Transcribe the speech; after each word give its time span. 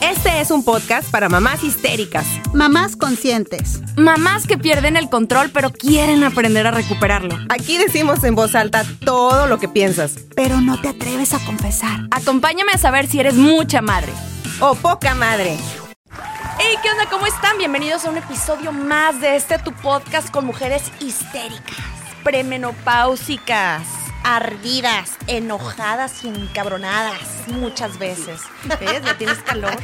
Este 0.00 0.40
es 0.40 0.50
un 0.50 0.64
podcast 0.64 1.10
para 1.10 1.28
mamás 1.28 1.62
histéricas, 1.62 2.26
Mamás 2.54 2.96
conscientes. 2.96 3.80
Mamás 3.96 4.46
que 4.46 4.56
pierden 4.56 4.96
el 4.96 5.10
control 5.10 5.50
pero 5.52 5.70
quieren 5.70 6.24
aprender 6.24 6.66
a 6.66 6.70
recuperarlo. 6.70 7.36
Aquí 7.50 7.76
decimos 7.76 8.24
en 8.24 8.34
voz 8.34 8.54
alta 8.54 8.84
todo 9.04 9.46
lo 9.46 9.58
que 9.58 9.68
piensas. 9.68 10.16
Pero 10.34 10.60
no 10.62 10.80
te 10.80 10.88
atreves 10.88 11.34
a 11.34 11.44
confesar. 11.44 12.00
Acompáñame 12.10 12.72
a 12.72 12.78
saber 12.78 13.08
si 13.08 13.20
eres 13.20 13.34
mucha 13.34 13.82
madre. 13.82 14.12
O 14.60 14.74
poca 14.74 15.14
madre. 15.14 15.58
Hey, 16.58 16.76
¿qué 16.82 16.90
onda? 16.90 17.08
¿Cómo 17.10 17.26
están? 17.26 17.58
Bienvenidos 17.58 18.04
a 18.06 18.10
un 18.10 18.16
episodio 18.16 18.72
más 18.72 19.20
de 19.20 19.36
este 19.36 19.58
tu 19.58 19.72
podcast 19.72 20.30
con 20.30 20.46
mujeres 20.46 20.82
histéricas, 21.00 21.76
premenopáusicas, 22.24 23.82
ardidas, 24.24 25.16
enojadas 25.26 26.24
y 26.24 26.28
encabronadas 26.28 27.48
muchas 27.48 27.98
veces. 27.98 28.40
¿Ves? 28.80 29.02
Ya 29.04 29.16
tienes 29.16 29.38
calor. 29.38 29.76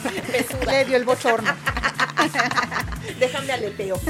Le 0.66 0.84
dio 0.84 0.96
el 0.96 1.04
bochorno. 1.04 1.54
Déjame 3.18 3.52
aleteo. 3.52 4.00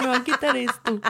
Me 0.00 0.06
va 0.06 0.16
a 0.16 0.24
quitar 0.24 0.56
esto. 0.56 1.00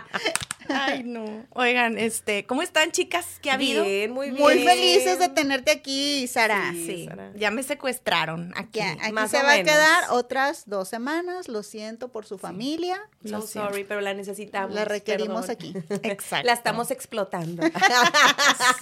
Ay, 0.69 1.03
no. 1.03 1.47
Oigan, 1.55 1.99
este, 1.99 2.45
¿cómo 2.47 2.63
están, 2.63 2.93
chicas? 2.93 3.39
¿Qué 3.41 3.51
ha 3.51 3.55
habido? 3.55 3.85
Bien, 3.85 4.11
muy 4.11 4.31
bien. 4.31 4.43
Muy 4.43 4.65
felices 4.65 5.19
de 5.19 5.29
tenerte 5.29 5.71
aquí, 5.71 6.27
Sara. 6.29 6.73
Sí, 6.73 7.07
Sara. 7.09 7.33
ya 7.37 7.51
me 7.51 7.63
secuestraron 7.63 8.53
aquí. 8.57 8.81
Ya, 8.81 8.93
aquí 8.93 9.13
Más 9.13 9.31
se 9.31 9.39
o 9.39 9.45
va 9.45 9.55
a 9.55 9.63
quedar 9.63 10.05
otras 10.11 10.65
dos 10.67 10.89
semanas. 10.89 11.49
Lo 11.49 11.63
siento 11.63 12.09
por 12.09 12.27
su 12.27 12.39
familia. 12.39 13.01
So 13.25 13.43
sorry, 13.43 13.85
pero 13.85 14.01
la 14.01 14.15
necesitamos. 14.15 14.75
La 14.75 14.85
requerimos 14.85 15.47
perdón. 15.47 15.83
aquí. 15.89 15.95
Exacto. 16.09 16.47
La 16.47 16.53
estamos 16.53 16.91
explotando. 16.91 17.63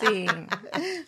Sí. 0.00 0.26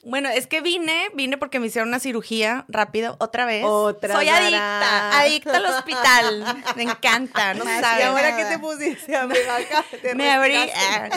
Bueno, 0.05 0.29
es 0.31 0.47
que 0.47 0.61
vine, 0.61 1.11
vine 1.15 1.37
porque 1.39 1.61
me 1.61 1.67
hicieron 1.67 1.89
una 1.89 1.99
cirugía 2.01 2.65
rápido, 2.69 3.17
otra 3.21 3.45
vez. 3.45 3.65
Otra, 3.67 4.15
Soy 4.15 4.29
adicta, 4.29 5.19
adicta 5.21 5.57
al 5.57 5.67
hospital. 5.67 6.63
Me 6.77 6.83
encanta, 6.85 7.55
no 7.55 7.65
Más 7.65 7.81
sabes. 7.81 7.99
que 7.99 8.05
ahora 8.05 8.37
¿Qué 8.37 8.45
te 8.47 8.59
pusiste, 8.59 9.17
amiga? 9.17 9.57
Acá 9.57 9.85
te 10.03 10.15
Me 10.15 10.31
abrí. 10.31 10.55
eh, 10.57 11.11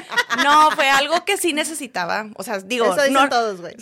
no, 0.44 0.72
fue 0.72 0.90
algo 0.90 1.24
que 1.26 1.38
sí 1.38 1.54
necesitaba. 1.54 2.28
O 2.36 2.44
sea, 2.44 2.60
digo, 2.60 2.86
Eso 2.86 2.96
dicen 2.96 3.14
no, 3.14 3.30
todos, 3.30 3.62
güey. 3.62 3.76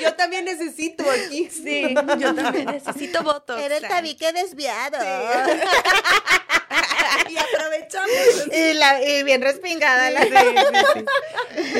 Yo 0.00 0.14
también 0.14 0.44
necesito 0.44 1.04
aquí. 1.10 1.48
Sí, 1.50 1.94
yo 2.18 2.34
también 2.34 2.66
necesito 2.66 3.22
votos. 3.22 3.60
Era 3.60 3.76
el 3.76 3.86
tabique 3.86 4.32
desviado. 4.32 4.98
y 7.30 7.36
aprovechamos. 7.38 8.10
Y, 8.52 8.74
la, 8.74 9.02
y 9.02 9.22
bien 9.22 9.42
respingada. 9.42 10.10
la- 10.10 10.24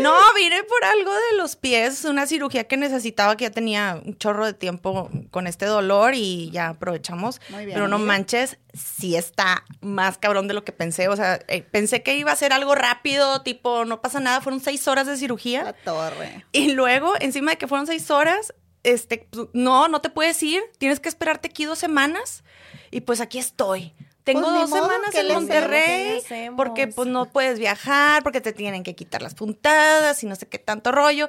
No, 0.00 0.14
vine 0.34 0.62
por 0.64 0.84
algo 0.84 1.12
de 1.12 1.36
los 1.36 1.56
pies, 1.56 2.04
una 2.04 2.26
cirugía 2.26 2.64
que 2.64 2.76
necesitaba, 2.76 3.36
que 3.36 3.44
ya 3.44 3.50
tenía 3.50 4.00
un 4.04 4.16
chorro 4.18 4.46
de 4.46 4.54
tiempo 4.54 5.10
con 5.30 5.46
este 5.46 5.66
dolor 5.66 6.14
y 6.14 6.50
ya 6.50 6.68
aprovechamos. 6.70 7.40
Muy 7.50 7.64
bien, 7.66 7.74
Pero 7.74 7.88
no 7.88 7.96
amiga. 7.96 8.08
manches, 8.08 8.58
sí 8.74 9.16
está 9.16 9.64
más 9.80 10.18
cabrón 10.18 10.48
de 10.48 10.54
lo 10.54 10.64
que 10.64 10.72
pensé. 10.72 11.08
O 11.08 11.16
sea, 11.16 11.40
eh, 11.48 11.62
pensé 11.62 12.02
que 12.02 12.16
iba 12.16 12.32
a 12.32 12.36
ser 12.36 12.52
algo 12.52 12.74
rápido, 12.74 13.42
tipo, 13.42 13.84
no 13.84 14.00
pasa 14.00 14.20
nada, 14.20 14.40
fueron 14.40 14.60
seis 14.60 14.86
horas 14.88 15.06
de 15.06 15.12
La 15.12 15.18
cirugía. 15.18 15.74
torre. 15.84 16.44
Y 16.52 16.72
luego, 16.72 17.14
encima 17.20 17.52
de 17.52 17.58
que 17.58 17.66
fueron 17.68 17.86
seis 17.86 18.10
horas, 18.10 18.54
este, 18.82 19.26
pues, 19.30 19.48
no, 19.52 19.88
no 19.88 20.00
te 20.00 20.10
puedes 20.10 20.42
ir, 20.42 20.62
tienes 20.78 21.00
que 21.00 21.08
esperarte 21.08 21.48
aquí 21.48 21.64
dos 21.64 21.78
semanas. 21.78 22.44
Y 22.90 23.00
pues 23.00 23.20
aquí 23.20 23.38
estoy. 23.38 23.94
Tengo 24.26 24.40
Pues 24.40 24.54
dos 24.54 24.70
semanas 24.70 25.10
¿qué 25.12 25.20
en 25.20 25.32
Monterrey 25.32 26.20
porque 26.56 26.88
pues 26.88 27.06
no 27.06 27.26
puedes 27.26 27.60
viajar, 27.60 28.24
porque 28.24 28.40
te 28.40 28.52
tienen 28.52 28.82
que 28.82 28.96
quitar 28.96 29.22
las 29.22 29.36
puntadas 29.36 30.20
y 30.24 30.26
no 30.26 30.34
sé 30.34 30.48
qué 30.48 30.58
tanto 30.58 30.90
rollo. 30.90 31.28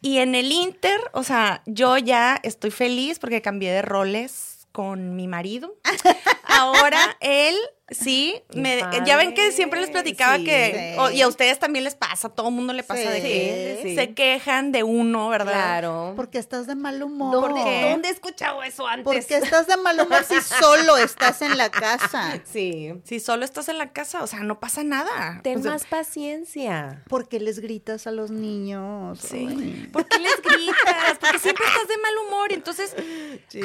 Y 0.00 0.18
en 0.18 0.34
el 0.34 0.50
Inter, 0.50 1.00
o 1.12 1.22
sea, 1.22 1.62
yo 1.64 1.96
ya 1.96 2.40
estoy 2.42 2.72
feliz 2.72 3.20
porque 3.20 3.40
cambié 3.40 3.70
de 3.70 3.82
roles 3.82 4.66
con 4.72 5.14
mi 5.14 5.28
marido. 5.28 5.76
Ahora 6.48 7.16
él, 7.20 7.54
sí, 7.90 8.40
Qué 8.50 8.60
me, 8.60 8.78
padre. 8.80 9.02
ya 9.04 9.16
ven 9.16 9.34
que 9.34 9.52
siempre 9.52 9.80
les 9.80 9.90
platicaba 9.90 10.36
Sí. 10.38 10.44
que, 10.44 10.94
Sí. 10.94 11.00
o- 11.00 11.10
y 11.10 11.20
a 11.22 11.28
ustedes 11.28 11.58
también 11.58 11.84
les 11.84 11.94
pasa, 11.94 12.28
a 12.28 12.30
todo 12.30 12.48
el 12.48 12.54
mundo 12.54 12.72
le 12.72 12.82
pasa 12.82 13.10
de 13.10 13.20
que 13.20 13.78
Sí, 13.82 13.88
sí. 13.90 13.94
se 13.96 14.14
quejan 14.14 14.72
de 14.72 14.82
uno, 14.82 15.28
¿verdad? 15.28 15.52
Claro. 15.52 16.12
Porque 16.16 16.38
estás 16.38 16.66
de 16.66 16.74
mal 16.76 17.02
humor. 17.02 17.32
¿Dónde, 17.32 17.62
qué? 17.64 17.90
¿Dónde 17.90 18.08
he 18.08 18.12
escuchado 18.12 18.62
eso 18.62 18.86
antes? 18.86 19.04
Porque 19.04 19.36
estás 19.36 19.66
de 19.66 19.76
mal 19.76 20.00
humor 20.00 20.24
si 20.24 20.40
solo 20.40 20.96
estás 20.96 21.42
en 21.42 21.56
la 21.58 21.70
casa. 21.70 22.40
Sí. 22.44 22.92
Si 23.04 23.20
solo 23.20 23.44
estás 23.44 23.68
en 23.68 23.78
la 23.78 23.92
casa, 23.92 24.22
o 24.22 24.26
sea, 24.26 24.40
no 24.40 24.60
pasa 24.60 24.82
nada. 24.84 25.40
Ten 25.42 25.58
O 25.58 25.62
sea, 25.62 25.72
más 25.72 25.84
paciencia. 25.84 27.02
Porque 27.08 27.40
les 27.40 27.58
gritas 27.60 28.06
a 28.06 28.10
los 28.12 28.30
niños. 28.30 29.18
Sí. 29.20 29.46
Ay. 29.48 29.88
¿Por 29.92 30.06
qué 30.06 30.18
les 30.18 30.40
gritas? 30.42 31.18
Porque 31.20 31.38
siempre 31.38 31.64
estás 31.66 31.88
de 31.88 31.98
mal 31.98 32.12
humor. 32.26 32.50
y 32.52 32.54
Entonces, 32.54 32.94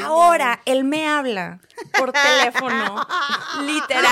ahora 0.04 0.62
él 0.66 0.84
me 0.84 1.08
habla 1.08 1.60
por 1.98 2.12
teléfono. 2.12 3.06
Literal. 3.66 4.09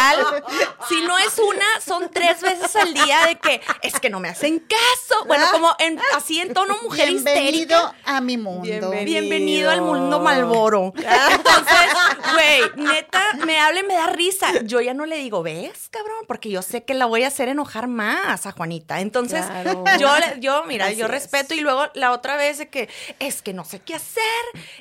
Si 0.87 1.01
no 1.01 1.17
es 1.17 1.37
una, 1.39 1.65
son 1.85 2.09
tres 2.11 2.41
veces 2.41 2.75
al 2.75 2.93
día 2.93 3.25
de 3.25 3.37
que 3.37 3.61
es 3.81 3.99
que 3.99 4.09
no 4.09 4.19
me 4.19 4.29
hacen 4.29 4.59
caso. 4.59 5.25
Bueno, 5.25 5.45
como 5.51 5.75
en, 5.79 5.99
así 6.15 6.39
en 6.39 6.53
tono 6.53 6.77
mujer 6.83 7.09
Bienvenido 7.09 7.49
histérica. 7.77 7.95
a 8.05 8.21
mi 8.21 8.37
mundo. 8.37 8.61
Bienvenido. 8.63 9.05
Bienvenido 9.05 9.71
al 9.71 9.81
mundo 9.81 10.19
Malboro. 10.19 10.93
Entonces, 10.95 11.89
güey, 12.33 12.61
neta, 12.87 13.21
me 13.45 13.59
habla 13.59 13.81
y 13.81 13.83
me 13.83 13.95
da 13.95 14.07
risa. 14.07 14.61
Yo 14.63 14.79
ya 14.81 14.93
no 14.93 15.05
le 15.05 15.17
digo, 15.17 15.43
¿ves, 15.43 15.89
cabrón? 15.89 16.17
Porque 16.27 16.49
yo 16.49 16.61
sé 16.61 16.83
que 16.83 16.93
la 16.93 17.05
voy 17.05 17.23
a 17.23 17.27
hacer 17.27 17.49
enojar 17.49 17.87
más 17.87 18.45
a 18.45 18.51
Juanita. 18.51 18.99
Entonces, 19.01 19.45
Claro. 19.45 19.83
yo, 19.99 20.09
le- 20.19 20.39
yo, 20.39 20.63
mira, 20.65 20.85
Así 20.87 20.95
yo 20.95 21.05
es. 21.05 21.11
respeto. 21.11 21.53
Y 21.53 21.59
luego 21.61 21.85
la 21.93 22.11
otra 22.11 22.37
vez 22.37 22.57
de 22.59 22.69
que 22.69 22.89
es 23.19 23.41
que 23.41 23.53
no 23.53 23.65
sé 23.65 23.79
qué 23.81 23.95
hacer, 23.95 24.23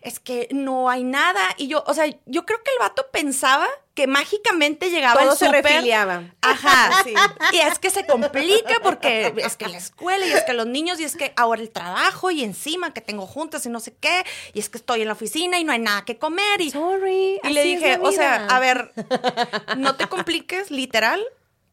es 0.03 0.21
que 0.21 0.49
no 0.53 0.89
hay 0.91 1.03
nada. 1.05 1.41
Y 1.57 1.69
yo, 1.69 1.83
o 1.87 1.95
sea, 1.95 2.07
yo 2.27 2.45
creo 2.47 2.63
que 2.63 2.71
el 2.73 2.79
vato 2.79 3.07
pensaba 3.11 3.67
que 3.97 4.07
mágicamente 4.07 4.91
llegaba 4.91 5.21
Todo 5.23 5.33
el 5.33 5.39
se 5.39 5.49
refiliaba. 5.51 6.23
Ajá, 6.43 6.93
Sí. 7.05 7.15
Y 7.53 7.57
es 7.59 7.79
que 7.81 7.91
se 7.91 8.07
complica 8.07 8.75
porque 8.83 9.33
es 9.39 9.57
que 9.57 9.67
la 9.69 9.79
escuela 9.79 10.25
y 10.27 10.33
es 10.33 10.45
que 10.45 10.53
los 10.53 10.67
niños 10.67 11.01
y 11.01 11.05
es 11.05 11.17
que 11.17 11.33
ahora 11.35 11.61
el 11.63 11.71
trabajo 11.71 12.31
y 12.31 12.45
encima 12.45 12.93
que 12.93 13.01
tengo 13.01 13.27
juntas 13.27 13.65
y 13.67 13.71
no 13.71 13.81
sé 13.81 13.95
qué 13.99 14.25
y 14.53 14.61
es 14.61 14.69
que 14.69 14.79
estoy 14.79 15.01
en 15.01 15.09
la 15.09 15.15
oficina 15.15 15.59
y 15.59 15.65
no 15.65 15.73
hay 15.73 15.79
nada 15.81 16.05
que 16.05 16.19
comer 16.19 16.61
y, 16.61 16.71
Sorry. 16.71 17.41
y 17.43 17.49
le 17.51 17.63
dije, 17.65 17.99
o 18.01 18.13
sea, 18.13 18.47
a 18.47 18.61
ver, 18.61 18.93
no 19.79 19.97
te 19.97 20.07
compliques, 20.07 20.71
literal, 20.71 21.21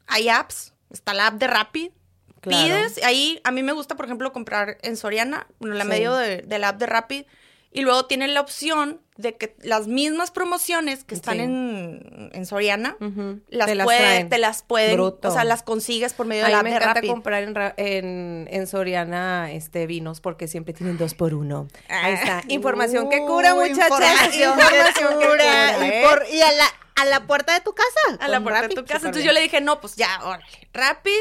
hay 0.07 0.29
apps, 0.29 0.73
está 0.91 1.13
la 1.13 1.28
app 1.28 1.35
de 1.35 1.47
Rappi. 1.47 1.91
Claro. 2.40 2.63
Pides, 2.66 3.03
ahí 3.03 3.40
a 3.44 3.51
mí 3.51 3.63
me 3.63 3.72
gusta, 3.73 3.95
por 3.95 4.05
ejemplo, 4.05 4.31
comprar 4.34 4.78
en 4.81 4.97
Soriana, 4.97 5.45
bueno, 5.59 5.75
la 5.75 5.84
Sí. 5.84 5.90
medio 5.90 6.16
de, 6.16 6.41
de 6.41 6.59
la 6.59 6.69
app 6.69 6.78
de 6.78 6.85
Rappi, 6.85 7.25
y 7.73 7.81
luego 7.81 8.06
tienen 8.06 8.34
la 8.34 8.41
opción 8.41 9.01
de 9.17 9.35
que 9.35 9.56
las 9.61 9.88
mismas 9.88 10.31
promociones 10.31 11.03
que 11.03 11.13
están 11.16 11.35
Sí. 11.35 11.41
en, 11.41 12.29
en 12.34 12.45
Soriana, 12.45 12.95
Ujú. 13.00 13.41
las 13.50 13.67
Te 13.67 13.75
las 13.75 13.85
puede- 13.85 14.00
traen. 14.00 14.29
te 14.29 14.38
las 14.39 14.63
pueden, 14.63 14.94
Bruto. 14.95 15.28
o 15.28 15.31
sea, 15.31 15.44
las 15.44 15.61
consigues 15.63 16.13
por 16.13 16.25
medio 16.25 16.45
de 16.45 16.51
la 16.51 16.63
me 16.63 16.69
encanta 16.69 16.94
Rappi. 16.95 17.07
comprar 17.09 17.44
en, 17.44 17.53
en, 17.78 18.47
en 18.50 18.67
Soriana 18.67 19.51
este, 19.51 19.85
vinos 19.88 20.19
porque 20.22 20.47
siempre 20.47 20.73
tienen 20.73 20.97
dos 20.97 21.13
por 21.13 21.34
uno. 21.34 21.67
Ahí 21.89 22.13
está. 22.13 22.41
Información 22.47 23.09
que 23.09 23.19
cura, 23.19 23.53
muchachas. 23.53 23.90
Información, 23.90 24.59
Información 24.59 25.19
que 25.19 25.28
cura. 25.28 25.88
¿eh? 25.88 26.00
Y, 26.01 26.07
por- 26.07 26.25
y 26.31 26.41
a, 26.41 26.51
la, 26.53 26.66
a 26.95 27.05
la 27.05 27.28
puerta 27.28 27.53
de 27.53 27.61
tu 27.61 27.73
casa. 27.75 28.17
a 28.19 28.28
la 28.28 28.41
puerta 28.41 28.61
Rappi, 28.61 28.75
de 28.75 28.81
tu 28.81 28.88
casa. 28.88 28.97
Entonces 29.07 29.23
bien. 29.23 29.28
yo 29.28 29.34
le 29.34 29.41
dije, 29.41 29.61
no, 29.61 29.79
pues 29.79 29.95
ya, 29.95 30.19
órale, 30.23 30.44
Rappi, 30.73 31.13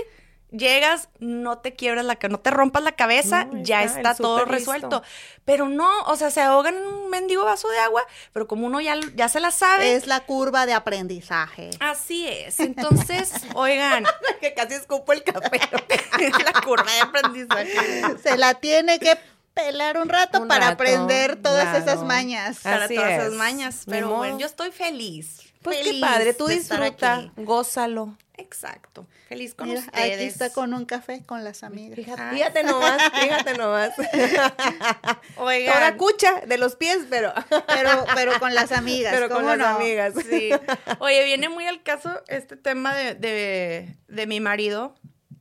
llegas, 0.52 1.08
no 1.18 1.58
te 1.58 1.74
quiebras 1.74 2.04
la 2.04 2.16
cabeza, 2.16 2.32
no 2.36 2.40
te 2.40 2.50
rompas 2.50 2.82
la 2.82 2.92
cabeza, 2.92 3.46
No, 3.46 3.62
ya 3.62 3.82
está, 3.82 4.14
todo 4.14 4.38
listo. 4.38 4.50
resuelto. 4.52 5.02
Pero 5.44 5.68
no, 5.68 6.02
o 6.02 6.16
sea, 6.16 6.30
se 6.30 6.40
ahogan 6.40 6.76
en 6.76 6.86
un 6.86 7.10
mendigo 7.10 7.44
vaso 7.44 7.68
de 7.68 7.78
agua, 7.78 8.04
pero 8.32 8.46
como 8.46 8.66
uno 8.66 8.80
ya, 8.80 8.96
ya 9.14 9.28
se 9.28 9.40
la 9.40 9.50
sabe. 9.50 9.94
Es 9.94 10.06
la 10.06 10.20
curva 10.20 10.66
de 10.66 10.72
aprendizaje. 10.74 11.70
Así 11.80 12.28
es. 12.28 12.60
Entonces, 12.60 13.32
oigan, 13.54 14.04
que 14.40 14.54
casi 14.54 14.74
escupo 14.74 15.12
el 15.12 15.24
café. 15.24 15.60
la 16.44 16.60
curva 16.62 16.90
de 16.92 17.00
aprendizaje. 17.00 18.02
Se 18.22 18.36
la 18.36 18.54
tiene 18.54 18.98
que 18.98 19.18
pelar 19.54 19.98
un 19.98 20.08
rato 20.08 20.40
Un 20.40 20.48
para 20.48 20.60
rato, 20.70 20.74
aprender 20.74 21.36
todas 21.42 21.64
claro. 21.64 21.78
esas 21.78 22.02
mañas. 22.04 22.60
Para 22.62 22.84
Así 22.84 22.94
todas 22.94 23.10
es. 23.10 23.18
esas 23.20 23.32
mañas. 23.32 23.82
Pero 23.86 24.16
bueno, 24.16 24.38
yo 24.38 24.46
estoy 24.46 24.70
feliz. 24.70 25.40
Pues 25.62 25.78
qué 25.84 25.98
padre, 26.00 26.34
tú 26.34 26.46
disfruta, 26.48 27.30
gózalo. 27.36 28.16
Exacto. 28.38 29.06
Feliz 29.28 29.54
con 29.54 29.68
Mira, 29.68 29.80
ustedes. 29.80 30.14
aquí 30.14 30.24
está 30.24 30.50
con 30.52 30.72
un 30.74 30.84
café 30.86 31.22
con 31.26 31.44
las 31.44 31.62
amigas. 31.62 31.96
Fíjate, 31.96 32.34
fíjate 32.34 32.62
nomás, 32.64 33.02
fíjate 33.20 33.54
nomás. 33.58 33.90
Oigan. 35.36 35.74
Toda 35.74 35.96
cucha 35.96 36.40
de 36.46 36.58
los 36.58 36.76
pies, 36.76 37.00
pero, 37.10 37.32
Pero, 37.66 38.04
pero 38.14 38.38
con 38.40 38.54
las 38.54 38.72
amigas. 38.72 39.12
pero 39.14 39.28
con 39.28 39.42
¿cómo 39.42 39.54
las 39.56 39.76
amigas. 39.76 40.14
Sí. 40.28 40.50
Oye, 40.98 41.24
viene 41.24 41.48
muy 41.48 41.66
al 41.66 41.82
caso 41.82 42.22
este 42.28 42.56
tema 42.56 42.94
de, 42.94 43.14
de- 43.14 43.96
de 44.08 44.26
mi 44.26 44.40
marido. 44.40 44.94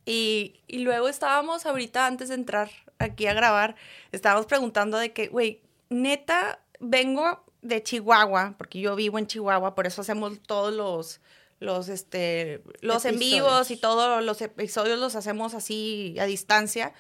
Y, 0.06 0.62
y 0.68 0.80
luego 0.80 1.08
estábamos 1.08 1.66
ahorita, 1.66 2.08
antes 2.08 2.30
de 2.30 2.36
entrar 2.36 2.70
aquí 3.00 3.28
a 3.28 3.34
grabar, 3.34 3.76
estábamos 4.12 4.48
preguntando 4.48 4.98
de 4.98 5.14
que, 5.14 5.28
güey, 5.28 5.62
neta, 5.90 6.60
vengo 6.80 7.44
de 7.62 7.84
Chihuahua, 7.84 8.56
porque 8.58 8.80
yo 8.80 8.96
vivo 8.96 9.20
en 9.20 9.28
Chihuahua, 9.28 9.76
por 9.76 9.86
eso 9.86 10.02
hacemos 10.02 10.42
todos 10.42 10.74
los, 10.74 11.22
los, 11.62 11.88
este, 11.88 12.62
los 12.82 13.06
en 13.06 13.18
vivos 13.18 13.72
y 13.72 13.78
todos 13.78 14.22
los 14.24 14.42
episodios 14.42 15.00
los 15.00 15.16
hacemos 15.16 15.54
así 15.54 16.16
a 16.20 16.26
distancia. 16.26 16.94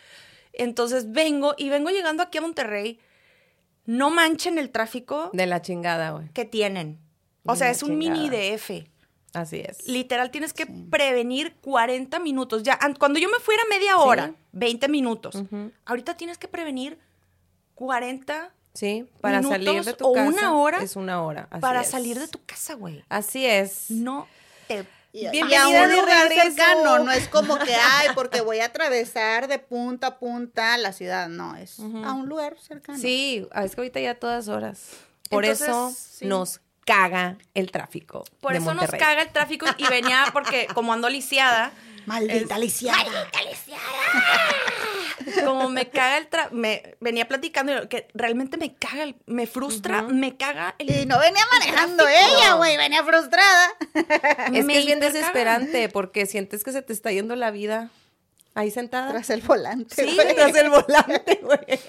Entonces 0.53 1.11
vengo 1.11 1.53
y 1.57 1.67
vengo 1.69 1.89
llegando 1.89 2.23
aquí 2.23 2.37
a 2.37 2.41
Monterrey 2.41 2.99
no 3.85 4.09
manchen 4.11 4.57
el 4.59 4.69
tráfico 4.69 5.29
De 5.33 5.47
la 5.47 5.61
chingada, 5.61 6.11
güey. 6.11 6.29
que 6.29 6.45
tienen. 6.45 6.99
O 7.45 7.53
De 7.53 7.57
sea, 7.57 7.69
es 7.71 7.81
un 7.83 7.97
mini. 7.97 8.29
DF. 8.29 8.87
Así 9.33 9.61
es. 9.61 9.87
Literal, 9.87 10.29
tienes 10.29 10.53
que 10.53 10.67
prevenir 10.67 11.55
40 11.61 12.19
minutos. 12.19 12.61
Ya, 12.63 12.77
an- 12.79 12.93
cuando 12.95 13.17
yo 13.19 13.27
me 13.29 13.39
fuera 13.39 13.63
media 13.69 13.97
hora, 13.97 14.27
Sí. 14.27 14.35
20 14.51 14.87
minutos. 14.89 15.35
Ahorita 15.85 16.15
tienes 16.15 16.37
que 16.37 16.47
prevenir 16.47 16.99
40 17.75 18.53
Sí, 18.73 19.05
para 19.19 19.41
salir 19.43 19.83
de 19.83 19.93
tu 19.93 20.07
o 20.07 20.13
casa. 20.13 20.29
una 20.29 20.53
hora 20.55 20.81
Es 20.83 20.95
una 20.95 21.23
hora. 21.23 21.47
así 21.49 21.61
para 21.61 21.81
es. 21.81 21.89
salir 21.89 22.19
de 22.19 22.27
tu 22.27 22.39
casa, 22.45 22.75
güey. 22.75 23.03
Así 23.09 23.45
es. 23.45 23.89
No 23.89 24.27
Y, 25.13 25.25
y 25.25 25.55
a 25.55 25.67
un 25.67 25.91
lugar 25.91 26.29
cercano, 26.29 26.99
no 26.99 27.11
es 27.11 27.27
como 27.27 27.57
que, 27.59 27.75
ay, 27.93 28.09
porque 28.15 28.39
voy 28.39 28.59
a 28.59 28.65
atravesar 28.65 29.47
de 29.47 29.59
punta 29.59 30.07
a 30.07 30.19
punta 30.19 30.77
la 30.77 30.93
ciudad, 30.93 31.27
no, 31.27 31.55
es 31.57 31.79
a 31.79 32.13
un 32.13 32.29
lugar 32.29 32.55
cercano. 32.59 32.97
Sí, 32.97 33.45
ah, 33.51 33.65
es 33.65 33.75
que 33.75 33.81
ahorita 33.81 33.99
ya 33.99 34.11
a 34.11 34.15
todas 34.15 34.47
horas. 34.47 34.87
Por 35.29 35.43
Entonces, 35.43 35.67
eso 35.67 35.93
sí. 35.95 36.25
nos 36.25 36.61
caga 36.85 37.37
el 37.53 37.71
tráfico. 37.71 38.23
Por 38.39 38.53
de 38.53 38.59
eso 38.59 38.73
nos 38.73 38.89
caga 38.89 39.21
el 39.21 39.31
tráfico 39.31 39.65
y 39.77 39.85
venía 39.87 40.25
porque 40.31 40.67
como 40.73 40.93
ando 40.93 41.09
lisiada, 41.09 41.71
Maldita 42.05 42.57
lisiada. 42.57 43.29
Como 45.45 45.69
me 45.69 45.89
caga 45.89 46.17
el 46.17 46.27
tráfico, 46.27 46.55
me 46.55 46.95
venía 46.99 47.27
platicando 47.27 47.83
y 47.83 47.87
que 47.87 48.07
realmente 48.13 48.57
me 48.57 48.73
caga, 48.75 49.03
el- 49.03 49.15
me 49.25 49.47
frustra, 49.47 50.01
me 50.03 50.35
caga 50.37 50.75
el 50.79 50.89
Y 50.89 51.05
no 51.05 51.19
venía 51.19 51.43
manejando 51.51 52.07
ella, 52.07 52.53
güey, 52.55 52.77
venía 52.77 53.03
frustrada. 53.03 53.67
Es 54.53 54.65
Me 54.65 54.73
que 54.73 54.79
es 54.79 54.85
bien 54.85 54.99
desesperante 54.99 55.89
porque 55.89 56.25
sientes 56.25 56.63
que 56.63 56.71
se 56.71 56.81
te 56.81 56.93
está 56.93 57.11
yendo 57.11 57.35
la 57.35 57.51
vida 57.51 57.89
ahí 58.55 58.69
sentada. 58.71 59.11
Tras 59.11 59.29
el 59.29 59.41
volante. 59.41 59.95
Sí, 59.95 60.13
güey. 60.15 60.35
Tras 60.35 60.55
el 60.55 60.69
volante, 60.69 61.39
güey. 61.43 61.79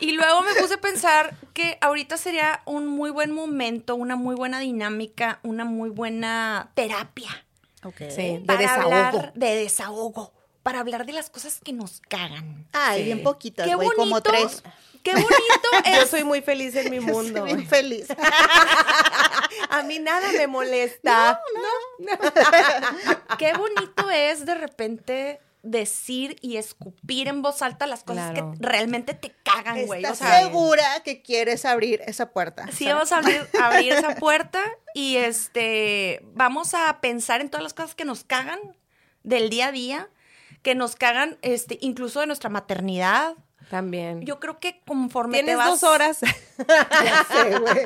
Y 0.00 0.12
luego 0.12 0.40
me 0.42 0.54
puse 0.54 0.74
a 0.74 0.80
pensar 0.80 1.34
que 1.52 1.76
ahorita 1.82 2.16
sería 2.16 2.62
un 2.64 2.86
muy 2.86 3.10
buen 3.10 3.32
momento, 3.32 3.96
una 3.96 4.16
muy 4.16 4.34
buena 4.34 4.58
dinámica, 4.60 5.40
una 5.42 5.64
muy 5.64 5.90
buena 5.90 6.70
terapia 6.74 7.44
Sí, 8.10 8.38
de 8.38 8.42
para 8.46 8.60
desahogo. 8.60 8.94
hablar 8.94 9.32
de 9.34 9.54
desahogo, 9.56 10.32
para 10.62 10.80
hablar 10.80 11.06
de 11.06 11.12
las 11.12 11.30
cosas 11.30 11.60
que 11.64 11.72
nos 11.72 12.00
cagan. 12.08 12.66
Ay, 12.72 12.98
Sí. 13.00 13.04
bien 13.06 13.22
poquitas, 13.22 13.66
Qué 13.66 13.74
güey, 13.74 13.86
bonito, 13.88 14.02
como 14.02 14.20
tres. 14.22 14.62
qué 15.02 15.12
bonito 15.12 15.30
Yo 15.86 16.02
es 16.02 16.10
soy 16.10 16.24
muy 16.24 16.42
feliz 16.42 16.74
en 16.76 16.90
mi 16.90 17.00
mundo. 17.00 17.44
Bien 17.44 17.66
feliz. 17.68 18.06
A 19.70 19.82
mí 19.82 19.98
nada 19.98 20.30
me 20.32 20.46
molesta. 20.46 21.40
Qué 23.38 23.52
bonito 23.54 24.10
es 24.10 24.44
de 24.46 24.54
repente 24.54 25.40
decir 25.62 26.36
y 26.40 26.56
escupir 26.56 27.28
en 27.28 27.42
voz 27.42 27.60
alta 27.62 27.86
las 27.86 28.02
cosas 28.02 28.32
Claro. 28.32 28.54
que 28.58 28.66
realmente 28.66 29.12
te 29.14 29.34
cagan, 29.42 29.84
güey. 29.86 30.02
O 30.04 30.08
¿Estás 30.12 30.18
sea, 30.18 30.40
segura 30.40 31.02
que 31.04 31.20
quieres 31.22 31.64
abrir 31.66 32.00
esa 32.06 32.30
puerta? 32.32 32.66
sí 32.72 32.86
vamos 32.86 33.12
a 33.12 33.18
abrir, 33.18 33.46
abrir 33.62 33.92
esa 33.92 34.14
puerta 34.14 34.62
y 34.94 35.16
este 35.16 36.22
vamos 36.34 36.72
a 36.74 37.00
pensar 37.00 37.40
en 37.42 37.50
todas 37.50 37.62
las 37.62 37.74
cosas 37.74 37.94
que 37.94 38.04
nos 38.06 38.24
cagan 38.24 38.58
del 39.22 39.50
día 39.50 39.66
a 39.68 39.72
día, 39.72 40.08
que 40.62 40.74
nos 40.74 40.96
cagan 40.96 41.38
este 41.42 41.78
incluso 41.80 42.20
de 42.20 42.26
nuestra 42.26 42.50
maternidad. 42.50 43.34
También. 43.70 44.22
Yo 44.22 44.40
creo 44.40 44.58
que 44.58 44.80
conforme 44.84 45.38
te 45.38 45.44
Tienes 45.44 45.56
vas 45.58 45.80
dos 45.80 45.82
horas. 45.84 46.18
Ya 46.68 47.24
sé, 47.32 47.58
güey. 47.58 47.82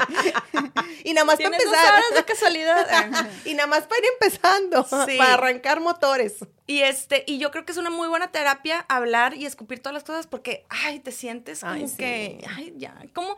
y 1.05 1.12
nada 1.12 1.25
más 1.26 1.37
para 1.37 1.50
Tienes 1.50 1.65
dos 1.65 1.75
empezar. 1.75 1.93
horas 1.94 2.15
de 2.15 2.25
casualidad. 2.25 3.31
y 3.44 3.55
nada 3.55 3.67
más 3.67 3.82
para 3.87 4.00
ir 4.00 4.06
empezando. 4.15 4.82
Sí. 5.06 5.17
Para 5.19 5.35
arrancar 5.35 5.81
motores. 5.81 6.37
Y 6.67 6.81
este, 6.81 7.23
y 7.26 7.38
yo 7.38 7.50
creo 7.50 7.65
que 7.67 7.73
es 7.73 7.79
una 7.79 7.91
muy 7.91 8.09
buena 8.09 8.32
terapia 8.32 8.85
hablar 8.88 9.35
y 9.37 9.44
escupir 9.47 9.81
todas 9.81 9.94
las 9.94 10.05
cosas 10.05 10.27
porque, 10.27 10.65
ay, 10.70 11.00
te 11.00 11.12
sientes 11.12 11.61
como 11.61 11.73
Ay, 11.75 11.88
sí. 11.88 11.97
que, 11.99 12.44
ay, 12.56 12.73
ya, 12.77 12.97
como 13.12 13.37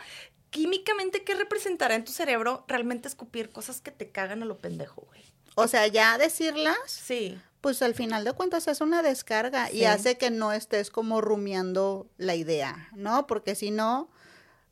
químicamente, 0.51 1.25
¿qué 1.25 1.35
representará 1.35 1.97
en 1.97 2.05
tu 2.05 2.13
cerebro 2.13 2.65
realmente 2.69 3.09
escupir 3.09 3.51
cosas 3.51 3.81
que 3.81 3.91
te 3.91 4.11
cagan 4.11 4.43
a 4.43 4.47
lo 4.47 4.57
pendejo, 4.59 5.03
güey? 5.03 5.23
O 5.57 5.67
sea, 5.69 5.87
ya 5.89 6.17
decirlas, 6.19 6.77
Sí. 6.87 7.39
Pues 7.67 7.83
al 7.83 7.95
final 7.95 8.23
de 8.25 8.33
cuentas 8.33 8.69
es 8.69 8.81
una 8.81 9.03
descarga 9.03 9.67
Sí. 9.67 9.79
y 9.79 9.85
hace 9.87 10.17
que 10.17 10.31
no 10.31 10.53
estés 10.53 10.89
como 10.89 11.21
rumiando 11.21 12.07
la 12.17 12.37
idea, 12.37 12.89
¿no? 12.95 13.27
Porque 13.27 13.57
si 13.57 13.73
no, 13.73 14.09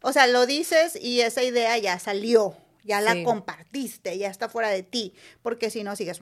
o 0.00 0.12
sea, 0.12 0.28
lo 0.28 0.46
dices 0.46 0.94
y 0.94 1.22
esa 1.22 1.42
idea 1.42 1.76
ya 1.78 1.98
salió, 1.98 2.54
ya 2.84 3.00
Sí. 3.00 3.04
la 3.04 3.24
compartiste, 3.24 4.16
ya 4.16 4.28
está 4.28 4.48
fuera 4.48 4.68
de 4.68 4.84
ti, 4.84 5.12
porque 5.42 5.70
si 5.70 5.82
no 5.82 5.96
sigues 5.96 6.20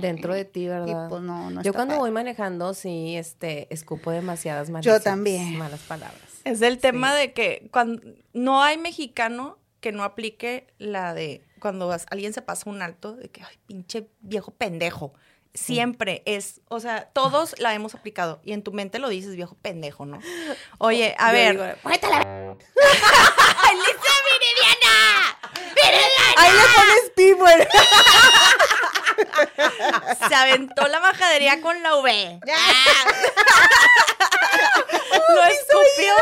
Dentro 0.00 0.32
de 0.32 0.46
ti, 0.46 0.66
¿verdad? 0.66 1.06
Y 1.06 1.08
pues 1.10 1.20
no, 1.20 1.50
no 1.50 1.56
Yo 1.62 1.70
está 1.70 1.72
cuando 1.72 1.92
padre. 1.92 2.00
voy 2.00 2.10
manejando, 2.10 2.72
sí, 2.72 3.16
este, 3.16 3.66
escupo 3.72 4.10
demasiadas 4.12 4.70
malas 4.70 4.86
Yo 4.86 4.98
también. 5.00 5.58
malas 5.58 5.80
palabras. 5.80 6.22
Es 6.44 6.62
el 6.62 6.78
tema 6.78 7.14
de 7.14 7.34
que 7.34 7.68
cuando 7.70 8.00
no 8.32 8.62
hay 8.62 8.78
mexicano 8.78 9.58
que 9.80 9.92
no 9.92 10.04
aplique 10.04 10.66
la 10.78 11.12
de 11.12 11.42
cuando 11.60 11.86
vas- 11.88 12.06
alguien 12.10 12.32
se 12.32 12.40
pasa 12.42 12.68
un 12.70 12.80
alto 12.82 13.16
de 13.16 13.28
que, 13.30 13.42
ay, 13.42 13.56
pinche 13.66 14.08
viejo 14.20 14.50
pendejo. 14.50 15.12
Siempre 15.54 16.22
es, 16.26 16.60
o 16.68 16.80
sea, 16.80 17.04
todos 17.12 17.54
la 17.58 17.72
hemos 17.74 17.94
aplicado 17.94 18.40
y 18.44 18.52
en 18.54 18.62
tu 18.64 18.72
mente 18.72 18.98
lo 18.98 19.08
dices 19.08 19.36
viejo 19.36 19.56
pendejo, 19.62 20.04
¿no? 20.04 20.18
Oye, 20.78 21.14
a 21.16 21.28
Yo 21.28 21.32
ver. 21.32 21.52
digo, 21.52 21.64
¡Alicia 21.84 22.02
Viridiana! 24.26 25.38
Ahí 26.36 26.52
le 26.52 26.62
pones 26.74 27.10
people. 27.14 27.68
Se 30.28 30.34
aventó 30.34 30.88
la 30.88 30.98
majadería 31.00 31.60
con 31.60 31.80
la 31.84 31.96
V. 31.96 32.40
Lo 35.34 35.44
escupió. 35.44 36.14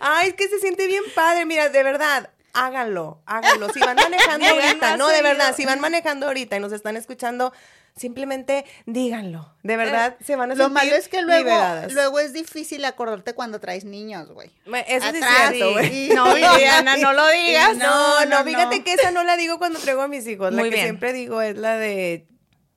Ay, 0.00 0.28
es 0.28 0.34
que 0.34 0.48
se 0.48 0.58
siente 0.58 0.86
bien 0.86 1.02
padre. 1.14 1.44
Mira, 1.46 1.68
de 1.68 1.82
verdad, 1.82 2.30
háganlo, 2.52 3.22
háganlo. 3.26 3.68
Si 3.70 3.80
van 3.80 3.96
manejando 3.96 4.46
ahorita, 4.50 4.96
no, 4.96 5.08
de 5.08 5.22
verdad, 5.22 5.54
si 5.56 5.64
van 5.64 5.80
manejando 5.80 6.26
ahorita 6.26 6.56
y 6.56 6.60
nos 6.60 6.72
están 6.72 6.96
escuchando, 6.96 7.52
simplemente 7.96 8.64
díganlo. 8.86 9.54
De 9.62 9.76
verdad, 9.76 10.16
se 10.24 10.36
van 10.36 10.50
a 10.50 10.54
Lo 10.54 10.64
sentir 10.64 10.82
malo 10.84 10.96
es 10.96 11.08
que 11.08 11.22
luego, 11.22 11.44
liberadas. 11.50 11.92
luego 11.92 12.20
es 12.20 12.32
difícil 12.32 12.84
acordarte 12.84 13.34
cuando 13.34 13.60
traes 13.60 13.84
niños, 13.84 14.30
güey. 14.30 14.50
Eso 14.86 15.10
sí 15.10 15.18
es 15.18 15.24
cierto, 15.26 15.72
güey. 15.72 16.08
No, 16.14 16.34
Viridiana, 16.34 16.96
no 16.98 17.12
lo 17.12 17.28
digas. 17.28 17.76
No, 17.76 18.24
no, 18.26 18.44
fíjate 18.44 18.78
no. 18.78 18.84
que 18.84 18.92
esa 18.94 19.10
no 19.10 19.24
la 19.24 19.36
digo 19.36 19.58
cuando 19.58 19.78
traigo 19.78 20.02
a 20.02 20.08
mis 20.08 20.26
hijos. 20.26 20.52
La 20.52 20.62
que 20.62 20.70
bien. 20.70 20.82
siempre 20.82 21.12
digo 21.12 21.42
es 21.42 21.56
la 21.56 21.76
de 21.76 22.26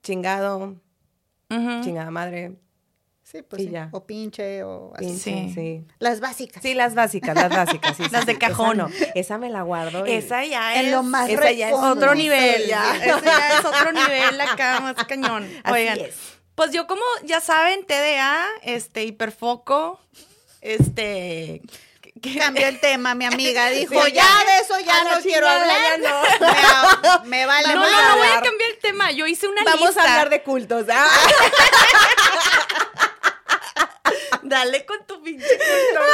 chingado, 0.04 0.76
chingada 1.50 2.12
madre, 2.12 2.54
Sí, 3.30 3.42
pues 3.42 3.64
sí. 3.64 3.70
ya. 3.72 3.90
O 3.92 4.06
pinche 4.06 4.64
o 4.64 4.94
así. 4.96 5.18
Sí. 5.18 5.52
sí. 5.56 5.84
Las 5.98 6.20
básicas. 6.20 6.62
Sí, 6.62 6.76
las 6.76 6.94
básicas, 6.94 7.36
las 7.36 7.50
básicas. 7.50 7.98
sí, 7.98 8.04
sí, 8.06 8.10
Las 8.12 8.28
de 8.28 8.34
sí. 8.34 8.38
cajón. 8.40 8.80
Esa, 8.80 8.88
no, 8.88 9.12
esa 9.16 9.38
me 9.40 9.50
la 9.50 9.64
guardo. 9.64 10.06
y- 10.06 10.12
Esa 10.14 10.46
ya 10.46 10.76
En 10.80 10.86
es. 10.86 10.92
lo 10.92 11.02
más 11.02 11.28
esa 11.28 11.52
ya 11.52 11.70
es 11.70 11.74
otro 11.76 12.14
nivel. 12.14 12.68
Ya. 12.68 12.96
Ese 13.04 13.26
ya 13.26 13.60
es 13.60 13.66
otro 13.66 13.92
nivel 13.92 14.40
acá, 14.42 14.80
más 14.80 14.94
cañón. 15.06 15.44
Así 15.64 15.74
Oigan. 15.74 16.00
es. 16.02 16.16
Pues 16.54 16.72
yo, 16.72 16.86
como 16.88 17.02
ya 17.24 17.42
saben, 17.42 17.84
TDA, 17.86 18.46
este, 18.62 19.04
hiperfoco, 19.04 20.00
este. 20.62 21.62
Cambió 22.40 22.66
el 22.68 22.80
tema, 22.80 23.14
mi 23.16 23.26
amiga. 23.26 23.70
Dijo, 23.72 23.94
Sí, 24.06 24.12
ya, 24.14 24.24
ya. 24.24 24.54
de 24.54 24.60
eso 24.62 24.80
ya 24.80 25.04
no 25.04 25.22
quiero 25.22 25.48
hablar. 25.50 26.00
ya 26.00 27.20
Me, 27.24 27.28
me 27.30 27.46
vale 27.46 27.68
No, 27.74 27.82
no, 27.82 28.08
no 28.10 28.18
voy 28.18 28.28
a 28.28 28.42
cambiar 28.42 28.70
el 28.70 28.78
tema. 28.80 29.12
Yo 29.12 29.26
hice 29.28 29.48
una 29.48 29.64
Vamos 29.66 29.88
lista. 29.88 30.02
a 30.04 30.12
hablar 30.14 30.30
de 30.30 30.42
cultos. 30.44 30.86
Ah. 30.90 31.08
Dale 34.48 34.86
con 34.86 35.06
tu 35.08 35.22
pinche 35.24 35.48
culto, 35.48 36.06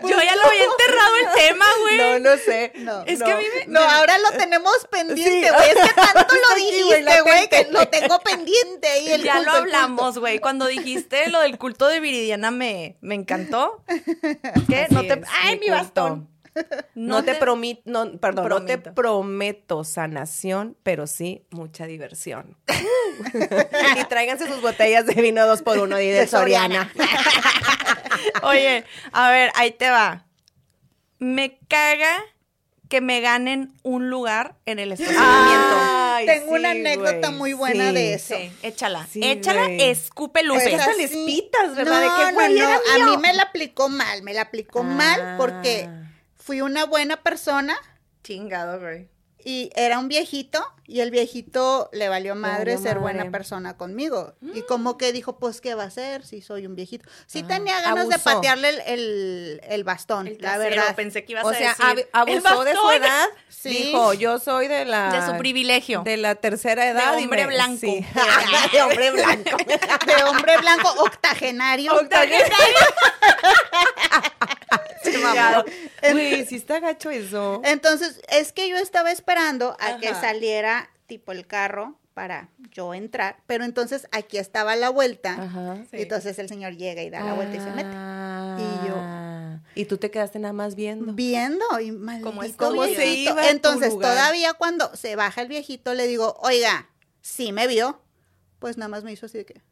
güey. 0.00 0.12
Yo 0.12 0.22
ya 0.22 0.34
lo 0.36 0.42
había 0.42 0.64
enterrado 0.64 1.16
el 1.16 1.26
tema, 1.46 1.66
güey. 1.82 1.98
No, 1.98 2.30
no 2.30 2.36
sé. 2.36 2.72
No, 2.76 3.02
Es 3.06 3.18
no. 3.20 3.26
que 3.26 3.32
a 3.32 3.36
mí 3.36 3.44
me- 3.56 3.66
No, 3.66 3.80
ahora 3.80 4.18
lo 4.18 4.32
tenemos 4.32 4.86
pendiente, 4.90 5.48
Sí. 5.48 5.54
güey. 5.54 5.68
Es 5.70 5.74
que 5.88 5.94
tanto 5.94 6.34
lo 6.50 6.54
dijiste, 6.56 7.20
güey, 7.22 7.48
que 7.48 7.68
lo 7.70 7.86
tengo 7.88 8.18
pendiente. 8.20 9.00
Y 9.02 9.12
el 9.12 9.22
ya 9.22 9.36
culto, 9.36 9.50
lo 9.50 9.56
hablamos, 9.58 10.18
güey. 10.18 10.38
Cuando 10.40 10.66
dijiste 10.66 11.28
lo 11.28 11.40
del 11.40 11.58
culto 11.58 11.86
de 11.86 12.00
Viridiana 12.00 12.50
me, 12.50 12.96
me 13.00 13.14
encantó. 13.14 13.84
¿Qué? 14.68 14.82
Así 14.84 14.94
No 14.94 15.02
te... 15.02 15.12
es, 15.14 15.20
¡Ay, 15.42 15.58
mi 15.58 15.66
culto. 15.68 15.72
bastón! 15.82 16.30
No, 16.94 17.22
te, 17.24 17.34
prometo, 17.36 17.82
no, 17.84 18.12
perdón, 18.18 18.48
no 18.48 18.64
te 18.64 18.78
Prometo. 18.78 19.84
sanación, 19.84 20.76
pero 20.82 21.06
sí 21.06 21.44
mucha 21.50 21.86
diversión. 21.86 22.56
y 24.00 24.04
tráiganse 24.04 24.46
sus 24.46 24.60
botellas 24.60 25.06
de 25.06 25.14
vino 25.20 25.46
dos 25.46 25.62
por 25.62 25.78
uno 25.78 26.00
y 26.00 26.06
de, 26.08 26.20
De 26.20 26.26
Soriana. 26.26 26.92
Oye, 28.42 28.84
a 29.12 29.30
ver, 29.30 29.50
ahí 29.54 29.70
te 29.72 29.90
va. 29.90 30.26
Me 31.18 31.58
caga 31.68 32.22
que 32.88 33.00
me 33.00 33.20
ganen 33.20 33.72
un 33.84 34.10
lugar 34.10 34.56
en 34.66 34.78
el 34.80 34.90
estacionamiento. 34.92 35.76
Ay, 35.78 36.26
Tengo 36.26 36.52
una 36.52 36.70
anécdota 36.72 37.30
muy 37.30 37.52
buena 37.52 37.88
sí. 37.90 37.94
de 37.94 38.14
eso. 38.14 38.34
Sí, 38.36 38.52
échala. 38.62 39.06
Sí, 39.06 39.20
échala, 39.22 39.66
escupe 39.70 40.42
luces. 40.42 40.64
Pues 40.70 40.74
Esa 40.82 40.90
así- 40.90 41.00
les 41.02 41.10
pitas, 41.12 41.76
¿verdad? 41.76 41.94
No, 41.94 42.00
De 42.00 42.08
que, 42.48 42.58
no, 42.58 42.68
a 42.68 43.10
mí 43.10 43.16
me 43.22 43.32
la 43.32 43.44
aplicó 43.44 43.88
mal, 43.88 44.22
me 44.22 44.34
la 44.34 44.42
aplicó 44.42 44.82
mal 44.82 45.20
Ah. 45.22 45.34
porque 45.38 45.88
fui 46.40 46.60
una 46.60 46.84
buena 46.86 47.22
persona 47.22 47.76
Chingado, 48.24 48.80
güey. 48.80 49.08
Y 49.42 49.70
era 49.74 49.98
un 49.98 50.08
viejito 50.08 50.62
y 50.84 51.00
el 51.00 51.10
viejito 51.10 51.88
le 51.94 52.10
valió 52.10 52.34
madre 52.34 52.72
valió 52.74 52.76
ser 52.76 52.96
madre. 53.00 53.00
buena 53.00 53.30
persona 53.30 53.74
conmigo. 53.78 54.34
Mm. 54.42 54.54
Y 54.58 54.62
como 54.66 54.98
que 54.98 55.12
dijo, 55.12 55.38
pues, 55.38 55.62
¿qué 55.62 55.74
va 55.74 55.84
a 55.84 55.86
hacer 55.86 56.26
si 56.26 56.42
soy 56.42 56.66
un 56.66 56.74
viejito? 56.76 57.08
Sí 57.26 57.42
tenía 57.42 57.80
ganas 57.80 58.08
de 58.10 58.16
Ah, 58.16 58.20
patearle 58.22 58.68
el, 58.68 58.80
el- 58.80 59.60
el 59.66 59.82
bastón, 59.84 60.26
El 60.26 60.36
la 60.42 60.58
verdad. 60.58 60.94
pensé 60.94 61.24
que 61.24 61.32
ibas 61.32 61.46
O 61.46 61.48
a 61.48 61.54
sea, 61.54 61.70
decir. 61.70 61.84
ab- 61.86 62.08
abusó 62.12 62.64
de 62.64 62.74
su 62.74 62.90
edad. 62.90 63.26
Sí. 63.48 63.70
Dijo, 63.70 64.12
yo 64.12 64.38
soy 64.38 64.68
de 64.68 64.84
la... 64.84 65.10
De 65.10 65.26
su 65.32 65.38
privilegio. 65.38 66.02
De 66.02 66.18
la 66.18 66.34
tercera 66.34 66.86
edad. 66.90 67.18
y 67.18 67.22
hombre 67.24 67.46
me- 67.46 67.54
blanco. 67.54 67.80
sí. 67.80 68.04
de 68.74 68.82
hombre 68.82 69.10
blanco. 69.12 69.56
De 70.06 70.24
hombre 70.24 70.58
blanco 70.58 70.90
octogenario. 70.98 71.92
Chingado. 75.02 75.64
Güey, 76.12 76.46
sí 76.46 76.56
está 76.56 76.80
gacho 76.80 77.10
eso. 77.10 77.60
Entonces, 77.64 78.20
es 78.28 78.52
que 78.52 78.68
yo 78.68 78.76
estaba 78.76 79.10
esperando 79.12 79.76
a 79.80 79.98
que 79.98 80.08
saliera 80.20 80.90
tipo 81.06 81.32
el 81.32 81.46
carro 81.46 81.98
para 82.14 82.48
yo 82.72 82.92
entrar, 82.94 83.38
pero 83.46 83.64
entonces 83.64 84.06
aquí 84.12 84.38
estaba 84.38 84.76
la 84.76 84.90
vuelta. 84.90 85.34
Ajá. 85.42 85.76
Y 85.92 86.02
entonces 86.02 86.38
el 86.38 86.48
señor 86.48 86.76
llega 86.76 87.02
y 87.02 87.10
da 87.10 87.20
la 87.20 87.34
vuelta 87.34 87.56
y 87.56 87.60
se 87.60 87.70
mete. 87.70 87.88
Y 87.90 88.88
yo- 88.88 88.94
Ah. 88.96 89.60
Y 89.74 89.84
tú 89.84 89.98
te 89.98 90.10
quedaste 90.10 90.38
nada 90.38 90.52
más 90.52 90.74
viendo. 90.74 91.12
Viendo 91.12 91.64
y 91.80 91.92
maldito 91.92 92.28
¿Cómo 92.30 92.42
es 92.42 92.56
¿Cómo 92.56 92.84
se 92.84 93.06
iba 93.14 93.48
Entonces, 93.48 93.90
todavía 93.90 94.52
cuando 94.54 94.94
se 94.96 95.14
baja 95.16 95.42
el 95.42 95.48
viejito, 95.48 95.94
le 95.94 96.06
digo, 96.08 96.36
oiga, 96.42 96.88
sí 97.20 97.52
me 97.52 97.66
vio. 97.66 98.00
Pues 98.58 98.76
nada 98.76 98.88
más 98.88 99.04
me 99.04 99.12
hizo 99.12 99.26
así 99.26 99.38
de 99.38 99.46
que. 99.46 99.62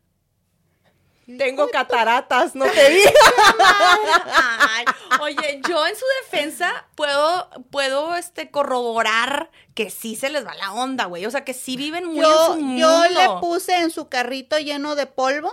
Tengo 1.36 1.68
cataratas, 1.68 2.54
no 2.54 2.64
te. 2.64 3.02
Ay, 3.60 4.84
oye, 5.20 5.60
yo 5.68 5.86
en 5.86 5.94
su 5.94 6.04
defensa 6.22 6.86
puedo, 6.94 7.50
puedo 7.70 8.14
este, 8.16 8.50
corroborar 8.50 9.50
que 9.74 9.90
sí 9.90 10.16
se 10.16 10.30
les 10.30 10.46
va 10.46 10.54
la 10.54 10.72
onda, 10.72 11.04
güey. 11.04 11.26
O 11.26 11.30
sea, 11.30 11.44
que 11.44 11.52
sí 11.54 11.76
viven 11.76 12.06
muy 12.06 12.20
Yo, 12.20 12.54
en 12.54 12.60
su 12.60 12.78
yo 12.78 12.88
mundo. 12.88 13.08
le 13.10 13.28
puse 13.40 13.76
en 13.76 13.90
su 13.90 14.08
carrito 14.08 14.58
lleno 14.58 14.94
de 14.94 15.06
polvo, 15.06 15.52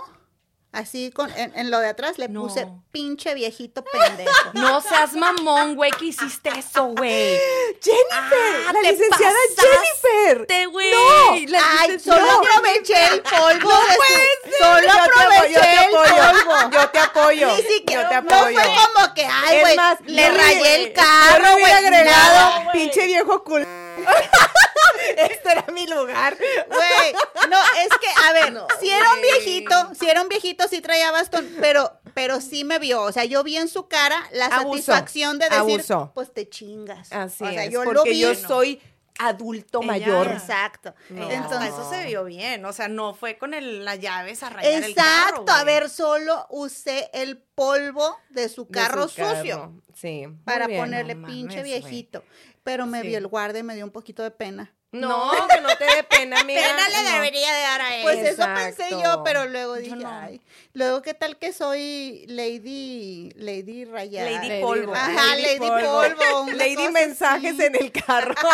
así 0.76 1.10
con, 1.10 1.30
en, 1.36 1.52
en 1.58 1.70
lo 1.70 1.78
de 1.80 1.88
atrás, 1.88 2.18
le 2.18 2.28
No. 2.28 2.42
puse 2.42 2.66
pinche 2.92 3.34
viejito 3.34 3.82
pendejo. 3.84 4.30
No 4.54 4.80
seas 4.80 5.12
mamón, 5.14 5.74
güey, 5.74 5.90
que 5.92 6.06
hiciste 6.06 6.50
eso, 6.56 6.84
güey. 6.86 7.38
Jennifer, 7.82 8.64
Ah, 8.68 8.72
la 8.72 8.80
te 8.80 8.92
licenciada 8.92 9.34
Jennifer. 9.56 10.68
güey. 10.70 10.90
No, 10.92 11.50
La 11.52 11.60
Ay, 11.80 11.98
solo 12.00 12.30
aproveché 12.30 13.06
el 13.12 13.22
polvo 13.22 13.70
de 13.70 14.50
su, 14.50 14.56
Solo 14.58 14.80
te 14.80 14.90
aproveché 14.90 15.52
yo 15.54 15.60
te 15.60 15.72
el 15.72 15.94
apoyo. 15.94 16.44
polvo. 16.44 16.70
Yo 16.70 16.88
te 16.90 16.98
apoyo. 16.98 17.56
Ni 17.56 17.62
siquiera, 17.62 18.02
yo 18.02 18.08
te 18.08 18.14
no 18.22 18.34
apoyo. 18.36 18.60
fue 18.60 18.72
como 18.94 19.14
que, 19.14 19.24
ay, 19.26 19.60
güey, 19.60 19.76
le 20.06 20.30
rayé 20.30 20.74
el 20.84 20.92
carro, 20.92 21.52
güey, 21.58 21.72
agregado, 21.72 22.70
pinche 22.72 23.06
viejo 23.06 23.42
culo. 23.44 23.66
este 25.30 25.52
era 25.52 25.66
mi 25.72 25.86
lugar. 25.86 26.36
Güey, 26.68 27.12
no, 27.50 27.56
es 27.80 27.88
que, 27.98 28.06
a 28.28 28.32
ver, 28.32 28.54
si 28.80 28.90
era 28.90 29.12
un 29.12 29.20
viejito, 29.20 29.94
si 29.98 30.08
era 30.08 30.22
un 30.22 30.28
viejito, 30.28 30.66
sí 30.68 30.80
traía 30.80 31.10
bastón, 31.12 31.48
pero, 31.60 31.98
pero 32.14 32.40
sí 32.40 32.64
me 32.64 32.78
vio. 32.78 33.02
O 33.02 33.12
sea, 33.12 33.24
yo 33.24 33.42
vi 33.42 33.56
en 33.56 33.68
su 33.68 33.88
cara 33.88 34.22
la 34.32 34.48
satisfacción 34.50 35.38
de 35.38 35.46
decir, 35.48 35.58
abusó. 35.60 36.12
pues 36.14 36.32
te 36.32 36.48
chingas. 36.48 37.12
Así 37.12 37.44
o 37.44 37.50
sea, 37.50 37.64
es, 37.64 37.72
yo 37.72 37.82
porque 37.84 37.94
lo 37.94 38.04
vi. 38.04 38.20
yo 38.20 38.34
soy 38.34 38.80
adulto 39.18 39.78
Ella 39.80 39.86
mayor. 39.86 40.26
Exacto. 40.28 40.94
No, 41.08 41.30
Entonces, 41.30 41.70
eso 41.70 41.88
se 41.90 42.04
vio 42.04 42.24
bien. 42.24 42.62
O 42.66 42.72
sea, 42.74 42.88
no 42.88 43.14
fue 43.14 43.38
con 43.38 43.54
el- 43.54 43.82
las 43.84 43.98
llaves 43.98 44.42
a 44.42 44.50
rayar 44.50 44.82
el 44.84 44.94
carro, 44.94 45.28
exacto. 45.38 45.52
a 45.52 45.64
ver, 45.64 45.88
solo 45.88 46.46
usé 46.50 47.08
el 47.14 47.38
polvo 47.38 48.18
de 48.28 48.48
su 48.50 48.64
de 48.66 48.70
carro 48.72 49.04
su 49.08 49.22
sucio. 49.24 49.56
carro. 49.58 49.72
Sí. 49.94 50.26
Para 50.44 50.66
bien. 50.66 50.80
ponerle 50.82 51.14
No 51.14 51.26
pinche 51.28 51.56
mames, 51.56 51.64
viejito. 51.64 52.24
Pero 52.62 52.84
me 52.84 53.00
Sí. 53.00 53.06
vio 53.08 53.18
el 53.18 53.26
guardia 53.26 53.60
y 53.60 53.62
me 53.62 53.74
dio 53.74 53.84
un 53.86 53.90
poquito 53.92 54.22
de 54.22 54.30
pena. 54.32 54.74
No, 55.00 55.30
que 55.48 55.60
no 55.60 55.68
te 55.76 55.84
dé 55.84 56.02
pena, 56.04 56.40
amiga. 56.40 56.60
Pena 56.76 56.88
le 56.88 57.02
No. 57.02 57.10
debería 57.14 57.52
de 57.52 57.60
dar 57.62 57.80
a 57.80 57.96
él. 57.96 58.02
Pues 58.02 58.18
eso 58.18 58.44
pensé 58.54 58.90
yo, 58.90 59.22
pero 59.24 59.46
luego 59.46 59.74
dije, 59.76 59.96
no. 59.96 60.08
ay, 60.08 60.40
luego 60.74 61.02
qué 61.02 61.14
tal 61.14 61.36
que 61.38 61.52
soy 61.52 62.24
Lady, 62.28 63.32
Lady 63.36 63.84
Rayada. 63.84 64.30
Lady 64.30 64.60
Polvo. 64.62 64.94
Ajá, 64.94 65.36
Lady, 65.36 65.58
Polvo. 65.58 66.46
Lady 66.52 66.88
mensajes 66.90 67.54
así. 67.54 67.64
en 67.64 67.74
el 67.76 67.92
carro. 67.92 68.34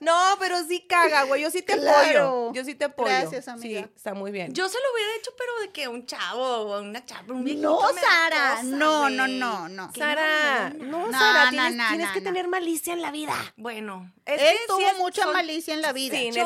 no, 0.00 0.36
pero 0.38 0.62
sí 0.66 0.84
caga, 0.88 1.24
güey. 1.24 1.42
Yo 1.42 1.50
sí 1.50 1.62
te 1.62 1.78
Claro. 1.78 2.26
apoyo. 2.28 2.52
Yo 2.54 2.64
sí 2.64 2.74
te 2.74 2.84
apoyo. 2.86 3.08
Gracias, 3.08 3.48
amiga. 3.48 3.82
Sí, 3.82 3.88
está 3.96 4.14
muy 4.14 4.30
bien. 4.30 4.52
Yo 4.54 4.68
se 4.68 4.78
lo 4.78 4.94
hubiera 4.94 5.14
hecho, 5.16 5.30
pero 5.36 5.52
de 5.60 5.70
que 5.72 5.88
un 5.88 6.06
chavo 6.06 6.42
o 6.44 6.80
una 6.80 7.04
chava, 7.04 7.34
un 7.34 7.44
viejito. 7.44 7.68
No, 7.70 7.80
Sara, 7.94 8.50
cosa, 8.56 8.62
no, 8.64 9.10
no, 9.10 9.28
no, 9.28 9.68
no. 9.68 9.92
Sara, 9.94 10.70
no, 10.70 11.06
No, 11.08 11.18
Sara, 11.18 11.44
no, 11.44 11.50
tienes, 11.50 11.74
no, 11.76 11.88
tienes 11.88 12.06
no, 12.08 12.12
que 12.14 12.20
no. 12.20 12.24
tener 12.24 12.48
malicia 12.48 12.92
en 12.92 13.02
la 13.02 13.10
vida. 13.10 13.34
Bueno, 13.66 14.12
es 14.24 14.40
Él 14.40 14.46
que 14.52 14.58
sí 14.58 14.62
tuvo 14.68 14.86
es- 14.86 14.96
mucha 14.98 15.22
son- 15.24 15.32
malicia 15.32 15.74
en 15.74 15.82
la 15.82 15.92
vida. 15.92 16.16
Sí, 16.16 16.28
Él 16.28 16.34
me 16.36 16.44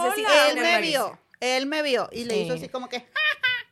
malicia. 0.63 0.81
vio, 0.81 1.19
él 1.41 1.67
me 1.67 1.83
vio 1.83 2.09
y 2.13 2.25
le 2.25 2.33
Sí. 2.35 2.41
hizo 2.41 2.55
así 2.55 2.69
como 2.71 2.89
que, 2.89 3.07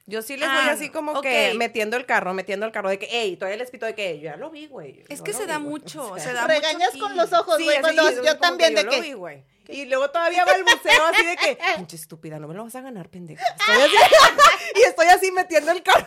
Yo 0.04 0.20
sí 0.22 0.36
les 0.36 0.48
Ah, 0.50 0.60
voy 0.62 0.68
así 0.70 0.88
como 0.90 1.20
que 1.22 1.52
metiendo 1.56 1.96
el 1.96 2.04
carro, 2.06 2.32
metiendo 2.34 2.64
el 2.66 2.72
carro 2.72 2.88
de 2.90 2.98
que, 2.98 3.06
ey, 3.10 3.36
todavía 3.36 3.56
les 3.58 3.70
pito 3.70 3.84
de 3.86 3.94
que 3.94 4.16
yo 4.18 4.24
ya 4.24 4.36
lo 4.36 4.48
vi, 4.50 4.66
güey. 4.66 5.02
Es 5.08 5.20
que 5.22 5.32
lo 5.32 5.38
se 5.38 5.46
da 5.46 5.56
güey". 5.58 5.68
mucho, 5.68 6.14
se 6.18 6.32
da 6.34 6.46
regañas 6.46 6.92
mucho 6.94 7.04
con 7.06 7.16
los 7.16 7.30
ojos, 7.34 7.56
Sí, 7.58 7.64
güey, 7.64 7.80
cuando 7.80 8.02
yo 8.02 8.10
yo, 8.10 8.16
como 8.16 8.32
que 8.32 8.38
también 8.38 8.70
yo 8.72 8.76
de 8.78 8.84
lo 8.84 8.90
que, 8.90 9.00
vi, 9.02 9.12
güey. 9.14 9.44
Y 9.68 9.84
luego 9.84 10.10
todavía 10.10 10.46
va 10.46 10.52
el 10.52 10.62
buceo 10.64 11.04
así 11.12 11.24
de 11.26 11.36
que, 11.36 11.58
pinche 11.76 11.96
estúpida, 11.96 12.38
no 12.38 12.48
me 12.48 12.54
lo 12.54 12.64
vas 12.64 12.74
a 12.74 12.80
ganar, 12.80 13.08
pendeja. 13.10 13.42
Estoy 13.58 13.82
así, 13.82 13.96
y 14.76 14.82
estoy 14.82 15.06
así 15.08 15.30
metiendo 15.32 15.72
el 15.72 15.82
carro. 15.82 16.06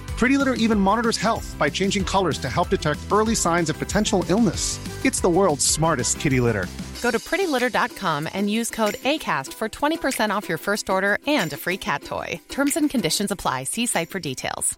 Pretty 0.21 0.37
Litter 0.37 0.53
even 0.53 0.79
monitors 0.79 1.17
health 1.17 1.55
by 1.57 1.67
changing 1.67 2.05
colors 2.05 2.37
to 2.37 2.47
help 2.47 2.69
detect 2.69 2.99
early 3.11 3.33
signs 3.33 3.71
of 3.71 3.79
potential 3.79 4.23
illness. 4.29 4.77
It's 5.03 5.19
the 5.19 5.27
world's 5.27 5.65
smartest 5.65 6.19
kitty 6.19 6.39
litter. 6.39 6.67
Go 7.01 7.09
to 7.09 7.17
prettylitter.com 7.17 8.29
and 8.31 8.47
use 8.47 8.69
code 8.69 8.97
ACAST 9.13 9.51
for 9.51 9.67
20% 9.67 10.29
off 10.29 10.47
your 10.47 10.59
first 10.59 10.91
order 10.91 11.17
and 11.25 11.51
a 11.53 11.57
free 11.57 11.77
cat 11.77 12.03
toy. 12.03 12.39
Terms 12.49 12.77
and 12.77 12.87
conditions 12.87 13.31
apply. 13.31 13.63
See 13.63 13.87
site 13.87 14.11
for 14.11 14.19
details. 14.19 14.77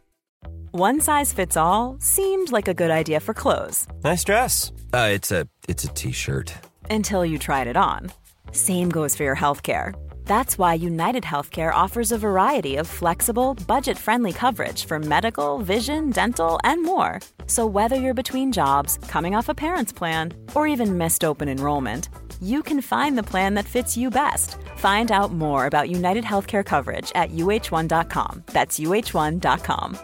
One 0.71 1.01
size 1.01 1.33
fits 1.33 1.57
all 1.57 1.97
seemed 1.99 2.53
like 2.53 2.69
a 2.69 2.73
good 2.73 2.89
idea 2.89 3.19
for 3.19 3.33
clothes 3.33 3.85
Nice 4.01 4.23
dress. 4.23 4.71
Uh, 4.93 5.09
it's 5.11 5.29
a 5.33 5.45
it's 5.67 5.83
a 5.83 5.89
t-shirt. 5.89 6.53
until 6.89 7.25
you 7.25 7.37
tried 7.37 7.67
it 7.67 7.75
on. 7.75 8.13
Same 8.53 8.87
goes 8.89 9.13
for 9.17 9.23
your 9.23 9.35
healthcare. 9.35 9.93
That's 10.25 10.57
why 10.57 10.73
United 10.75 11.23
Healthcare 11.23 11.73
offers 11.73 12.11
a 12.11 12.17
variety 12.17 12.77
of 12.77 12.87
flexible, 12.87 13.55
budget 13.67 13.97
friendly 13.97 14.31
coverage 14.33 14.85
for 14.85 14.97
medical, 14.99 15.59
vision, 15.59 16.09
dental, 16.09 16.59
and 16.63 16.83
more. 16.83 17.19
So, 17.47 17.65
whether 17.65 17.95
you're 17.95 18.13
between 18.13 18.51
jobs, 18.51 18.97
coming 19.07 19.35
off 19.35 19.49
a 19.49 19.53
parent's 19.55 19.91
plan, 19.93 20.33
or 20.55 20.65
even 20.67 20.97
missed 20.97 21.23
open 21.23 21.47
enrollment, 21.49 22.09
you 22.41 22.63
can 22.63 22.81
find 22.81 23.17
the 23.17 23.23
plan 23.23 23.53
that 23.55 23.65
fits 23.65 23.95
you 23.97 24.09
best. 24.09 24.57
Find 24.77 25.11
out 25.11 25.31
more 25.33 25.65
about 25.65 25.89
United 25.89 26.23
Healthcare 26.23 26.63
coverage 26.65 27.11
at 27.15 27.31
uh1.com. 27.31 28.43
That's 28.47 28.79
uh1.com. 28.79 29.97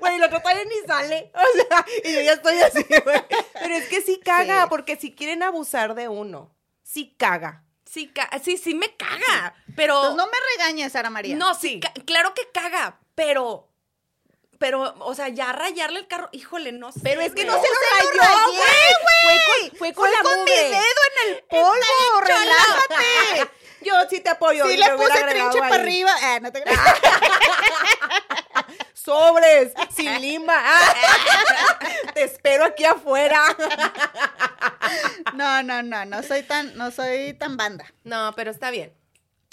Güey, 0.00 0.16
el 0.18 0.24
otro 0.24 0.40
todavía 0.40 0.64
ni 0.64 0.86
sale. 0.86 1.30
O 1.34 1.46
sea, 1.54 1.84
y 2.04 2.12
yo 2.12 2.20
ya 2.22 2.32
estoy 2.34 2.60
así, 2.60 2.82
güey. 3.04 3.22
Pero 3.60 3.74
es 3.74 3.88
que 3.88 4.00
sí 4.02 4.20
caga, 4.24 4.62
Sí. 4.64 4.68
porque 4.68 4.96
si 4.96 5.12
quieren 5.12 5.42
abusar 5.44 5.94
de 5.94 6.08
uno, 6.08 6.50
sí 6.82 7.14
caga. 7.18 7.64
Sí, 7.84 8.08
ca- 8.12 8.30
sí, 8.42 8.56
sí 8.56 8.74
me 8.74 8.96
caga, 8.96 9.54
pero... 9.76 10.00
pues 10.00 10.14
no 10.14 10.26
me 10.26 10.38
regañes, 10.56 10.92
Sara 10.92 11.10
María. 11.10 11.36
No, 11.36 11.54
sí, 11.54 11.80
claro 12.06 12.32
que 12.34 12.48
caga, 12.52 12.98
pero... 13.14 13.68
Pero, 14.58 14.94
o 15.00 15.14
sea, 15.16 15.28
ya 15.28 15.52
rayarle 15.52 15.98
el 15.98 16.06
carro, 16.06 16.28
híjole, 16.30 16.70
no 16.70 16.92
sé. 16.92 17.00
Pero 17.02 17.20
es 17.20 17.34
que 17.34 17.44
no 17.44 17.60
se 17.60 17.66
lo 17.68 17.74
rayó, 17.74 18.46
güey. 18.46 18.56
güey. 18.56 18.70
Fue 19.22 19.68
con, 19.68 19.78
fue 19.78 19.92
con 19.92 20.12
la 20.12 20.20
con 20.20 20.44
mi 20.44 20.50
dedo 20.52 20.78
en 21.26 21.30
el 21.34 21.44
polvo, 21.50 22.20
relájate. 22.20 23.50
Yo 23.84 23.94
sí 24.08 24.20
te 24.20 24.30
apoyo. 24.30 24.64
Sí 24.68 24.76
le 24.76 24.88
puse 24.90 25.20
trinche 25.28 25.58
para 25.58 25.74
arriba. 25.74 26.14
Ah, 26.22 26.38
no 26.40 26.52
te 26.52 26.62
creas. 26.62 26.78
Sobres, 29.04 29.72
sin 29.90 30.20
lima. 30.20 30.54
Te 32.14 32.22
espero 32.22 32.64
aquí 32.64 32.84
afuera. 32.84 33.40
No, 35.34 35.62
no, 35.62 35.82
no, 35.82 36.04
no 36.04 36.22
soy 36.22 36.42
tan, 36.42 36.76
no 36.76 36.90
soy 36.90 37.34
tan 37.34 37.56
banda. 37.56 37.84
No, 38.04 38.32
pero 38.36 38.50
está 38.52 38.70
bien. 38.70 38.92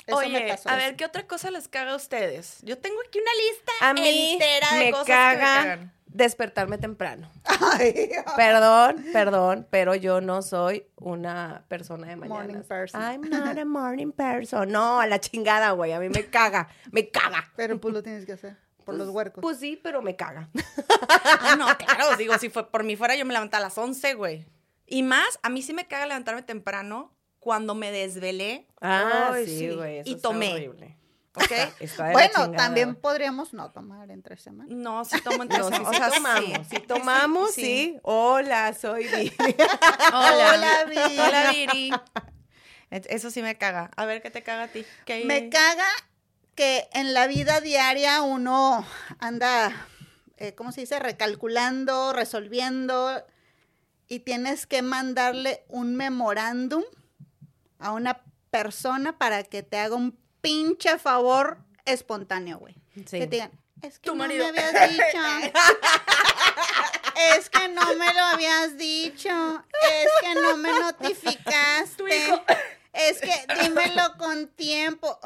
Eso 0.06 0.18
Oye, 0.18 0.30
me 0.30 0.48
pasó. 0.50 0.70
a 0.70 0.76
ver, 0.76 0.96
¿qué 0.96 1.06
otra 1.06 1.26
cosa 1.26 1.50
les 1.52 1.68
caga 1.68 1.94
a 1.94 1.96
ustedes? 1.96 2.60
Yo 2.62 2.78
tengo 2.78 2.98
aquí 3.08 3.20
una 3.20 3.32
lista 3.34 3.72
A 3.82 3.94
mí 3.94 4.34
entera 4.34 4.74
de 4.74 4.86
me 4.86 4.92
cosas 4.92 5.06
que 5.06 5.12
me 5.12 5.18
caga 5.18 5.40
cagan. 5.64 5.94
despertarme 6.08 6.78
temprano. 6.78 7.32
Ay, 7.46 8.10
Perdón, 8.36 9.06
perdón, 9.14 9.68
pero 9.72 9.96
yo 9.96 10.22
no 10.22 10.42
soy 10.42 10.88
una 10.96 11.64
persona 11.68 12.08
de 12.08 12.16
mañana. 12.16 12.40
Morning 12.42 12.64
person. 12.64 13.02
I'm 13.02 13.22
not 13.30 13.58
a 13.58 13.66
morning 13.66 14.12
person. 14.12 14.72
No, 14.72 15.00
a 15.00 15.08
la 15.08 15.20
chingada, 15.20 15.72
güey. 15.72 15.92
A 15.92 16.00
mí 16.00 16.10
me 16.10 16.26
caga, 16.28 16.70
me 16.92 17.10
caga. 17.10 17.52
pero 17.56 17.80
pues 17.80 17.94
lo 17.94 18.04
tienes 18.04 18.26
que 18.26 18.34
hacer 18.34 18.69
por 18.90 18.98
los 19.00 19.10
huercos. 19.10 19.42
Pues 19.42 19.60
sí, 19.60 19.80
pero 19.82 20.02
me 20.02 20.16
caga. 20.16 20.50
Ah, 21.42 21.56
no, 21.58 21.68
claro, 21.78 22.16
digo, 22.18 22.38
si 22.38 22.50
fue 22.50 22.70
por 22.70 22.84
mí 22.84 22.96
fuera, 22.96 23.16
yo 23.16 23.26
me 23.26 23.34
levantaba 23.34 23.64
a 23.64 23.68
las 23.68 23.78
11, 23.78 24.14
güey. 24.16 24.46
Y 24.86 25.04
más, 25.04 25.40
a 25.44 25.50
mí 25.50 25.62
sí 25.62 25.74
me 25.74 25.88
caga 25.88 26.06
levantarme 26.06 26.42
temprano 26.44 27.14
cuando 27.40 27.76
me 27.76 27.92
desvelé. 27.92 28.68
Ah, 28.82 29.32
Ay, 29.34 29.46
sí, 29.48 29.70
güey. 29.70 29.98
Y 30.06 30.14
está 30.16 30.22
tomé. 30.30 30.54
horrible. 30.54 30.98
¿Ok? 31.36 31.52
Está 31.80 32.08
de 32.08 32.14
la 32.14 32.14
bueno, 32.14 32.52
también 32.52 32.96
podríamos 32.96 33.54
no 33.54 33.72
tomar 33.72 34.10
entre 34.12 34.36
semanas. 34.38 34.76
No, 34.76 35.06
sí 35.06 35.22
tomo 35.22 35.44
entre 35.44 35.60
No, 35.60 35.70
semana. 35.70 35.90
o 35.90 35.94
sea, 35.94 36.10
tomamos, 36.10 36.44
sí. 36.46 36.54
sí 36.70 36.80
tomamos, 36.82 37.52
sí. 37.54 37.62
Sí. 37.62 38.00
Hola, 38.04 38.74
soy 38.74 39.06
Viri. 39.08 39.34
Hola. 40.14 40.52
Hola, 40.54 40.86
Viri. 40.88 41.20
Hola, 41.20 41.52
Viri. 41.52 41.92
Eso 42.92 43.30
sí 43.30 43.42
me 43.42 43.56
caga. 43.58 43.92
A 43.96 44.06
ver, 44.06 44.22
¿qué 44.22 44.32
te 44.32 44.42
caga 44.44 44.64
a 44.64 44.68
ti? 44.68 44.84
¿Qué- 45.06 45.24
Me 45.26 45.50
caga 45.50 45.86
que 46.60 46.90
en 46.92 47.14
la 47.14 47.26
vida 47.28 47.62
diaria 47.62 48.22
uno 48.22 48.86
anda, 49.20 49.88
eh, 50.36 50.56
¿cómo 50.56 50.74
se 50.74 50.82
dice? 50.82 51.00
Recalculando, 51.00 52.12
resolviendo 52.12 53.26
y 54.10 54.20
tienes 54.20 54.68
que 54.68 54.82
mandarle 54.82 55.64
un 55.70 55.96
memorándum 55.96 56.84
a 57.78 57.94
una 57.94 58.26
persona 58.52 59.18
para 59.18 59.44
que 59.44 59.64
te 59.64 59.78
haga 59.78 59.96
un 59.96 60.20
pinche 60.42 61.00
favor 61.00 61.60
espontáneo, 61.86 62.58
güey. 62.58 62.76
Sí. 63.06 63.20
Que 63.20 63.28
te 63.28 63.36
digan, 63.38 63.52
es 63.82 63.98
que 63.98 64.10
Tu 64.10 64.16
no 64.16 64.24
marido. 64.24 64.52
me 64.52 64.60
habías 64.60 64.90
dicho. 64.92 65.54
es 67.38 67.50
que 67.50 67.70
no 67.70 67.96
me 67.96 68.14
lo 68.14 68.24
habías 68.26 68.78
dicho. 68.78 69.64
Es 69.94 70.10
que 70.20 70.36
no 70.36 70.58
me 70.58 70.78
notificaste. 70.78 72.44
Es 72.92 73.22
que 73.22 73.46
dímelo 73.62 74.18
con 74.18 74.50
tiempo. 74.50 75.18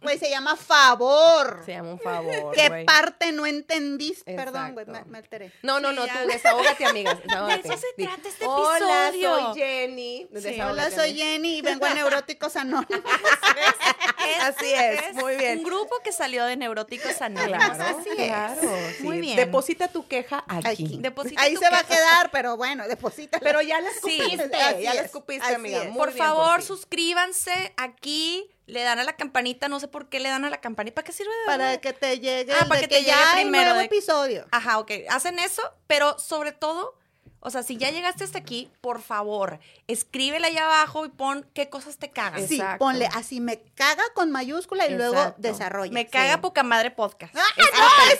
Güey, 0.00 0.18
se 0.18 0.30
llama 0.30 0.54
favor. 0.56 1.62
Se 1.66 1.72
llama 1.72 1.90
un 1.92 1.98
favor, 1.98 2.54
¿Qué 2.54 2.84
parte 2.86 3.32
no 3.32 3.46
entendiste? 3.46 4.34
Perdón, 4.34 4.74
güey, 4.74 4.86
me, 4.86 5.18
alteré. 5.18 5.52
No, 5.62 5.80
no, 5.80 5.92
no, 5.92 6.04
Sí, 6.04 6.10
tú 6.22 6.28
desahógate, 6.28 6.84
amigas. 6.84 7.18
desahógate. 7.22 7.68
De 7.68 7.74
eso 7.74 7.78
se 7.96 8.02
trata 8.04 8.28
este 8.28 8.46
Hola, 8.46 9.08
episodio". 9.08 9.52
soy 9.52 9.60
Jenny. 9.60 10.28
Hola, 10.62 10.90
soy. 10.90 11.14
Jenny 11.14 11.58
y 11.58 11.62
vengo 11.62 11.84
a 11.86 11.94
Neuróticos 11.94 12.54
Anónimos. 12.56 13.02
Así 14.42 14.72
es, 14.72 15.14
muy 15.14 15.36
bien. 15.36 15.58
Un 15.58 15.64
grupo 15.64 15.96
que 16.04 16.12
salió 16.12 16.44
de 16.44 16.56
Neuróticos 16.56 17.20
Anónimos. 17.20 17.58
Claro, 17.76 17.98
Así 17.98 18.10
es. 18.10 18.14
claro. 18.28 18.60
sí. 18.96 19.02
Muy 19.02 19.20
bien. 19.20 19.36
Deposita 19.36 19.88
tu 19.88 20.06
queja 20.06 20.44
aquí. 20.46 20.66
Aquí. 20.84 20.98
Deposita 21.00 21.40
Ahí 21.42 21.54
tu 21.54 21.60
se 21.60 21.70
va 21.70 21.78
a 21.80 21.84
quedar, 21.84 22.30
pero 22.30 22.56
bueno, 22.56 22.86
deposita. 22.86 23.38
Pero 23.40 23.62
ya 23.62 23.80
la 23.80 23.90
escupiste, 23.90 24.48
ya 24.82 24.94
la 24.94 25.00
es, 25.00 25.06
escupiste, 25.06 25.44
así 25.44 25.54
amiga. 25.54 25.82
es. 25.82 25.88
Muy 25.90 25.98
Por 25.98 26.12
bien 26.12 26.24
favor, 26.24 26.62
suscríbanse 26.62 27.72
aquí. 27.76 28.50
Le 28.68 28.82
dan 28.82 28.98
a 28.98 29.04
la 29.04 29.16
campanita, 29.16 29.68
no 29.68 29.80
sé 29.80 29.88
por 29.88 30.08
qué 30.10 30.20
le 30.20 30.28
dan 30.28 30.44
a 30.44 30.50
la 30.50 30.60
campanita. 30.60 30.94
¿Para 30.94 31.06
qué 31.06 31.12
sirve? 31.12 31.30
de 31.30 31.46
para 31.46 31.64
verdad? 31.64 31.80
que 31.80 31.92
te 31.94 32.20
llegue 32.20 32.52
Ah, 32.52 32.58
el 32.62 32.68
para 32.68 32.80
de 32.82 32.88
que 32.88 32.96
te 32.98 33.02
ya 33.02 33.16
llegue 33.16 33.28
hay 33.30 33.42
primero 33.44 33.64
nuevo 33.64 33.78
de- 33.78 33.84
episodio. 33.86 34.46
Ajá, 34.52 34.78
ok. 34.78 34.90
Hacen 35.08 35.38
eso, 35.38 35.62
pero 35.86 36.18
sobre 36.18 36.52
todo, 36.52 36.94
o 37.40 37.48
sea, 37.50 37.62
si 37.62 37.78
ya 37.78 37.90
llegaste 37.90 38.24
hasta 38.24 38.36
aquí, 38.38 38.70
por 38.82 39.00
favor, 39.00 39.58
escríbele 39.86 40.48
allá 40.48 40.66
abajo 40.66 41.06
y 41.06 41.08
pon 41.08 41.48
qué 41.54 41.70
cosas 41.70 41.96
te 41.96 42.10
cagan. 42.10 42.46
Sí, 42.46 42.56
Exacto. 42.56 42.78
ponle 42.84 43.06
así 43.14 43.40
me 43.40 43.58
caga 43.74 44.02
con 44.14 44.30
mayúscula 44.32 44.86
y 44.86 44.94
luego 44.94 45.34
desarrolla. 45.38 45.92
Me 45.92 46.06
caga 46.06 46.42
poca 46.42 46.62
madre 46.62 46.90
podcast. 46.90 47.34
Ah, 47.36 47.42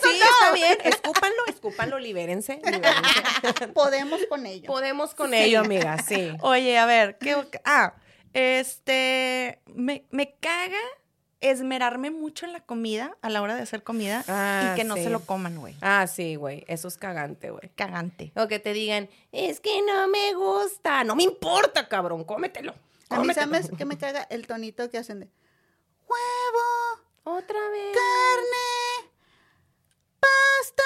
sí, 0.01 0.09
está 0.19 0.51
bien. 0.53 0.77
Escúpanlo, 0.83 1.45
escúpanlo, 1.47 1.99
libérense. 1.99 2.59
libérense. 2.63 3.67
Podemos 3.75 4.19
con 4.29 4.45
ello. 4.47 4.65
Podemos 4.65 5.13
con 5.13 5.33
ello, 5.35 5.59
amiga, 5.59 5.97
sí. 6.01 6.31
Oye, 6.41 6.77
a 6.79 6.85
ver, 6.87 7.17
¿qué? 7.19 7.35
Ah, 7.65 7.93
este, 8.33 9.59
me, 9.67 10.05
me 10.11 10.35
caga 10.39 10.77
esmerarme 11.41 12.11
mucho 12.11 12.45
en 12.45 12.51
la 12.53 12.59
comida, 12.59 13.15
a 13.21 13.29
la 13.29 13.41
hora 13.41 13.55
de 13.55 13.61
hacer 13.61 13.81
comida, 13.83 14.25
Ah, 14.27 14.71
y 14.73 14.75
que 14.75 14.83
no 14.83 14.95
sí. 14.95 15.03
se 15.03 15.09
lo 15.09 15.21
coman, 15.25 15.57
güey. 15.57 15.75
Ah, 15.81 16.05
sí, 16.07 16.35
güey. 16.35 16.65
Eso 16.67 16.87
es 16.89 16.97
cagante, 16.97 17.49
güey. 17.51 17.69
Cagante. 17.75 18.31
O 18.35 18.47
que 18.49 18.59
te 18.59 18.73
digan, 18.73 19.09
es 19.31 19.59
que 19.61 19.81
no 19.83 20.07
me 20.09 20.33
gusta. 20.33 21.03
No 21.05 21.15
me 21.15 21.23
importa, 21.23 21.87
cabrón, 21.87 22.25
cómetelo. 22.25 22.75
A 23.09 23.19
mí. 23.21 23.33
¿sabes 23.33 23.71
qué 23.77 23.85
me 23.85 23.97
caga? 23.97 24.23
El 24.29 24.45
tonito 24.47 24.89
que 24.89 24.97
hacen 24.97 25.21
de 25.21 25.27
huevo, 26.07 27.01
Otra 27.23 27.59
vez. 27.69 27.95
carne, 27.95 29.09
pasta. 30.19 30.83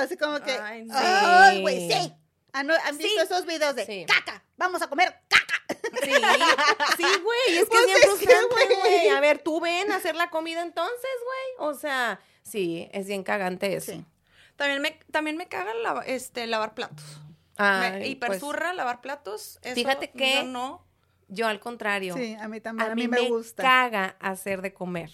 Así 0.00 0.16
como 0.16 0.40
que, 0.40 0.52
Ay, 0.52 0.84
no. 0.84 0.94
ay, 0.96 1.60
güey, 1.62 1.90
sí. 1.90 2.12
Ah, 2.52 2.62
¿no? 2.62 2.74
¿Han 2.84 2.98
visto 2.98 3.20
Sí. 3.20 3.24
esos 3.24 3.46
videos 3.46 3.74
de 3.74 3.86
Sí. 3.86 4.06
caca? 4.06 4.42
Vamos 4.56 4.82
a 4.82 4.88
comer 4.88 5.14
caca. 5.28 5.43
Sí, 6.02 6.10
sí, 6.96 7.20
güey, 7.22 7.58
es 7.58 7.64
que 7.64 7.66
Pues 7.70 7.80
es 7.80 7.86
bien 7.86 7.98
frustrante, 8.02 8.74
güey. 8.80 9.08
A 9.08 9.20
ver, 9.20 9.38
tú 9.38 9.60
ven 9.60 9.90
a 9.92 9.96
hacer 9.96 10.14
la 10.16 10.30
comida 10.30 10.62
entonces, 10.62 11.10
güey. 11.24 11.68
O 11.68 11.74
sea, 11.74 12.20
sí, 12.42 12.88
es 12.92 13.06
bien 13.06 13.22
cagante 13.22 13.74
eso. 13.76 13.92
Sí. 13.92 14.04
También 14.56 14.82
me, 14.82 14.92
también 15.10 15.36
me 15.36 15.48
caga 15.48 15.72
este, 16.06 16.46
lavar 16.46 16.74
platos. 16.74 17.20
Ay, 17.56 17.90
me 17.90 17.98
pues, 17.98 18.10
hiperzurra 18.10 18.72
lavar 18.72 19.00
platos. 19.00 19.58
Eso 19.62 19.74
Fíjate 19.74 20.10
que- 20.10 20.34
yo 20.36 20.44
no. 20.44 20.84
yo 21.28 21.46
al 21.46 21.60
contrario. 21.60 22.16
Sí, 22.16 22.36
a 22.40 22.48
mí 22.48 22.60
también. 22.60 22.90
A 22.90 22.94
mí 22.94 23.08
me, 23.08 23.28
gusta. 23.28 23.62
caga 23.62 24.16
hacer 24.20 24.62
de 24.62 24.72
comer, 24.72 25.10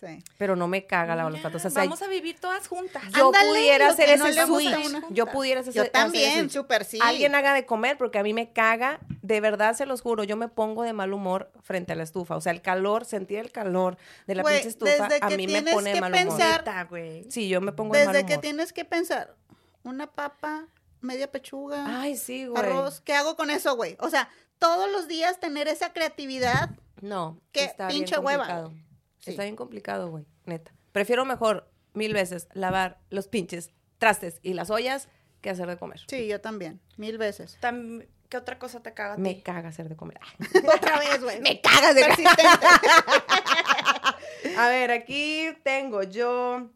Sí. 0.00 0.22
pero 0.36 0.54
no 0.54 0.68
me 0.68 0.86
caga 0.86 1.16
lavar 1.16 1.32
los 1.32 1.40
platos. 1.40 1.64
O 1.64 1.70
sea, 1.70 1.82
vamos 1.82 2.00
a 2.02 2.06
vivir 2.06 2.38
todas 2.38 2.68
juntas. 2.68 3.02
yo 3.16 3.26
Ándale, 3.26 3.48
pudiera 3.48 3.88
hacer 3.88 4.06
que 4.06 4.14
ese 4.14 4.46
no 4.46 4.46
switch. 4.46 5.02
Yo 5.10 5.26
pudiera 5.26 5.60
hacer 5.62 5.72
Yo 5.74 5.82
hacer 5.82 5.92
también, 5.92 6.50
súper 6.50 6.84
sí. 6.84 6.98
Alguien 7.02 7.34
haga 7.34 7.52
de 7.52 7.66
comer 7.66 7.98
porque 7.98 8.18
a 8.18 8.22
mí 8.22 8.32
me 8.32 8.52
caga, 8.52 9.00
de 9.22 9.40
verdad 9.40 9.74
se 9.74 9.86
los 9.86 10.00
juro, 10.00 10.22
yo 10.22 10.36
me 10.36 10.46
pongo 10.48 10.84
de 10.84 10.92
mal 10.92 11.12
humor 11.12 11.50
frente 11.62 11.94
a 11.94 11.96
la 11.96 12.04
estufa. 12.04 12.36
O 12.36 12.40
sea, 12.40 12.52
el 12.52 12.62
calor, 12.62 13.04
sentir 13.06 13.38
el 13.40 13.50
calor 13.50 13.96
de 14.28 14.36
la 14.36 14.44
pinche 14.44 14.68
estufa, 14.68 14.92
desde 15.08 15.18
a 15.20 15.28
que 15.28 15.36
mí 15.36 15.46
me 15.48 15.62
pone 15.62 15.90
de 15.90 15.94
que 15.94 16.00
mal 16.00 16.12
pensar- 16.12 16.64
humor. 16.88 17.00
Sí, 17.28 17.48
yo 17.48 17.60
me 17.60 17.72
pongo 17.72 17.94
de 17.96 18.04
mal 18.04 18.12
Desde 18.14 18.26
que 18.26 18.34
humor. 18.34 18.42
tienes 18.42 18.72
que 18.72 18.84
pensar, 18.84 19.34
una 19.82 20.06
papa, 20.06 20.66
media 21.00 21.30
pechuga, 21.30 22.00
Ay, 22.00 22.16
sí, 22.16 22.46
güey. 22.46 22.62
arroz, 22.62 23.00
¿qué 23.00 23.14
hago 23.14 23.34
con 23.36 23.50
eso, 23.50 23.74
güey? 23.74 23.96
O 24.00 24.10
sea, 24.10 24.28
todos 24.60 24.90
los 24.92 25.08
días 25.08 25.40
tener 25.40 25.66
esa 25.66 25.92
creatividad. 25.92 26.70
No, 27.00 27.40
Qué 27.52 27.64
está 27.64 27.88
pinche 27.88 28.14
bien 28.16 28.26
hueva. 28.26 28.70
Sí. 29.20 29.30
Está 29.30 29.44
bien 29.44 29.56
complicado, 29.56 30.10
güey, 30.10 30.26
neta. 30.44 30.72
Prefiero 30.92 31.24
mejor 31.24 31.70
mil 31.94 32.12
veces 32.14 32.48
lavar 32.52 32.98
los 33.10 33.26
pinches 33.28 33.70
trastes 33.98 34.38
y 34.42 34.54
las 34.54 34.70
ollas 34.70 35.08
que 35.40 35.50
hacer 35.50 35.68
de 35.68 35.76
comer. 35.76 36.00
Sí, 36.08 36.26
yo 36.28 36.40
también, 36.40 36.80
mil 36.96 37.16
veces. 37.18 37.56
Tam- 37.60 38.06
¿Qué 38.28 38.36
otra 38.36 38.58
cosa 38.58 38.80
te 38.82 38.92
caga 38.92 39.14
a 39.14 39.16
ti? 39.16 39.22
Me 39.22 39.42
caga 39.42 39.70
hacer 39.70 39.88
de 39.88 39.96
comer. 39.96 40.18
Otra 40.76 40.98
vez, 40.98 41.22
güey. 41.22 41.40
Me 41.40 41.60
cagas 41.62 41.94
de 41.94 42.02
Persistente. 42.04 42.42
A 44.58 44.68
ver, 44.68 44.90
aquí 44.90 45.48
tengo 45.62 46.02
yo. 46.02 46.68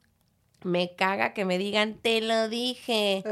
Me 0.64 0.94
caga 0.94 1.34
que 1.34 1.44
me 1.44 1.58
digan, 1.58 1.98
te 2.00 2.20
lo 2.22 2.48
dije. 2.48 3.22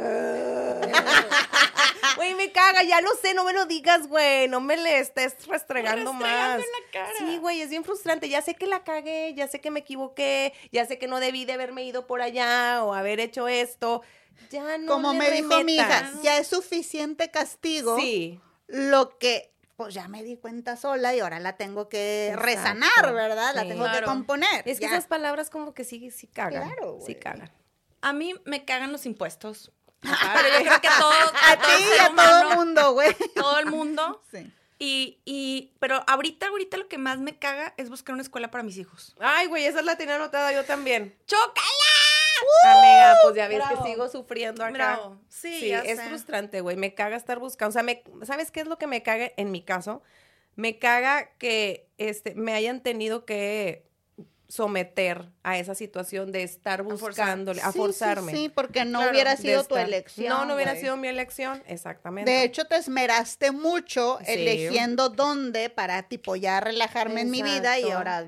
Güey, 2.16 2.34
me 2.34 2.52
caga, 2.52 2.82
ya 2.82 3.00
lo 3.00 3.10
sé, 3.14 3.34
no 3.34 3.44
me 3.44 3.52
lo 3.52 3.66
digas, 3.66 4.06
güey. 4.08 4.48
No 4.48 4.60
me 4.60 4.76
le 4.76 4.98
estés 4.98 5.46
restregando, 5.46 6.12
Restregando 6.12 6.12
más. 6.14 6.54
en 6.56 6.60
la 6.60 6.90
cara. 6.92 7.12
Sí, 7.18 7.38
güey, 7.38 7.60
es 7.60 7.70
bien 7.70 7.84
frustrante. 7.84 8.28
Ya 8.28 8.42
sé 8.42 8.54
que 8.54 8.66
la 8.66 8.84
cagué, 8.84 9.34
ya 9.34 9.48
sé 9.48 9.60
que 9.60 9.70
me 9.70 9.80
equivoqué, 9.80 10.52
ya 10.72 10.86
sé 10.86 10.98
que 10.98 11.06
no 11.06 11.20
debí 11.20 11.44
de 11.44 11.52
haberme 11.54 11.84
ido 11.84 12.06
por 12.06 12.22
allá 12.22 12.82
o 12.84 12.94
haber 12.94 13.20
hecho 13.20 13.48
esto. 13.48 14.02
Ya 14.50 14.78
no 14.78 14.92
Como 14.92 15.12
me 15.14 15.30
dijo 15.30 15.62
mi 15.64 15.74
hija, 15.76 16.10
ya 16.22 16.38
es 16.38 16.46
suficiente 16.48 17.30
castigo. 17.30 17.98
Sí. 17.98 18.40
Lo 18.66 19.18
que, 19.18 19.52
pues 19.76 19.92
ya 19.94 20.08
me 20.08 20.22
di 20.22 20.36
cuenta 20.36 20.76
sola 20.76 21.14
y 21.14 21.20
ahora 21.20 21.40
la 21.40 21.56
tengo 21.56 21.88
que 21.88 22.28
Exacto. 22.28 22.46
resanar, 22.46 23.14
¿verdad? 23.14 23.54
La 23.54 23.62
tengo 23.62 23.84
Claro. 23.84 23.98
que 24.00 24.04
componer. 24.04 24.62
Es 24.66 24.78
que 24.78 24.86
ya. 24.86 24.92
esas 24.92 25.06
palabras 25.06 25.50
como 25.50 25.74
que 25.74 25.84
sí, 25.84 26.10
sí 26.10 26.26
cagan. 26.26 26.64
Claro, 26.70 26.98
sí 27.04 27.14
cagan. 27.14 27.50
A 28.02 28.12
mí 28.14 28.34
me 28.46 28.64
cagan 28.64 28.92
los 28.92 29.04
impuestos. 29.04 29.72
Pero 30.00 30.48
yo 30.58 30.64
creo 30.64 30.80
que 30.80 30.88
todo, 30.98 31.10
A 31.48 31.56
todo 31.56 31.76
ti 31.76 31.82
y 31.96 31.98
a 31.98 32.14
todo 32.14 32.50
el 32.50 32.56
mundo, 32.56 32.92
güey. 32.92 33.14
todo 33.34 33.58
el 33.58 33.66
mundo. 33.66 34.22
Sí. 34.30 34.52
Y, 34.82 35.20
y, 35.26 35.74
pero 35.78 36.02
ahorita, 36.06 36.46
ahorita 36.48 36.78
lo 36.78 36.88
que 36.88 36.96
más 36.96 37.18
me 37.18 37.38
caga 37.38 37.74
es 37.76 37.90
buscar 37.90 38.14
una 38.14 38.22
escuela 38.22 38.50
para 38.50 38.64
mis 38.64 38.78
hijos. 38.78 39.14
Ay, 39.20 39.46
güey, 39.46 39.66
esa 39.66 39.82
la 39.82 39.98
tenía 39.98 40.16
anotada 40.16 40.54
yo 40.54 40.64
también. 40.64 41.14
¡Chócala! 41.26 41.66
Amiga, 42.64 43.18
pues 43.22 43.34
ya 43.34 43.48
ves 43.48 43.58
Bravo. 43.58 43.84
que 43.84 43.90
sigo 43.90 44.08
sufriendo 44.08 44.64
acá. 44.64 44.72
Bravo. 44.72 45.20
Sí, 45.28 45.60
Sí, 45.60 45.68
ya 45.68 45.80
es 45.80 45.98
sé. 45.98 46.08
frustrante, 46.08 46.62
güey. 46.62 46.76
Me 46.78 46.94
caga 46.94 47.16
estar 47.16 47.38
buscando. 47.38 47.68
O 47.68 47.72
sea, 47.72 47.82
me, 47.82 48.02
¿sabes 48.22 48.50
qué 48.50 48.60
es 48.60 48.66
lo 48.68 48.78
que 48.78 48.86
me 48.86 49.02
caga 49.02 49.30
en 49.36 49.50
mi 49.50 49.62
caso? 49.62 50.02
Me 50.56 50.78
caga 50.78 51.30
que 51.36 51.90
este, 51.98 52.34
me 52.34 52.54
hayan 52.54 52.82
tenido 52.82 53.26
que 53.26 53.86
someter 54.50 55.30
a 55.44 55.58
esa 55.58 55.76
situación 55.76 56.32
de 56.32 56.42
estar 56.42 56.82
buscándole, 56.82 57.62
a 57.62 57.70
Sí, 57.70 57.78
forzarme. 57.78 58.32
Sí, 58.32 58.48
porque 58.52 58.84
no 58.84 58.98
Claro, 58.98 59.12
hubiera 59.12 59.36
sido 59.36 59.62
tu 59.64 59.76
elección. 59.76 60.28
No, 60.28 60.44
no 60.44 60.56
hubiera 60.56 60.74
sido 60.74 60.96
mi 60.96 61.06
elección, 61.06 61.62
exactamente. 61.68 62.28
De 62.28 62.42
hecho, 62.42 62.64
te 62.64 62.76
esmeraste 62.76 63.52
mucho 63.52 64.18
Sí. 64.26 64.32
eligiendo 64.32 65.08
dónde 65.08 65.70
para, 65.70 66.02
tipo, 66.02 66.34
ya 66.34 66.58
relajarme 66.60 67.20
en 67.20 67.30
mi 67.30 67.42
vida 67.42 67.78
y 67.78 67.90
ahora... 67.90 68.26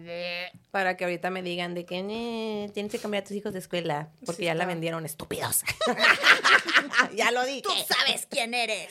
Para 0.71 0.97
que 0.97 1.05
ahorita 1.05 1.29
me 1.29 1.43
digan 1.43 1.75
de 1.75 1.85
que 1.85 1.99
"Eh, 1.99 2.71
tienes 2.73 2.91
que 2.93 2.99
cambiar 2.99 3.25
a 3.25 3.27
tus 3.27 3.37
hijos 3.37 3.53
de 3.53 3.59
escuela 3.59 4.09
porque 4.25 4.45
ya 4.45 4.55
la 4.55 4.65
vendieron 4.65 5.05
estúpidos. 5.05 5.65
ya 7.15 7.31
lo 7.31 7.45
dije. 7.45 7.63
sabes 7.87 8.27
quién 8.31 8.55
eres. 8.55 8.89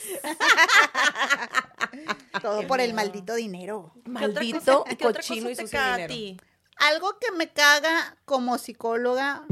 Todo 2.40 2.66
por 2.66 2.80
el 2.80 2.94
maldito 2.94 3.34
dinero. 3.34 3.92
¿Qué 3.94 4.00
otra 4.10 4.20
Maldito 4.20 4.84
cochino 5.00 5.50
y 5.50 5.56
sucio 5.56 5.80
dinero. 5.80 6.42
Algo 6.76 7.18
que 7.18 7.30
me 7.32 7.48
caga 7.52 8.16
como 8.24 8.58
psicóloga, 8.58 9.44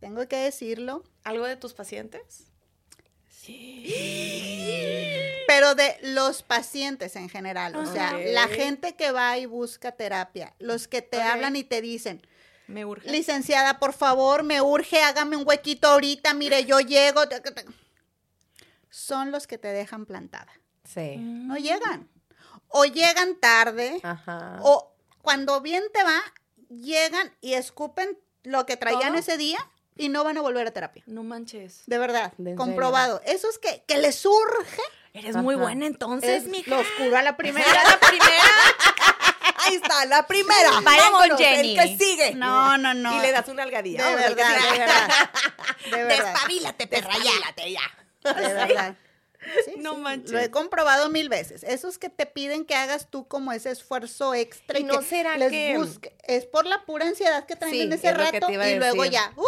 tengo 0.00 0.26
que 0.28 0.36
decirlo, 0.36 1.04
¿Algo 1.24 1.46
de 1.46 1.56
tus 1.56 1.74
pacientes? 1.74 2.46
pero 5.46 5.74
de 5.74 5.96
los 6.02 6.42
pacientes 6.42 7.16
en 7.16 7.28
general. 7.28 7.74
O 7.76 7.86
sea, 7.86 8.12
la 8.16 8.46
gente 8.48 8.94
que 8.94 9.10
va 9.10 9.36
y 9.38 9.46
busca 9.46 9.92
terapia, 9.92 10.54
los 10.58 10.86
que 10.88 11.02
te 11.02 11.20
hablan 11.20 11.56
y 11.56 11.64
te 11.64 11.80
dicen, 11.80 12.22
Me 12.68 12.84
urge. 12.84 13.10
licenciada, 13.10 13.78
por 13.80 13.92
favor, 13.92 14.42
me 14.44 14.60
urge, 14.60 15.02
hágame 15.02 15.36
un 15.36 15.46
huequito 15.46 15.88
ahorita, 15.88 16.34
mire, 16.34 16.64
yo 16.64 16.78
llego. 16.80 17.22
Son 18.90 19.32
los 19.32 19.46
que 19.46 19.58
te 19.58 19.68
dejan 19.68 20.06
plantada. 20.06 20.52
Sí. 20.84 21.16
No 21.16 21.56
llegan. 21.56 22.08
O 22.68 22.84
llegan 22.84 23.40
tarde, 23.40 23.98
Ajá. 24.04 24.58
o 24.62 24.94
cuando 25.22 25.60
bien 25.60 25.82
te 25.92 26.02
va, 26.04 26.20
llegan 26.70 27.34
y 27.40 27.54
escupen 27.54 28.18
lo 28.42 28.64
que 28.66 28.76
traían 28.76 29.10
¿Todo? 29.10 29.18
ese 29.18 29.36
día 29.36 29.58
y 29.96 30.08
no 30.08 30.24
van 30.24 30.38
a 30.38 30.40
volver 30.40 30.66
a 30.66 30.70
terapia. 30.70 31.02
No 31.06 31.22
manches. 31.22 31.82
De 31.86 31.98
verdad, 31.98 32.32
¿De 32.38 32.52
en 32.52 32.56
comprobado. 32.56 33.20
Eso 33.26 33.50
es 33.50 33.58
que, 33.58 33.84
que 33.86 33.98
les 33.98 34.16
surge. 34.16 34.82
Eres 35.12 35.36
muy 35.36 35.56
buena 35.56 35.86
entonces, 35.86 36.44
es 36.44 36.48
mija. 36.48 36.70
lo 36.70 36.78
oscuro 36.80 37.16
a 37.16 37.22
la 37.22 37.36
primera. 37.36 37.66
Era 37.70 37.84
la 37.84 37.98
primera. 38.00 38.42
Ahí 39.62 39.74
está, 39.74 40.06
la 40.06 40.26
primera. 40.26 40.80
Vayan 40.82 41.12
con 41.12 41.38
Jenny. 41.38 41.78
El 41.78 41.88
que 41.90 41.98
sigue. 41.98 42.34
No, 42.34 42.78
no, 42.78 42.94
no. 42.94 43.18
Y 43.18 43.20
le 43.20 43.32
das 43.32 43.48
una. 43.48 43.66
De 43.66 43.70
verdad, 43.70 43.84
sigue. 43.84 43.98
de 43.98 44.14
verdad. 44.14 45.30
De 45.90 46.04
verdad. 46.04 46.32
Despabilate, 46.32 46.86
perra, 46.86 47.12
ya. 47.18 47.66
ya. 47.66 48.32
De 48.32 48.54
verdad. 48.54 48.96
Sí, 49.64 49.74
No 49.78 49.94
sí, 49.94 50.00
manches. 50.02 50.30
Lo 50.32 50.38
he 50.38 50.50
comprobado 50.50 51.08
mil 51.08 51.28
veces. 51.30 51.62
Esos 51.64 51.96
que 51.98 52.08
te 52.10 52.26
piden 52.26 52.64
que 52.66 52.74
hagas 52.74 53.08
tú 53.10 53.26
como 53.26 53.52
ese 53.52 53.70
esfuerzo 53.70 54.34
extra 54.34 54.78
y, 54.78 54.82
¿Y 54.82 54.84
no 54.84 54.98
que 55.00 55.04
será 55.06 55.36
les 55.38 55.50
que- 55.50 55.78
busque- 55.78 56.14
Es 56.24 56.44
por 56.46 56.66
la 56.66 56.84
pura 56.84 57.06
ansiedad 57.06 57.46
que 57.46 57.56
traen 57.56 57.72
Sí, 57.74 57.80
en 57.82 57.92
ese 57.92 58.08
es 58.10 58.16
rato 58.16 58.50
y 58.50 58.74
luego 58.76 59.04
ya. 59.06 59.32
¡Uf! 59.36 59.46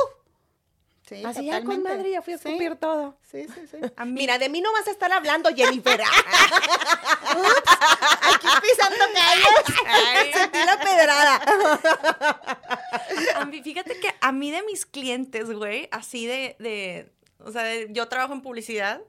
Sí, 1.08 1.22
Así 1.26 1.44
ya 1.44 1.56
con 1.58 1.64
totalmente. 1.76 1.88
madre, 1.98 2.10
ya 2.12 2.22
fui 2.22 2.32
a 2.32 2.38
Sí, 2.38 2.48
escupir 2.48 2.76
todo. 2.76 3.18
Sí, 3.30 3.46
sí, 3.54 3.66
sí. 3.70 3.76
A 3.96 4.04
mí- 4.06 4.12
Mira, 4.12 4.38
de 4.38 4.48
mí 4.48 4.62
no 4.62 4.72
vas 4.72 4.86
a 4.86 4.90
estar 4.92 5.12
hablando, 5.12 5.50
Jennifer. 5.54 6.00
Aquí 8.32 8.46
pisando 8.62 9.04
callos. 9.12 10.32
Sentí 10.32 10.58
la 10.64 10.78
pedrada. 10.78 11.40
A 13.36 13.44
mí- 13.44 13.62
fíjate 13.62 13.98
que 14.00 14.14
a 14.20 14.32
mí 14.32 14.50
de 14.50 14.62
mis 14.62 14.86
clientes, 14.86 15.50
güey, 15.52 15.88
así 15.90 16.26
de, 16.26 16.56
de, 16.58 17.12
o 17.40 17.50
sea, 17.52 17.62
de- 17.64 17.88
yo 17.90 18.08
trabajo 18.08 18.32
en 18.32 18.40
publicidad, 18.42 19.02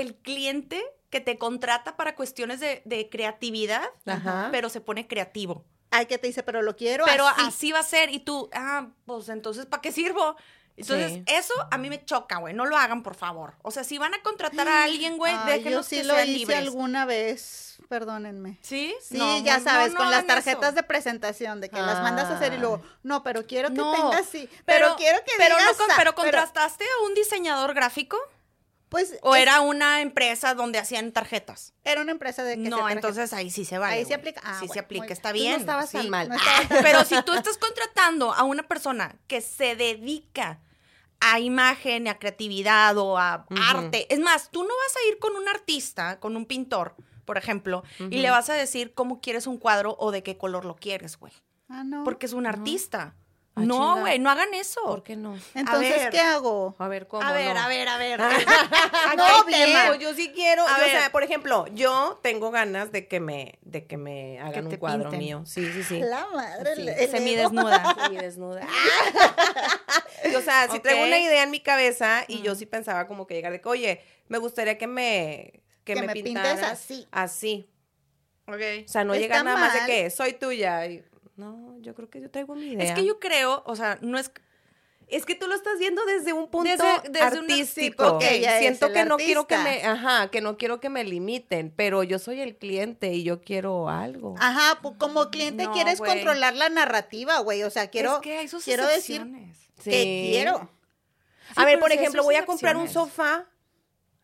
el 0.00 0.14
cliente 0.16 0.82
que 1.10 1.20
te 1.20 1.38
contrata 1.38 1.96
para 1.96 2.14
cuestiones 2.14 2.60
de, 2.60 2.82
de 2.84 3.08
creatividad, 3.08 3.88
Ajá. 4.06 4.48
pero 4.52 4.68
se 4.68 4.80
pone 4.80 5.06
creativo. 5.06 5.64
Ay, 5.90 6.04
que 6.06 6.18
te 6.18 6.26
dice, 6.26 6.42
pero 6.42 6.60
lo 6.60 6.76
quiero 6.76 7.04
Pero 7.06 7.26
así. 7.26 7.40
así. 7.46 7.72
va 7.72 7.78
a 7.78 7.82
ser 7.82 8.10
y 8.10 8.20
tú, 8.20 8.50
ah, 8.52 8.88
pues 9.06 9.28
entonces, 9.30 9.64
¿para 9.64 9.80
qué 9.80 9.90
sirvo? 9.90 10.36
Entonces, 10.76 11.12
Sí. 11.12 11.24
eso 11.26 11.54
a 11.72 11.78
mí 11.78 11.88
me 11.88 12.04
choca, 12.04 12.36
güey. 12.36 12.54
No 12.54 12.64
lo 12.66 12.76
hagan, 12.76 13.02
por 13.02 13.14
favor. 13.16 13.54
O 13.62 13.70
sea, 13.72 13.82
si 13.84 13.96
van 13.98 14.14
a 14.14 14.22
contratar 14.22 14.68
a 14.68 14.84
alguien, 14.84 15.16
güey, 15.16 15.34
déjenlos 15.46 15.86
sí 15.86 15.96
que 15.96 16.04
lo 16.04 16.14
sean 16.14 16.28
hice 16.28 16.38
libres. 16.38 16.58
alguna 16.58 17.04
vez. 17.06 17.78
Perdónenme. 17.88 18.58
¿Sí? 18.62 18.94
Sí, 19.02 19.16
No, 19.16 19.38
ya 19.42 19.58
no, 19.58 19.64
sabes, 19.64 19.92
no 19.92 19.98
con 20.00 20.10
las 20.10 20.18
eso. 20.20 20.26
tarjetas 20.28 20.74
de 20.74 20.82
presentación, 20.82 21.60
de 21.62 21.70
que 21.70 21.80
las 21.80 22.02
mandas 22.02 22.26
a 22.26 22.36
hacer 22.36 22.52
y 22.52 22.58
luego, 22.58 22.82
no, 23.02 23.22
pero 23.22 23.46
quiero 23.46 23.70
que 23.70 23.76
No, 23.76 23.92
tengas 23.92 24.26
sí, 24.26 24.48
pero, 24.66 24.94
quiero 24.96 25.18
que 25.24 25.32
pero 25.38 25.56
digas 25.56 25.72
no 25.78 25.86
con- 25.86 25.96
pero 25.96 26.14
contrastaste 26.14 26.84
a 26.84 27.06
un 27.06 27.14
diseñador 27.14 27.72
gráfico 27.74 28.18
pues 28.88 29.18
o 29.22 29.34
es- 29.34 29.42
era 29.42 29.60
una 29.60 30.00
empresa 30.00 30.54
donde 30.54 30.78
hacían 30.78 31.12
tarjetas. 31.12 31.74
era 31.84 32.00
una 32.02 32.12
empresa 32.12 32.42
de 32.44 32.56
que 32.56 32.64
se 32.64 32.68
No, 32.70 32.88
entonces 32.88 33.32
ahí 33.32 33.50
sí 33.50 33.64
se 33.64 33.78
vale. 33.78 33.94
Ahí 33.94 34.00
se 34.02 34.08
güey. 34.08 34.18
aplica. 34.18 34.40
Ah, 34.44 34.58
sí 34.60 34.68
se 34.68 34.78
aplica, 34.78 35.12
está 35.12 35.32
bien. 35.32 35.52
Tú 35.52 35.58
no 35.58 35.60
estabas 35.60 35.90
tan 35.92 36.08
mal. 36.10 36.28
no 36.28 36.34
estaba 36.36 36.68
tan- 36.68 36.82
Pero 36.82 37.04
si 37.04 37.22
tú 37.22 37.32
estás 37.34 37.58
contratando 37.58 38.32
a 38.32 38.42
una 38.44 38.62
persona 38.64 39.16
que 39.26 39.40
se 39.40 39.76
dedica 39.76 40.60
a 41.20 41.40
imagen, 41.40 42.06
a 42.08 42.18
creatividad 42.18 42.96
o 42.96 43.18
a 43.18 43.44
arte, 43.68 44.06
es 44.12 44.20
más, 44.20 44.50
tú 44.50 44.62
no 44.62 44.68
vas 44.68 44.96
a 44.96 45.08
ir 45.10 45.18
con 45.18 45.34
un 45.36 45.48
artista, 45.48 46.20
con 46.20 46.36
un 46.36 46.46
pintor, 46.46 46.94
por 47.24 47.36
ejemplo, 47.38 47.82
y 47.98 48.18
le 48.18 48.30
vas 48.30 48.48
a 48.50 48.54
decir 48.54 48.94
cómo 48.94 49.20
quieres 49.20 49.46
un 49.48 49.58
cuadro 49.58 49.96
o 49.98 50.12
de 50.12 50.22
qué 50.22 50.38
color 50.38 50.64
lo 50.64 50.76
quieres, 50.76 51.18
güey. 51.18 51.32
Ah, 51.68 51.82
no. 51.84 52.04
Porque 52.04 52.26
es 52.26 52.32
un 52.32 52.46
artista. 52.46 53.14
Ah, 53.58 53.64
no, 53.64 54.00
güey, 54.00 54.18
no 54.18 54.30
hagan 54.30 54.52
eso. 54.54 54.80
¿Por 54.82 55.02
qué 55.02 55.16
no? 55.16 55.36
Entonces, 55.54 55.96
ver. 55.96 56.10
¿qué 56.10 56.20
hago? 56.20 56.74
A 56.78 56.88
ver, 56.88 57.06
¿cómo 57.08 57.22
A 57.26 57.32
ver, 57.32 57.54
no? 57.54 57.60
a 57.60 57.68
ver, 57.68 57.88
a 57.88 57.96
ver. 57.98 58.20
no, 59.16 59.44
bien, 59.44 59.64
tema. 59.66 59.96
yo 59.96 60.14
sí 60.14 60.30
quiero, 60.34 60.66
A 60.66 60.78
yo, 60.78 60.86
o 60.86 60.88
sea, 60.88 61.10
por 61.12 61.22
ejemplo, 61.22 61.66
yo 61.74 62.18
tengo 62.22 62.50
ganas 62.50 62.92
de 62.92 63.06
que 63.08 63.20
me, 63.20 63.58
de 63.62 63.86
que 63.86 63.96
me 63.96 64.38
hagan 64.40 64.66
un 64.66 64.76
cuadro 64.76 65.02
pinten. 65.10 65.18
mío. 65.18 65.42
Sí, 65.46 65.70
sí, 65.72 65.82
sí. 65.82 66.00
La 66.00 66.26
madre. 66.28 66.76
Sí, 66.76 66.82
el- 66.82 66.88
ego. 66.90 67.12
Semidesnuda. 67.12 67.96
desnuda. 68.10 68.66
o 70.36 70.40
sea, 70.40 70.68
si 70.70 70.80
traigo 70.80 71.04
una 71.04 71.18
idea 71.18 71.42
en 71.42 71.50
mi 71.50 71.60
cabeza 71.60 72.24
y 72.28 72.42
yo 72.42 72.54
sí 72.54 72.66
pensaba 72.66 73.06
como 73.06 73.26
que 73.26 73.34
llegar 73.34 73.52
de 73.52 73.60
que, 73.60 73.68
oye, 73.68 74.00
me 74.28 74.38
gustaría 74.38 74.78
que 74.78 74.86
me, 74.86 75.62
que 75.84 75.94
Que 75.94 76.00
me, 76.00 76.06
me 76.08 76.12
pintes 76.14 76.62
así. 76.62 77.06
Así. 77.10 77.70
Ok. 78.46 78.60
O 78.86 78.88
sea, 78.88 79.04
no 79.04 79.12
Está 79.14 79.22
llegar 79.22 79.44
nada 79.44 79.58
más 79.58 79.74
de 79.74 79.80
que 79.86 80.10
soy 80.10 80.32
tuya. 80.32 80.86
y- 80.86 81.04
no, 81.38 81.78
yo 81.80 81.94
creo 81.94 82.10
que 82.10 82.20
yo 82.20 82.30
traigo 82.30 82.54
mi 82.54 82.72
idea. 82.72 82.84
Es 82.84 82.92
que 82.92 83.04
yo 83.04 83.18
creo, 83.18 83.62
o 83.66 83.76
sea, 83.76 83.98
no 84.02 84.18
es 84.18 84.30
Es 85.10 85.24
que 85.24 85.34
tú 85.34 85.46
lo 85.46 85.54
estás 85.54 85.78
viendo 85.78 86.04
desde 86.04 86.34
un 86.34 86.50
punto 86.50 86.68
Desde- 86.70 87.08
desde 87.08 87.30
sí, 87.30 87.36
artístico. 87.38 88.18
ella 88.20 88.56
es 88.56 88.60
Siento 88.60 88.92
que 88.92 89.06
no 89.06 89.16
quiero 89.16 89.46
que 89.46 89.56
me, 89.56 89.82
ajá, 89.82 90.30
que 90.30 90.42
no 90.42 90.58
quiero 90.58 90.80
que 90.80 90.90
me 90.90 91.02
limiten, 91.02 91.72
pero 91.74 92.02
yo 92.02 92.18
soy 92.18 92.42
el 92.42 92.56
cliente 92.56 93.14
y 93.14 93.22
yo 93.22 93.40
quiero 93.40 93.88
algo. 93.88 94.34
Ajá, 94.38 94.82
pu- 94.82 94.98
como 94.98 95.30
cliente 95.30 95.64
No, 95.64 95.72
quieres 95.72 95.98
controlar 95.98 96.54
la 96.56 96.68
narrativa, 96.68 97.38
güey. 97.40 97.62
O 97.62 97.70
sea, 97.70 97.88
quiero, 97.88 98.16
es 98.16 98.20
que 98.20 98.36
hay 98.36 98.48
sus 98.48 98.64
quiero 98.64 98.86
decir 98.86 99.22
excepciones. 99.22 99.58
que 99.82 99.90
Sí. 99.90 100.28
quiero. 100.32 100.68
a 101.56 101.64
ver, 101.64 101.78
por 101.78 101.90
sí 101.90 101.96
ejemplo, 101.96 102.22
voy 102.22 102.34
a 102.34 102.44
comprar 102.44 102.76
un 102.76 102.88
sofá 102.90 103.46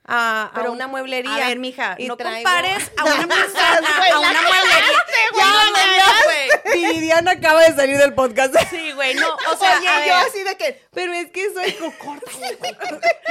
a, 0.07 0.51
a 0.55 0.61
una 0.71 0.87
mueblería. 0.87 1.35
A 1.35 1.49
ver, 1.49 1.59
mija, 1.59 1.95
y 1.99 2.07
no 2.09 2.17
traigo- 2.17 2.43
compares 2.45 2.91
a 2.97 3.05
una 3.05 3.27
persona, 3.27 4.13
a 4.13 4.19
una 4.21 4.43
mueblería. 4.43 5.03
no, 5.33 6.25
güey. 6.25 6.51
Viridiana 6.75 7.31
acaba 7.33 7.63
de 7.63 7.75
salir 7.75 7.97
del 7.99 8.15
podcast. 8.15 8.55
Sí, 8.71 8.93
güey, 8.93 9.15
no, 9.15 9.29
o 9.53 9.57
sea, 9.57 9.79
Oye, 9.79 9.89
a 9.89 10.01
yo 10.07 10.15
ver. 10.17 10.27
así 10.27 10.43
de 10.43 10.57
que, 10.57 10.85
Pero 10.93 11.13
es 11.13 11.31
que 11.31 11.53
soy 11.55 11.73
corta. 11.99 12.31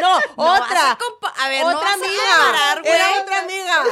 No, 0.02 0.20
otra. 0.36 0.98
a 1.38 1.50
ver, 1.50 1.62
no 1.62 1.68
otra 1.70 1.82
vas 1.90 1.94
amiga. 1.96 2.80
güey. 2.82 2.94
Era 2.94 3.22
otra 3.22 3.40
amiga. 3.40 3.84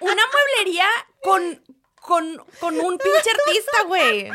Una 0.00 0.22
mueblería 0.32 0.86
con, 1.22 1.62
con, 2.00 2.44
con 2.58 2.78
un 2.80 2.98
pinche 2.98 3.30
artista, 3.30 3.82
güey. 3.86 4.30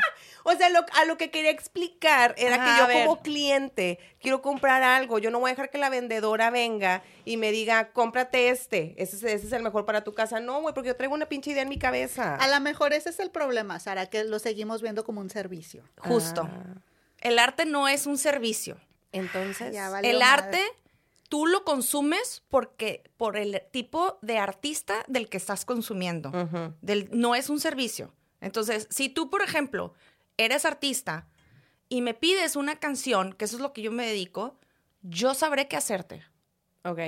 O 0.48 0.56
sea, 0.56 0.70
lo- 0.70 0.86
a 0.94 1.06
lo 1.06 1.18
que 1.18 1.32
quería 1.32 1.50
explicar 1.50 2.36
era 2.38 2.56
Ajá, 2.56 2.66
que 2.76 2.82
yo 2.82 2.88
ver. 2.88 3.06
como 3.08 3.22
cliente 3.24 3.98
quiero 4.22 4.42
comprar 4.44 4.84
algo. 4.84 5.18
Yo 5.18 5.32
no 5.32 5.40
voy 5.40 5.50
a 5.50 5.54
dejar 5.54 5.72
que 5.72 5.80
la 5.80 5.90
vendedora 5.90 6.52
venga 6.52 7.02
y 7.26 7.38
me 7.38 7.52
diga, 7.52 7.92
cómprate 7.94 8.50
este. 8.50 8.94
Ese, 8.98 9.16
es- 9.16 9.24
ese 9.24 9.48
es 9.48 9.54
el 9.54 9.64
mejor 9.64 9.86
para 9.86 10.04
tu 10.04 10.14
casa. 10.14 10.40
No, 10.40 10.62
güey, 10.62 10.74
porque 10.76 10.90
yo 10.90 10.96
traigo 10.96 11.16
una 11.16 11.26
pinche 11.26 11.50
idea 11.52 11.64
en 11.64 11.70
mi 11.70 11.80
cabeza. 11.80 12.36
a 12.36 12.48
lo 12.48 12.60
mejor 12.62 12.94
ese 12.94 13.10
es 13.10 13.20
el 13.20 13.32
problema, 13.32 13.80
Sara, 13.80 14.06
que 14.06 14.24
lo 14.24 14.38
seguimos 14.40 14.82
viendo 14.84 15.04
como 15.04 15.20
un 15.20 15.30
servicio. 15.32 15.84
Justo. 15.98 16.48
El 17.22 17.40
arte 17.40 17.66
no 17.66 17.88
es 17.88 18.06
un 18.06 18.18
servicio. 18.20 18.78
Entonces, 19.12 19.74
Ya 19.74 19.88
El 19.88 20.20
madre. 20.20 20.24
arte 20.24 20.62
tú 21.28 21.48
lo 21.48 21.64
consumes 21.64 22.44
porque 22.50 23.02
por 23.18 23.36
el 23.36 23.64
tipo 23.72 24.20
de 24.22 24.38
artista 24.38 25.04
del 25.08 25.28
que 25.28 25.38
estás 25.38 25.66
consumiendo. 25.66 26.32
Del, 26.82 27.10
no 27.12 27.34
es 27.34 27.50
un 27.50 27.60
servicio. 27.60 28.14
Entonces, 28.42 28.88
si 28.92 29.10
tú, 29.10 29.30
por 29.32 29.42
ejemplo, 29.42 29.94
eres 30.38 30.66
artista 30.66 31.28
y 31.90 32.02
me 32.02 32.14
pides 32.14 32.56
una 32.56 32.78
canción, 32.78 33.34
que 33.34 33.46
eso 33.46 33.58
es 33.58 33.62
lo 33.62 33.74
que 33.74 33.82
yo 33.82 33.92
me 33.92 34.06
dedico, 34.06 34.58
yo 35.02 35.34
sabré 35.34 35.68
qué 35.68 35.78
hacerte. 35.78 36.24
ok. 36.84 37.00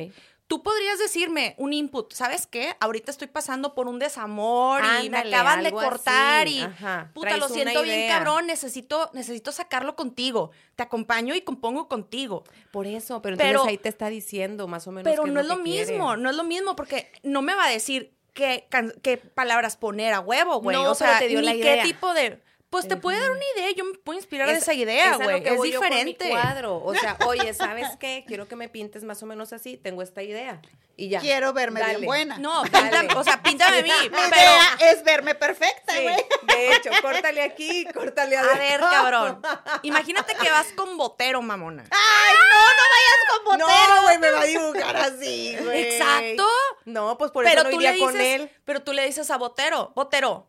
Tú 0.49 0.63
podrías 0.63 0.97
decirme 0.97 1.55
un 1.57 1.73
input, 1.73 2.13
¿sabes 2.13 2.47
qué? 2.47 2.73
Ahorita 2.79 3.11
estoy 3.11 3.27
pasando 3.27 3.75
por 3.75 3.89
un 3.89 3.99
desamor 3.99 4.81
y 5.03 5.09
me 5.09 5.17
acaban 5.17 5.61
de 5.61 5.73
cortar 5.73 6.47
así, 6.47 6.59
y 6.59 6.61
ajá. 6.61 7.11
puta, 7.13 7.27
Traes 7.27 7.41
lo 7.41 7.49
siento 7.49 7.81
bien 7.81 8.07
cabrón, 8.07 8.47
necesito 8.47 9.09
necesito 9.13 9.51
sacarlo 9.51 9.97
contigo. 9.97 10.51
Te 10.77 10.83
acompaño 10.83 11.35
y 11.35 11.41
compongo 11.41 11.89
contigo. 11.89 12.45
Por 12.71 12.87
eso, 12.87 13.21
pero, 13.21 13.35
Pero- 13.35 13.49
entonces 13.49 13.69
ahí 13.71 13.77
te 13.77 13.89
está 13.89 14.07
diciendo 14.07 14.69
más 14.69 14.87
o 14.87 14.93
menos. 14.93 15.11
Pero 15.11 15.25
qué 15.25 15.31
no 15.31 15.41
es 15.41 15.47
lo 15.47 15.57
que 15.57 15.63
mismo, 15.63 16.07
quiere. 16.07 16.21
no 16.21 16.29
es 16.29 16.35
lo 16.37 16.45
mismo 16.45 16.77
porque 16.77 17.11
no 17.23 17.41
me 17.41 17.53
va 17.53 17.65
a 17.65 17.69
decir 17.69 18.15
qué, 18.31 18.69
qué 19.01 19.17
palabras 19.17 19.75
poner 19.75 20.13
a 20.13 20.21
huevo, 20.21 20.61
güey. 20.61 20.77
No, 20.77 20.83
o 20.83 20.85
pero 20.85 20.95
sea, 20.95 21.19
te 21.19 21.27
dio 21.27 21.41
ni 21.41 21.47
la 21.47 21.53
qué 21.55 21.81
tipo 21.83 22.13
de 22.13 22.41
Pues 22.69 22.87
te 22.87 22.97
puede 22.97 23.17
dar 23.19 23.31
una 23.31 23.43
idea, 23.55 23.71
yo 23.71 23.85
me 23.85 23.93
puedo 23.97 24.19
inspirar 24.19 24.47
de 24.47 24.55
Es- 24.55 24.63
esa 24.63 24.73
idea, 24.73 25.11
es 25.11 25.17
güey. 25.17 25.41
Es 25.47 25.59
mi 25.59 25.71
diferente. 25.71 26.29
cuadro. 26.29 26.83
O 26.83 26.93
sea, 26.93 27.17
oye, 27.27 27.53
¿sabes 27.53 27.87
qué? 27.99 28.25
Quiero 28.27 28.47
que 28.47 28.55
me 28.57 28.67
pintes 28.67 29.03
más 29.03 29.23
o 29.23 29.25
menos 29.25 29.53
así. 29.53 29.77
Tengo 29.77 30.01
esta 30.01 30.21
idea. 30.21 30.61
Y 30.99 31.09
ya. 31.09 31.19
Quiero 31.21 31.53
verme 31.53 31.79
bien 31.79 31.93
Dale. 31.93 32.05
buena. 32.07 32.37
No, 32.39 32.63
pinta, 32.63 33.05
o 33.19 33.23
sea, 33.23 33.41
píntame 33.43 33.77
a 33.79 33.81
mí, 33.83 33.89
Mi 34.03 34.09
pero 34.09 34.27
idea 34.35 34.77
es 34.91 35.03
verme 35.03 35.35
perfecta, 35.35 35.93
Sí, 35.93 36.01
güey. 36.01 36.15
de 36.47 36.73
hecho, 36.75 36.89
córtale 37.03 37.43
aquí, 37.43 37.85
córtale 37.93 38.35
a 38.35 38.41
ver, 38.41 38.79
cabrón. 38.79 39.39
Imagínate 39.83 40.33
que 40.35 40.49
vas 40.49 40.67
con 40.75 40.97
botero, 40.97 41.41
mamona. 41.43 41.83
Ay, 41.91 42.35
no, 42.51 42.59
no 42.59 42.83
vayas 42.95 43.31
con 43.31 43.45
botero. 43.45 43.95
No, 43.95 44.01
güey, 44.03 44.17
me 44.17 44.31
va 44.31 44.41
a 44.41 44.45
dibujar 44.45 44.97
así, 44.97 45.55
güey. 45.63 45.83
Exacto. 45.83 46.47
No, 46.85 47.17
pues 47.17 47.31
por 47.31 47.45
pero 47.45 47.61
eso 47.61 47.69
no 47.69 47.75
iría 47.75 47.91
dices, 47.91 48.05
con 48.07 48.19
él. 48.19 48.51
pero 48.65 48.81
tú 48.81 48.91
le 48.93 49.05
dices 49.05 49.29
a 49.29 49.37
Botero, 49.37 49.91
Botero, 49.95 50.47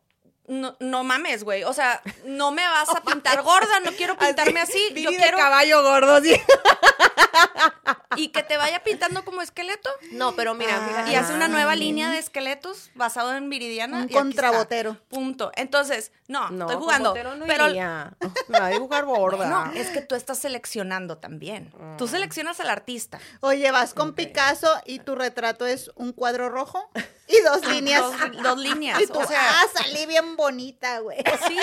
no, 0.49 0.77
no 0.81 1.05
mames, 1.05 1.45
güey. 1.45 1.63
O 1.65 1.73
sea, 1.73 2.03
no 2.25 2.51
me 2.51 2.67
vas 2.67 2.89
a 2.89 3.01
pintar 3.07 3.43
gorda, 3.43 3.81
no 3.85 3.93
quiero 3.93 4.17
pintarme 4.19 4.61
así. 4.61 4.93
Yo 4.97 5.11
quiero 5.11 5.39
caballo 5.39 5.83
gordo, 5.83 6.21
sí. 6.21 6.35
y 8.17 8.29
que 8.29 8.43
te 8.43 8.57
vaya 8.57 8.83
pintando 8.83 9.25
como 9.25 9.43
esqueleto. 9.43 9.91
No, 10.13 10.35
pero 10.35 10.55
mira, 10.55 10.81
fíjate. 10.89 11.13
Y 11.13 11.15
hace 11.15 11.35
una 11.35 11.49
nueva 11.49 11.73
Ah. 11.73 11.77
línea 11.77 12.11
de 12.11 12.19
esqueletos 12.19 12.91
basado 12.95 13.35
en 13.37 13.49
Viridiana. 13.51 13.99
Un 13.99 14.05
y 14.05 14.13
contrabotero. 14.13 14.97
Punto. 15.09 15.53
Entonces, 15.57 16.13
no, 16.27 16.51
No, 16.51 16.67
estoy 16.67 16.81
jugando. 16.83 17.11
Botero 17.11 17.35
no 17.37 17.47
pero 17.47 17.69
iría. 17.69 18.15
Me 18.49 18.59
va 18.61 18.67
a 18.67 18.71
dibujar 18.71 19.05
gorda. 19.05 19.47
no, 19.47 19.73
es 19.73 19.89
que 19.89 20.01
tú 20.01 20.15
estás 20.15 20.39
seleccionando 20.39 21.19
también. 21.19 21.71
Tú 21.99 22.05
Mm. 22.07 22.09
seleccionas 22.09 22.61
al 22.61 22.71
artista. 22.71 23.19
Oye, 23.41 23.71
vas 23.71 23.95
con 23.95 24.15
Picasso 24.15 24.73
y 24.87 25.01
tu 25.01 25.15
retrato 25.15 25.67
es 25.67 25.91
un 25.95 26.13
cuadro 26.13 26.49
rojo 26.49 26.91
y 27.29 27.41
dos 27.43 27.67
líneas. 27.67 28.03
Dos, 28.03 28.43
dos 28.43 28.59
líneas. 28.59 28.99
Y 29.03 29.07
tú, 29.07 29.19
o 29.19 29.27
sea, 29.27 29.41
ah, 29.61 29.65
salí 29.75 30.07
bien 30.07 30.37
bonita, 30.37 31.01
güey. 31.01 31.19
Sí. 31.47 31.59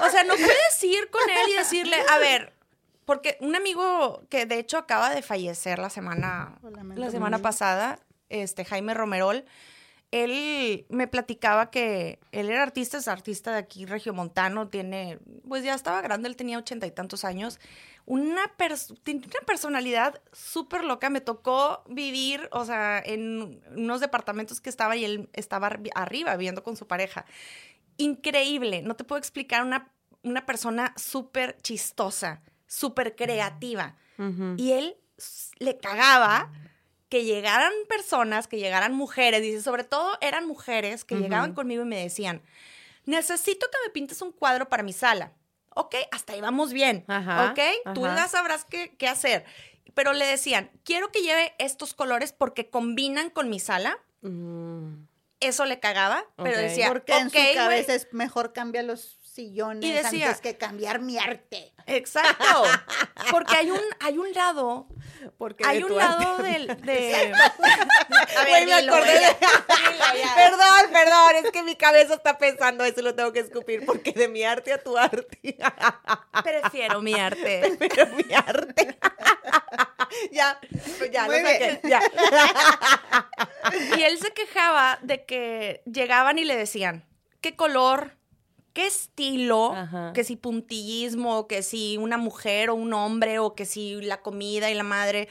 O 0.00 0.10
sea, 0.10 0.24
no 0.24 0.34
puedes 0.34 0.82
ir 0.84 1.08
con 1.10 1.28
él 1.30 1.48
y 1.48 1.52
decirle, 1.54 1.96
a 2.10 2.18
ver, 2.18 2.52
porque 3.06 3.38
un 3.40 3.56
amigo 3.56 4.22
que 4.28 4.44
de 4.44 4.58
hecho 4.58 4.76
acaba 4.76 5.08
de 5.10 5.22
fallecer 5.22 5.78
la 5.78 5.88
semana, 5.88 6.58
la 7.00 7.10
semana 7.10 7.38
pasada, 7.42 7.98
este 8.28 8.64
Jaime 8.66 8.92
Romerol, 8.92 9.44
él 10.12 10.86
me 10.88 11.08
platicaba 11.08 11.70
que 11.70 12.20
él 12.30 12.48
era 12.48 12.62
artista, 12.62 12.96
es 12.98 13.08
artista 13.08 13.50
de 13.52 13.58
aquí, 13.58 13.86
regiomontano, 13.86 14.68
tiene, 14.68 15.18
pues 15.48 15.64
ya 15.64 15.74
estaba 15.74 16.00
grande, 16.00 16.28
él 16.28 16.36
tenía 16.36 16.58
ochenta 16.58 16.86
y 16.86 16.90
tantos 16.92 17.24
años. 17.24 17.58
Una, 18.06 18.56
pers- 18.56 18.96
una 19.06 19.46
personalidad 19.46 20.20
súper 20.32 20.84
loca. 20.84 21.10
Me 21.10 21.20
tocó 21.20 21.82
vivir, 21.88 22.48
o 22.52 22.64
sea, 22.64 23.02
en 23.04 23.60
unos 23.76 24.00
departamentos 24.00 24.60
que 24.60 24.70
estaba 24.70 24.94
y 24.96 25.04
él 25.04 25.28
estaba 25.32 25.70
arri- 25.70 25.90
arriba 25.94 26.36
viviendo 26.36 26.62
con 26.62 26.76
su 26.76 26.86
pareja 26.86 27.24
increíble. 27.96 28.82
No 28.82 28.94
te 28.94 29.04
puedo 29.04 29.18
explicar 29.18 29.64
una, 29.64 29.92
una 30.22 30.46
persona 30.46 30.94
súper 30.96 31.58
chistosa, 31.62 32.42
súper 32.66 33.14
creativa. 33.16 33.96
Y 34.56 34.72
él 34.72 34.96
le 35.58 35.76
cagaba 35.78 36.50
que 37.08 37.24
llegaran 37.24 37.72
personas, 37.88 38.48
que 38.48 38.58
llegaran 38.58 38.94
mujeres, 38.94 39.42
dice, 39.42 39.62
sobre 39.62 39.84
todo 39.84 40.16
eran 40.20 40.46
mujeres 40.46 41.04
que 41.04 41.16
llegaban 41.16 41.52
conmigo 41.54 41.82
y 41.82 41.86
me 41.86 42.00
decían, 42.02 42.42
necesito 43.04 43.66
que 43.70 43.78
me 43.86 43.92
pintes 43.92 44.22
un 44.22 44.32
cuadro 44.32 44.68
para 44.68 44.82
mi 44.82 44.92
sala. 44.92 45.32
Ok, 45.74 45.94
hasta 46.10 46.32
ahí 46.32 46.40
vamos 46.40 46.72
bien. 46.72 47.04
Ajá, 47.06 47.52
ok, 47.52 47.94
tú 47.94 48.02
ya 48.06 48.26
sabrás 48.28 48.64
qué, 48.64 48.96
qué 48.96 49.06
hacer. 49.08 49.44
Pero 49.94 50.12
le 50.14 50.26
decían, 50.26 50.70
quiero 50.84 51.10
que 51.12 51.22
lleve 51.22 51.54
estos 51.58 51.94
colores 51.94 52.32
porque 52.32 52.68
combinan 52.70 53.30
con 53.30 53.48
mi 53.48 53.60
sala. 53.60 53.98
Eso 55.40 55.66
le 55.66 55.78
cagaba, 55.80 56.24
pero 56.36 56.58
decía, 56.58 56.88
Porque 56.88 57.12
en 57.16 57.26
"Ok, 57.28 57.32
su 57.34 57.38
güey". 57.38 57.54
cabeza 57.54 57.94
es 57.94 58.08
mejor 58.12 58.52
cambiar 58.52 58.84
los 58.86 59.18
sillones 59.36 59.84
Y 59.88 59.92
decía- 59.92 60.26
antes 60.28 60.40
que 60.40 60.56
cambiar 60.56 61.00
mi 61.00 61.18
arte. 61.18 61.72
Exacto. 61.86 62.44
Porque 63.30 63.54
hay 63.56 63.70
un, 63.70 63.80
hay 64.00 64.18
un 64.18 64.32
lado, 64.32 64.88
Porque 65.38 65.64
hay 65.66 65.78
de 65.78 65.84
un 65.84 65.96
lado 65.96 66.36
arte. 66.36 66.42
del, 66.42 66.66
de... 66.82 67.32
A 68.36 68.44
ver, 68.44 68.66
me 68.66 68.74
acordé 68.74 69.12
de... 69.20 69.36
Perdón, 70.34 70.90
perdón, 70.92 71.44
es 71.44 71.50
que 71.52 71.62
mi 71.62 71.76
cabeza 71.76 72.14
está 72.14 72.38
pensando 72.38 72.84
eso 72.84 73.00
y 73.00 73.02
lo 73.02 73.14
tengo 73.14 73.32
que 73.32 73.40
escupir 73.40 73.84
porque 73.86 74.12
de 74.12 74.28
mi 74.28 74.42
arte 74.42 74.72
a 74.72 74.82
tu 74.82 74.96
arte. 74.96 75.56
Prefiero 76.42 77.00
mi 77.02 77.14
arte. 77.14 77.76
Pero 77.78 78.06
mi 78.16 78.34
arte. 78.34 78.98
ya, 80.32 80.58
ya, 81.12 81.24
Muy 81.26 81.40
lo 81.42 81.46
saqué, 81.48 81.58
bien. 81.58 81.80
ya. 81.84 82.00
Y 83.98 84.02
él 84.02 84.18
se 84.18 84.32
quejaba 84.32 84.98
de 85.02 85.24
que 85.24 85.82
llegaban 85.84 86.38
y 86.38 86.44
le 86.44 86.56
decían, 86.56 87.04
¿qué 87.40 87.54
color? 87.54 88.16
¿Qué 88.76 88.86
estilo? 88.86 89.72
Ajá. 89.72 90.12
Que 90.12 90.22
si 90.22 90.36
puntillismo, 90.36 91.46
que 91.48 91.62
si 91.62 91.96
una 91.96 92.18
mujer 92.18 92.68
o 92.68 92.74
un 92.74 92.92
hombre, 92.92 93.38
o 93.38 93.54
que 93.54 93.64
si 93.64 93.94
la 94.02 94.20
comida 94.20 94.70
y 94.70 94.74
la 94.74 94.82
madre. 94.82 95.30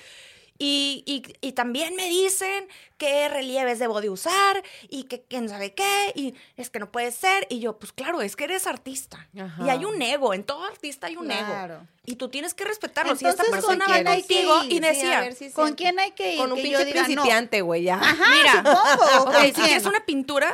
Y, 0.58 1.04
y- 1.06 1.22
y 1.48 1.52
también 1.52 1.96
me 1.96 2.10
dicen 2.10 2.68
qué 2.98 3.30
relieves 3.30 3.78
debo 3.78 4.02
de 4.02 4.10
usar 4.10 4.64
y 4.90 5.04
que 5.04 5.22
quién 5.22 5.48
sabe 5.48 5.76
qué, 5.76 6.12
y 6.16 6.34
es 6.58 6.72
que 6.72 6.80
no 6.80 6.92
puede 6.92 7.12
ser. 7.12 7.46
Y 7.52 7.60
yo, 7.60 7.78
pues 7.78 7.92
claro, 7.92 8.22
es 8.24 8.36
que 8.36 8.46
eres 8.46 8.66
artista. 8.66 9.28
Ajá. 9.40 9.64
Y 9.64 9.70
hay 9.70 9.86
un 9.86 10.02
ego, 10.02 10.34
en 10.34 10.44
todo 10.44 10.64
artista 10.66 11.06
hay 11.06 11.16
un 11.18 11.26
Claro. 11.28 11.74
ego. 11.76 11.88
Y 12.08 12.16
tú 12.16 12.30
tienes 12.30 12.56
que 12.56 12.66
respetarlo. 12.66 13.16
si 13.16 13.28
esta 13.28 13.44
persona 13.44 13.86
¿con 13.86 13.94
va 14.08 14.16
contigo 14.16 14.64
ir? 14.64 14.74
y 14.74 14.80
decía, 14.80 15.32
si 15.34 15.52
¿Con 15.52 15.74
quién 15.76 16.00
hay 16.00 16.12
que 16.14 16.34
ir? 16.34 16.40
Con 16.40 16.52
un 16.52 16.58
Que 16.58 16.72
yo 16.72 16.80
pinche 16.80 16.86
diga, 16.94 17.04
principiante, 17.06 17.62
güey, 17.62 17.84
ya. 17.84 17.98
Mira, 17.98 18.64
supongo, 18.64 19.30
ok, 19.30 19.34
¿con 19.36 19.46
si 19.46 19.52
quieres 19.54 19.86
una 19.86 20.04
pintura, 20.04 20.52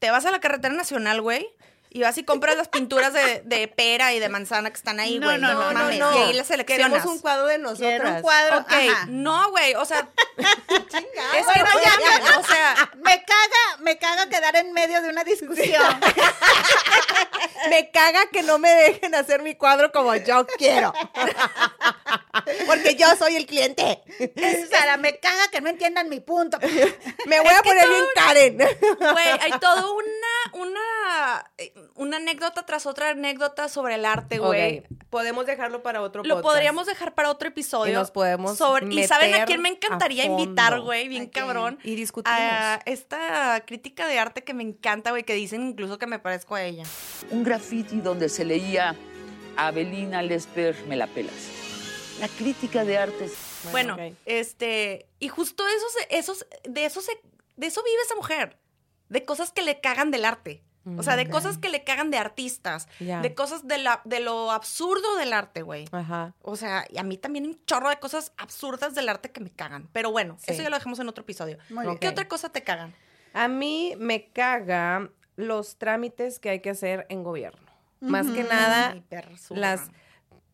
te 0.00 0.10
vas 0.10 0.26
a 0.26 0.32
la 0.32 0.40
carretera 0.40 0.74
nacional, 0.74 1.20
güey. 1.22 1.46
Y 1.94 2.00
vas 2.00 2.16
y 2.16 2.24
compras 2.24 2.56
las 2.56 2.68
pinturas 2.68 3.12
de, 3.12 3.42
de 3.44 3.68
pera 3.68 4.14
y 4.14 4.18
de 4.18 4.28
manzana 4.30 4.70
que 4.70 4.76
están 4.76 4.98
ahí, 4.98 5.18
No, 5.18 5.26
güey. 5.26 5.38
no, 5.38 5.52
no, 5.52 5.72
mames. 5.72 5.98
no. 5.98 6.16
Y 6.16 6.22
ahí 6.22 6.32
las 6.32 6.46
seleccionas. 6.46 6.88
Queremos 6.90 7.04
un 7.14 7.20
cuadro 7.20 7.46
de 7.46 7.58
nosotras. 7.58 7.90
Quiero 8.00 8.08
un 8.16 8.22
cuadro. 8.22 8.58
Ok, 8.60 8.72
ajá. 8.72 9.06
no, 9.10 9.50
güey, 9.50 9.74
o 9.74 9.84
sea, 9.84 10.08
Chinga. 10.38 11.38
es 11.38 11.46
que, 11.46 11.62
Bueno, 11.62 11.66
ya, 11.84 11.94
oye, 11.96 12.36
o 12.38 12.44
sea, 12.46 12.90
Me 12.96 13.22
caga, 13.24 13.76
me 13.80 13.98
caga 13.98 14.28
quedar 14.30 14.56
en 14.56 14.72
medio 14.72 15.02
de 15.02 15.08
una 15.10 15.22
discusión. 15.24 15.82
Me 17.70 17.90
caga 17.92 18.26
que 18.32 18.42
no 18.42 18.58
me 18.58 18.70
dejen 18.70 19.14
hacer 19.14 19.40
mi 19.42 19.54
cuadro 19.54 19.92
como 19.92 20.14
yo 20.16 20.46
quiero. 20.58 20.92
Porque 22.66 22.96
yo 22.96 23.06
soy 23.16 23.36
el 23.36 23.46
cliente. 23.46 24.02
Sara, 24.70 24.96
me 24.96 25.18
caga 25.20 25.48
que 25.48 25.60
no 25.60 25.68
entiendan 25.70 26.08
mi 26.08 26.18
punto. 26.20 26.58
Me 27.26 27.40
voy 27.40 27.54
a 27.54 27.62
poner 27.62 27.88
bien 27.88 28.04
Karen. 28.14 28.56
güey, 28.56 29.28
hay 29.40 29.52
todo 29.60 29.94
una, 29.94 30.31
una, 30.54 31.50
eh, 31.58 31.72
una 31.94 32.16
anécdota 32.18 32.64
tras 32.66 32.86
otra 32.86 33.10
anécdota 33.10 33.68
sobre 33.68 33.94
el 33.96 34.04
arte, 34.04 34.38
güey. 34.38 34.84
Podemos 35.10 35.46
dejarlo 35.46 35.82
para 35.82 36.00
otro 36.00 36.22
Lo 36.24 36.36
podcast. 36.36 36.54
podríamos 36.54 36.86
dejar 36.86 37.14
para 37.14 37.30
otro 37.30 37.48
episodio. 37.48 37.92
Y 37.92 37.94
nos 37.94 38.10
podemos 38.10 38.56
sobre, 38.56 38.92
Y 38.94 39.06
saben 39.06 39.34
a 39.34 39.44
quién 39.44 39.60
me 39.60 39.68
encantaría 39.68 40.24
invitar, 40.24 40.80
güey, 40.80 41.08
bien 41.08 41.26
cabrón. 41.26 41.78
Y 41.84 41.94
discutimos. 41.94 42.38
A 42.40 42.80
esta 42.86 43.62
crítica 43.66 44.06
de 44.06 44.18
arte 44.18 44.42
que 44.44 44.54
me 44.54 44.62
encanta, 44.62 45.10
güey, 45.10 45.24
que 45.24 45.34
dicen 45.34 45.68
incluso 45.68 45.98
que 45.98 46.06
me 46.06 46.18
parezco 46.18 46.54
a 46.54 46.62
ella. 46.62 46.84
un 47.30 47.44
graffiti 47.44 48.00
donde 48.00 48.28
se 48.28 48.44
leía 48.44 48.94
Abelina 49.56 50.22
Lesper, 50.22 50.76
me 50.88 50.96
la 50.96 51.06
pelas. 51.06 51.34
La 52.20 52.28
crítica 52.28 52.84
de 52.84 52.98
artes. 52.98 53.32
Bueno, 53.70 53.94
ok. 53.94 54.14
este, 54.26 55.06
y 55.18 55.28
justo 55.28 55.64
eso, 55.66 55.86
se- 55.98 56.16
esos, 56.18 56.46
de 56.64 56.84
eso 56.84 57.00
se, 57.00 57.12
de 57.56 57.66
eso 57.66 57.82
vive 57.84 58.02
esa 58.04 58.14
mujer, 58.16 58.58
de 59.12 59.24
cosas 59.24 59.52
que 59.52 59.62
le 59.62 59.80
cagan 59.80 60.10
del 60.10 60.24
arte. 60.24 60.62
O 60.98 61.04
sea, 61.04 61.14
de 61.14 61.30
cosas 61.30 61.58
que 61.58 61.68
le 61.68 61.84
cagan 61.84 62.10
de 62.10 62.18
artistas, 62.18 62.88
de 62.98 63.34
cosas 63.36 63.68
de, 63.68 63.78
la, 63.78 64.00
de 64.04 64.18
lo 64.18 64.50
absurdo 64.50 65.14
del 65.16 65.32
arte, 65.32 65.62
güey. 65.62 65.84
Ajá. 65.92 66.34
O 66.42 66.56
sea, 66.56 66.84
y 66.90 66.98
a 66.98 67.04
mí 67.04 67.16
también 67.18 67.46
un 67.46 67.56
chorro 67.66 67.88
de 67.88 68.00
cosas 68.00 68.32
absurdas 68.36 68.92
del 68.96 69.08
arte 69.08 69.30
que 69.30 69.40
me 69.40 69.50
cagan. 69.50 69.88
Pero 69.92 70.10
bueno, 70.10 70.38
Sí. 70.40 70.50
eso 70.50 70.60
ya 70.62 70.70
lo 70.70 70.76
dejamos 70.76 70.98
en 70.98 71.08
otro 71.08 71.22
episodio. 71.22 71.56
Muy 71.70 71.98
¿Qué 71.98 72.08
otra 72.08 72.26
cosa 72.26 72.48
te 72.48 72.64
cagan? 72.64 72.92
A 73.32 73.46
mí 73.46 73.94
me 73.96 74.30
caga 74.30 75.08
los 75.36 75.76
trámites 75.76 76.40
que 76.40 76.50
hay 76.50 76.60
que 76.60 76.70
hacer 76.70 77.06
en 77.10 77.22
gobierno. 77.22 77.60
Más 78.00 78.26
que 78.26 78.42
nada, 78.42 78.90
Ay, 78.90 79.02
perra, 79.08 79.38
su 79.38 79.54
las. 79.54 79.82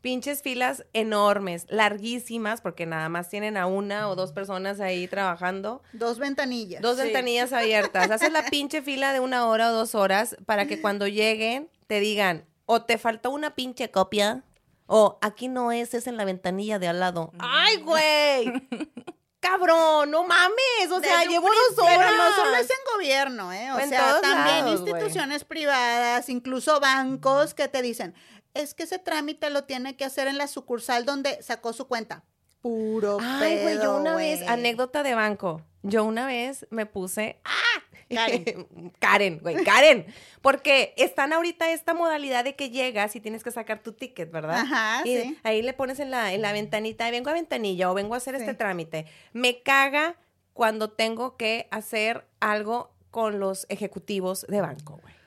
Pinches 0.01 0.43
filas 0.43 0.85
enormes, 0.93 1.67
larguísimas, 1.69 2.61
porque 2.61 2.87
nada 2.87 3.09
más 3.09 3.29
tienen 3.29 3.57
a 3.57 3.67
una 3.67 4.09
o 4.09 4.17
dos 4.17 4.33
personas 4.33 4.81
ahí 4.81 5.09
trabajando. 5.09 5.83
Dos 5.93 6.19
ventanillas. 6.19 6.81
Dos 6.83 6.97
ventanillas 6.99 7.53
abiertas. 7.53 8.11
Haces 8.11 8.33
la 8.33 8.45
pinche 8.45 8.83
fila 8.83 9.13
de 9.13 9.21
una 9.21 9.47
hora 9.47 9.71
o 9.71 9.73
dos 9.75 9.95
horas 9.95 10.37
para 10.47 10.67
que 10.67 10.81
cuando 10.81 11.07
lleguen 11.07 11.71
te 11.87 12.01
digan, 12.01 12.47
o 12.67 12.83
te 12.83 12.99
faltó 12.99 13.31
una 13.31 13.55
pinche 13.55 13.91
copia, 13.91 14.45
o 14.87 15.19
aquí 15.23 15.49
no 15.49 15.73
es, 15.73 15.95
es 15.95 16.07
en 16.07 16.17
la 16.17 16.25
ventanilla 16.25 16.79
de 16.79 16.89
al 16.89 17.01
lado. 17.01 17.33
¡Ay, 17.39 17.77
güey! 17.79 18.53
Cabrón, 19.41 20.11
no 20.11 20.25
mames. 20.25 20.91
O 20.91 21.01
sea, 21.01 21.25
llevo 21.25 21.47
dos 21.47 21.87
Pero 21.87 22.01
horas. 22.01 22.13
no 22.17 22.35
solo 22.35 22.57
es 22.57 22.69
en 22.71 22.77
gobierno, 22.95 23.53
¿eh? 23.53 23.71
O 23.73 23.79
En 23.79 23.89
sea, 23.89 24.21
también 24.21 24.65
lados, 24.65 24.81
instituciones 24.81 25.45
privadas, 25.45 26.29
incluso 26.29 26.81
bancos 26.81 27.55
que 27.55 27.69
te 27.69 27.81
dicen, 27.81 28.15
es 28.55 28.75
que 28.75 28.85
ese 28.85 28.99
trámite 28.99 29.51
lo 29.51 29.65
tiene 29.65 29.97
que 29.97 30.05
hacer 30.05 30.27
en 30.29 30.39
la 30.39 30.47
sucursal 30.47 31.05
donde 31.05 31.43
sacó 31.43 31.73
su 31.73 31.87
cuenta. 31.87 32.25
Puro 32.61 33.19
Ay, 33.21 33.63
güey, 33.63 33.77
yo 33.77 33.99
una 33.99 34.17
vez, 34.17 34.47
anécdota 34.49 35.03
de 35.03 35.15
banco. 35.15 35.63
Yo 35.83 36.05
una 36.05 36.27
vez 36.27 36.67
me 36.71 36.87
puse, 36.87 37.41
¡ah! 37.45 37.83
Karen. 38.15 38.93
Karen, 38.99 39.39
güey, 39.41 39.65
Karen. 39.65 40.07
Porque 40.41 40.95
están 40.97 41.33
ahorita 41.33 41.71
esta 41.71 41.95
modalidad 41.95 42.43
de 42.43 42.57
que 42.57 42.71
llegas 42.71 43.15
y 43.17 43.21
tienes 43.21 43.45
que 43.45 43.51
sacar 43.51 43.83
tu 43.83 43.93
ticket, 43.93 44.31
¿verdad? 44.31 44.61
Ajá, 44.61 45.03
y 45.05 45.17
sí. 45.17 45.39
Ahí 45.43 45.63
le 45.63 45.73
pones 45.75 46.01
en 46.01 46.11
la, 46.11 46.33
en 46.33 46.43
la 46.43 46.53
ventanita, 46.53 47.11
vengo 47.11 47.31
a 47.31 47.35
ventanilla 47.35 47.91
o 47.91 47.95
vengo 47.95 48.15
a 48.15 48.17
hacer 48.17 48.35
este 48.35 48.55
trámite. 48.55 49.07
Me 49.33 49.63
caga 49.63 50.17
cuando 50.53 50.91
tengo 50.91 51.37
que 51.37 51.69
hacer 51.71 52.27
algo 52.41 52.91
con 53.11 53.39
los 53.41 53.67
ejecutivos 53.69 54.47
de 54.49 54.61
banco, 54.61 54.99
güey. 55.03 55.18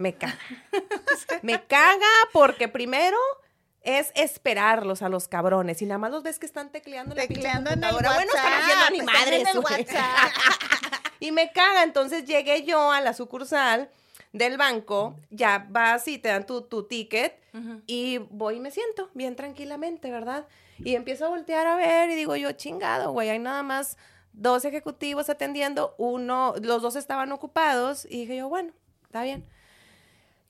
Me 0.00 0.14
caga. 0.14 0.38
Me 1.42 1.62
caga 1.66 2.08
porque 2.32 2.68
primero 2.68 3.18
es 3.82 4.12
esperarlos 4.14 5.02
a 5.02 5.10
los 5.10 5.28
cabrones 5.28 5.82
y 5.82 5.84
nada 5.84 5.98
más 5.98 6.10
los 6.10 6.22
ves 6.22 6.38
que 6.38 6.46
están 6.46 6.72
tecleando 6.72 7.14
la 7.14 7.26
Tecleando 7.26 7.70
en 7.70 7.84
el 7.84 7.90
computadora. 7.90 8.14
Bueno, 8.14 8.32
están 8.34 8.50
WhatsApp, 8.50 9.22
haciendo 9.22 9.50
el 9.50 9.60
güey. 9.60 9.80
WhatsApp. 9.82 10.32
y 11.20 11.32
me 11.32 11.52
caga, 11.52 11.82
entonces 11.82 12.24
llegué 12.24 12.64
yo 12.64 12.90
a 12.90 13.02
la 13.02 13.12
sucursal 13.12 13.90
del 14.32 14.56
banco, 14.56 15.16
ya 15.28 15.66
vas 15.68 16.08
y 16.08 16.16
te 16.16 16.30
dan 16.30 16.46
tu, 16.46 16.62
tu 16.62 16.84
ticket 16.84 17.38
y 17.86 18.18
voy 18.30 18.56
y 18.56 18.60
me 18.60 18.70
siento 18.70 19.10
bien 19.12 19.36
tranquilamente, 19.36 20.10
¿verdad? 20.10 20.46
Y 20.78 20.94
empiezo 20.94 21.26
a 21.26 21.28
voltear 21.28 21.66
a 21.66 21.76
ver 21.76 22.08
y 22.08 22.14
digo 22.14 22.36
yo, 22.36 22.52
chingado, 22.52 23.12
güey, 23.12 23.28
hay 23.28 23.38
nada 23.38 23.62
más 23.62 23.98
dos 24.32 24.64
ejecutivos 24.64 25.28
atendiendo, 25.28 25.94
uno, 25.98 26.54
los 26.62 26.80
dos 26.80 26.96
estaban 26.96 27.32
ocupados 27.32 28.06
y 28.06 28.20
dije 28.20 28.36
yo, 28.36 28.48
bueno, 28.48 28.72
está 29.04 29.24
bien. 29.24 29.46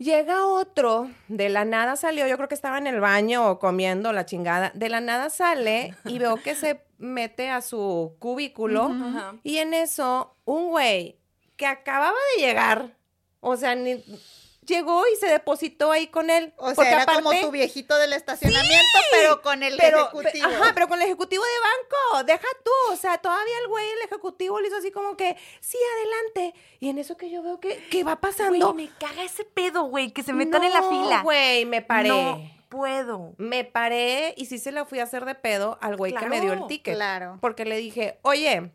Llega 0.00 0.46
otro, 0.46 1.10
de 1.28 1.50
la 1.50 1.66
nada 1.66 1.94
salió, 1.94 2.26
yo 2.26 2.36
creo 2.38 2.48
que 2.48 2.54
estaba 2.54 2.78
en 2.78 2.86
el 2.86 3.00
baño 3.00 3.50
o 3.50 3.58
comiendo 3.58 4.14
la 4.14 4.24
chingada, 4.24 4.72
de 4.74 4.88
la 4.88 5.02
nada 5.02 5.28
sale 5.28 5.94
y 6.06 6.18
veo 6.18 6.36
que 6.36 6.54
se 6.54 6.80
mete 6.96 7.50
a 7.50 7.60
su 7.60 8.16
cubículo 8.18 8.88
y 9.42 9.58
en 9.58 9.74
eso 9.74 10.34
un 10.46 10.70
güey 10.70 11.18
que 11.56 11.66
acababa 11.66 12.16
de 12.34 12.42
llegar, 12.46 12.96
o 13.40 13.58
sea, 13.58 13.74
ni- 13.74 14.02
llegó 14.70 15.02
y 15.06 15.16
se 15.16 15.26
depositó 15.26 15.92
ahí 15.92 16.06
con 16.06 16.30
él. 16.30 16.54
O 16.56 16.66
sea, 16.68 16.74
porque 16.76 16.90
era 16.92 17.04
como 17.04 17.30
tu 17.32 17.50
viejito 17.50 17.98
del 17.98 18.14
estacionamiento, 18.14 18.98
pero 19.10 19.42
con 19.42 19.62
el 19.62 19.76
pero, 19.76 20.04
ejecutivo. 20.04 20.46
Ajá, 20.46 20.70
pero 20.72 20.88
con 20.88 20.98
el 21.00 21.06
ejecutivo 21.06 21.44
de 21.44 21.50
banco, 21.60 22.24
deja 22.24 22.48
tú, 22.64 22.70
o 22.92 22.96
sea, 22.96 23.18
todavía 23.18 23.54
el 23.62 23.68
güey, 23.68 23.84
el 23.90 24.02
ejecutivo 24.06 24.58
le 24.60 24.68
hizo 24.68 24.76
así 24.78 24.90
como 24.90 25.16
que, 25.16 25.36
sí, 25.60 25.76
adelante. 25.96 26.58
Y 26.78 26.88
en 26.88 26.98
eso 26.98 27.18
que 27.18 27.30
yo 27.30 27.42
veo 27.42 27.60
que, 27.60 27.76
que 27.90 28.02
va 28.04 28.16
pasando. 28.16 28.72
Güey, 28.72 28.86
me 28.86 28.92
caga 28.98 29.22
ese 29.24 29.44
pedo, 29.44 29.82
güey, 29.84 30.12
que 30.12 30.22
se 30.22 30.32
metan 30.32 30.64
en 30.64 30.72
la 30.72 30.80
No, 30.80 30.90
fila. 30.90 31.22
güey, 31.22 31.66
me 31.66 31.82
paré. 31.82 32.08
No 32.08 32.40
puedo. 32.70 33.34
Me 33.36 33.64
paré 33.64 34.32
y 34.36 34.46
sí 34.46 34.58
se 34.58 34.70
la 34.72 34.84
fui 34.84 35.00
a 35.00 35.02
hacer 35.02 35.24
de 35.24 35.34
pedo 35.34 35.76
al 35.82 35.96
güey 35.96 36.14
que 36.14 36.26
me 36.26 36.40
dio 36.40 36.52
el 36.52 36.66
ticket. 36.68 36.94
claro. 36.94 37.36
Porque 37.40 37.64
le 37.64 37.76
dije, 37.76 38.18
oye, 38.22 38.70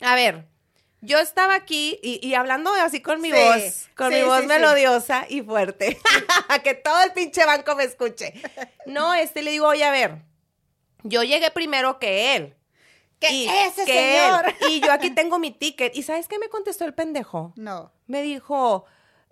a 0.00 0.14
ver, 0.14 0.46
yo 1.06 1.18
estaba 1.18 1.54
aquí 1.54 1.98
y, 2.02 2.26
y 2.26 2.34
hablando 2.34 2.72
así 2.72 3.00
con 3.00 3.20
mi 3.20 3.30
Sí, 3.30 3.36
voz, 3.38 3.88
con 3.96 4.10
sí, 4.12 4.18
mi 4.18 4.22
voz 4.24 4.40
sí, 4.40 4.46
melodiosa 4.46 5.24
y 5.28 5.42
fuerte, 5.42 5.98
que 6.64 6.74
todo 6.74 7.02
el 7.02 7.12
pinche 7.12 7.44
banco 7.46 7.74
me 7.76 7.84
escuche. 7.84 8.34
No, 8.86 9.14
este 9.14 9.42
le 9.42 9.50
digo, 9.52 9.66
oye, 9.68 9.84
a 9.84 9.90
ver, 9.90 10.22
yo 11.02 11.22
llegué 11.22 11.50
primero 11.50 11.98
que 11.98 12.36
él. 12.36 12.54
Que 13.18 13.30
Y- 13.32 13.48
ese 13.48 13.84
que 13.86 14.18
él. 14.18 14.24
señor. 14.26 14.54
Y 14.70 14.80
yo 14.80 14.92
aquí 14.92 15.10
tengo 15.10 15.38
mi 15.38 15.50
ticket. 15.50 15.96
¿Y 15.96 16.02
sabes 16.02 16.28
qué 16.28 16.38
me 16.38 16.48
contestó 16.50 16.84
el 16.84 16.92
pendejo? 16.92 17.52
No. 17.56 17.90
Me 18.06 18.20
dijo, 18.22 18.84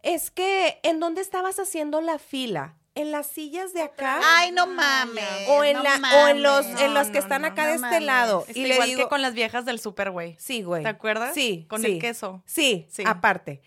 es 0.02 0.30
que, 0.30 0.80
¿en 0.82 1.00
dónde 1.00 1.20
estabas 1.20 1.58
haciendo 1.58 2.00
la 2.00 2.18
fila? 2.18 2.76
¿En 2.96 3.10
las 3.10 3.26
sillas 3.26 3.72
de 3.72 3.82
acá? 3.82 4.20
Ay, 4.22 4.52
no 4.52 4.68
mames. 4.68 5.24
o 5.48 5.64
en, 5.64 5.76
no 5.78 5.82
la, 5.82 5.98
o 6.22 6.28
en 6.28 6.42
los, 6.44 6.64
en 6.64 6.94
los 6.94 7.08
que 7.08 7.14
no, 7.14 7.18
están 7.18 7.42
no, 7.42 7.48
acá 7.48 7.62
no 7.62 7.68
de 7.70 7.74
este 7.74 7.86
mames. 7.86 8.02
lado. 8.04 8.44
Y 8.54 8.62
le 8.66 8.74
igual 8.74 8.88
digo, 8.88 9.02
que 9.02 9.08
con 9.08 9.20
las 9.20 9.34
viejas 9.34 9.64
del 9.64 9.80
super, 9.80 10.10
güey. 10.12 10.36
sí, 10.38 10.62
güey. 10.62 10.84
¿Te 10.84 10.90
acuerdas? 10.90 11.34
Sí. 11.34 11.66
Con 11.68 11.80
sí. 11.82 11.86
el 11.94 11.98
queso. 12.00 12.42
Sí, 12.46 12.86
Sí. 12.92 13.02
aparte. 13.04 13.62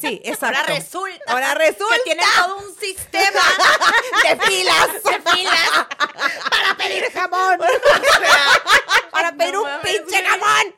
Sí, 0.00 0.20
exacto. 0.24 0.58
Ahora 0.60 0.74
resulta. 0.74 1.24
Ahora 1.32 1.54
resulta. 1.54 1.94
Que 1.96 2.02
tienen 2.04 2.24
todo 2.38 2.56
un 2.56 2.74
sistema 2.74 3.40
de 4.22 4.36
filas. 4.46 4.88
de 5.04 5.30
filas. 5.30 5.86
para 6.50 6.74
pedir 6.78 7.04
jamón. 7.12 7.58
para 9.10 9.32
pedir 9.32 9.52
No 9.52 9.62
un 9.62 9.68
mames, 9.70 9.92
pinche 10.00 10.24
jamón. 10.24 10.74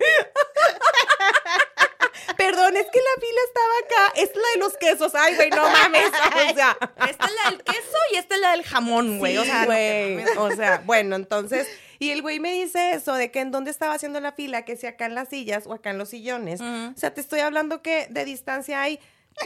Perdón, 2.36 2.76
es 2.76 2.86
que 2.86 2.98
la 2.98 3.20
fila 3.20 3.40
estaba 3.46 3.74
acá. 3.84 4.20
Es 4.20 4.30
la 4.34 4.48
de 4.54 4.58
los 4.58 4.76
quesos. 4.76 5.14
Ay, 5.14 5.36
güey, 5.36 5.50
no 5.50 5.62
mames. 5.68 6.08
O 6.08 6.54
sea. 6.54 6.76
Esta 7.08 7.26
es 7.26 7.32
la 7.44 7.50
del 7.50 7.62
queso 7.62 7.98
y 8.12 8.16
esta 8.16 8.34
es 8.34 8.40
la 8.40 8.50
del 8.52 8.64
jamón, 8.64 9.18
güey. 9.18 9.32
Sí, 9.34 9.38
o 9.38 9.44
sea, 9.44 9.64
güey. 9.64 10.24
O 10.36 10.50
bueno, 10.84 11.16
entonces, 11.16 11.68
y 11.98 12.10
el 12.10 12.22
güey 12.22 12.40
me 12.40 12.52
dice 12.52 12.92
eso, 12.92 13.14
de 13.14 13.30
que 13.30 13.40
en 13.40 13.50
dónde 13.50 13.70
estaba 13.70 13.94
haciendo 13.94 14.20
la 14.20 14.32
fila, 14.32 14.64
que 14.64 14.76
si 14.76 14.86
acá 14.86 15.06
en 15.06 15.14
las 15.14 15.28
sillas 15.28 15.66
o 15.66 15.72
acá 15.72 15.90
en 15.90 15.98
los 15.98 16.10
sillones. 16.10 16.60
O 16.60 16.96
sea, 16.96 17.14
te 17.14 17.20
estoy 17.20 17.40
hablando 17.40 17.82
que 17.82 18.06
de 18.10 18.24
distancia 18.24 18.80
hay 18.82 19.00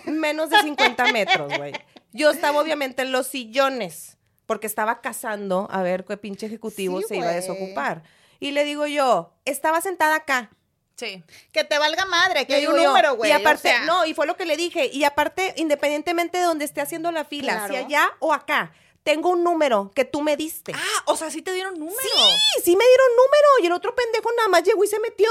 menos 0.04 0.50
de 0.50 0.60
50 0.60 1.12
metros, 1.12 1.56
güey. 1.56 1.72
Yo 2.12 2.30
estaba 2.30 2.60
obviamente 2.60 3.02
en 3.02 3.12
los 3.12 3.26
sillones, 3.26 4.16
porque 4.46 4.66
estaba 4.66 5.00
cazando 5.00 5.68
a 5.70 5.82
ver 5.82 6.04
qué 6.04 6.16
pinche 6.16 6.46
ejecutivo 6.46 7.00
Sí, 7.00 7.06
se 7.08 7.16
iba 7.16 7.28
a 7.28 7.32
desocupar. 7.32 8.02
Y 8.40 8.52
le 8.52 8.64
digo 8.64 8.86
yo, 8.86 9.34
estaba 9.44 9.80
sentada 9.80 10.16
acá. 10.16 10.50
Sí. 10.96 11.22
Que 11.52 11.64
te 11.64 11.78
valga 11.78 12.04
madre, 12.04 12.46
que 12.46 12.54
hay 12.56 12.66
un 12.66 12.76
número, 12.76 13.16
güey. 13.16 13.30
Y 13.30 13.32
aparte, 13.34 13.68
o 13.68 13.72
sea, 13.72 13.84
no, 13.84 14.04
y 14.04 14.12
fue 14.14 14.26
lo 14.26 14.36
que 14.36 14.44
le 14.44 14.56
dije. 14.56 14.86
Y 14.92 15.04
aparte, 15.04 15.54
independientemente 15.56 16.38
de 16.38 16.44
donde 16.44 16.64
esté 16.66 16.80
haciendo 16.82 17.10
la 17.10 17.24
fila, 17.24 17.52
Claro. 17.54 17.72
si 17.72 17.76
allá 17.80 18.12
o 18.18 18.32
acá, 18.34 18.72
tengo 19.02 19.30
un 19.30 19.42
número 19.42 19.90
que 19.94 20.04
tú 20.04 20.20
me 20.20 20.36
diste. 20.36 20.72
Ah, 20.74 21.02
o 21.06 21.16
sea, 21.16 21.30
sí 21.30 21.40
te 21.40 21.52
dieron 21.52 21.78
número. 21.78 21.98
Sí, 22.02 22.62
sí 22.64 22.76
me 22.76 22.84
dieron 22.84 23.06
número. 23.16 23.48
Y 23.62 23.66
el 23.66 23.72
otro 23.72 23.94
pendejo 23.94 24.28
nada 24.36 24.48
más 24.48 24.62
llegó 24.62 24.84
y 24.84 24.88
se 24.88 24.98
metió. 25.00 25.30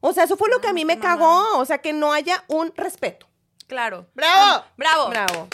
O 0.00 0.12
sea, 0.12 0.22
eso 0.24 0.36
fue 0.36 0.48
lo 0.50 0.60
que 0.60 0.68
a 0.68 0.72
mí 0.72 0.84
me 0.84 1.00
cagó. 1.00 1.58
O 1.58 1.64
sea, 1.64 1.78
que 1.78 1.92
no 1.92 2.12
haya 2.12 2.44
un 2.46 2.72
respeto. 2.76 3.26
Claro. 3.66 4.06
¡Bravo! 4.14 4.64
Bravo. 4.76 5.08
Bravo. 5.08 5.48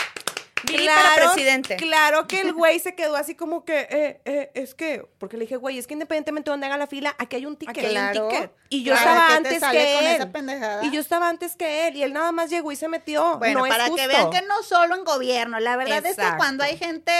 Para 0.66 1.14
presidente. 1.32 1.76
Claro 1.76 2.26
que 2.26 2.40
el 2.40 2.52
güey 2.54 2.78
se 2.78 2.94
quedó 2.94 3.16
así 3.16 3.34
como 3.34 3.64
que, 3.64 3.86
eh, 3.90 4.20
eh, 4.24 4.50
es 4.54 4.74
que, 4.74 5.04
porque 5.18 5.36
le 5.36 5.44
dije, 5.44 5.56
güey, 5.56 5.78
es 5.78 5.86
que 5.86 5.94
independientemente 5.94 6.50
de 6.50 6.52
donde 6.52 6.66
haga 6.66 6.76
la 6.76 6.86
fila, 6.86 7.14
aquí 7.18 7.36
hay 7.36 7.46
un 7.46 7.56
ticket. 7.56 7.76
Aquí 7.76 7.86
hay 7.86 7.96
un 7.96 8.12
Claro. 8.12 8.28
ticket. 8.28 8.52
Y 8.68 8.82
yo 8.84 8.92
Claro, 8.94 9.10
estaba 9.10 9.26
¿qué 9.26 9.32
te 9.32 9.36
antes 9.36 9.70
que 9.70 9.98
él. 10.16 10.80
Y 10.82 10.90
yo 10.90 11.00
estaba 11.00 11.28
antes 11.28 11.56
que 11.56 11.88
él. 11.88 11.96
Y 11.96 12.02
él 12.02 12.12
nada 12.12 12.32
más 12.32 12.50
llegó 12.50 12.72
y 12.72 12.76
se 12.76 12.88
metió. 12.88 13.38
Bueno, 13.38 13.60
no 13.60 13.66
es 13.66 13.72
para 13.72 13.84
que 13.84 13.90
justo. 13.90 14.08
vean 14.08 14.30
que 14.30 14.42
no 14.42 14.62
solo 14.62 14.94
en 14.94 15.04
gobierno, 15.04 15.58
la 15.60 15.76
verdad 15.76 16.04
es 16.06 16.16
que 16.16 16.26
cuando 16.36 16.64
hay 16.64 16.76
gente 16.76 17.12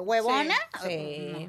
huevona, 0.00 0.54
Sí. 0.84 1.48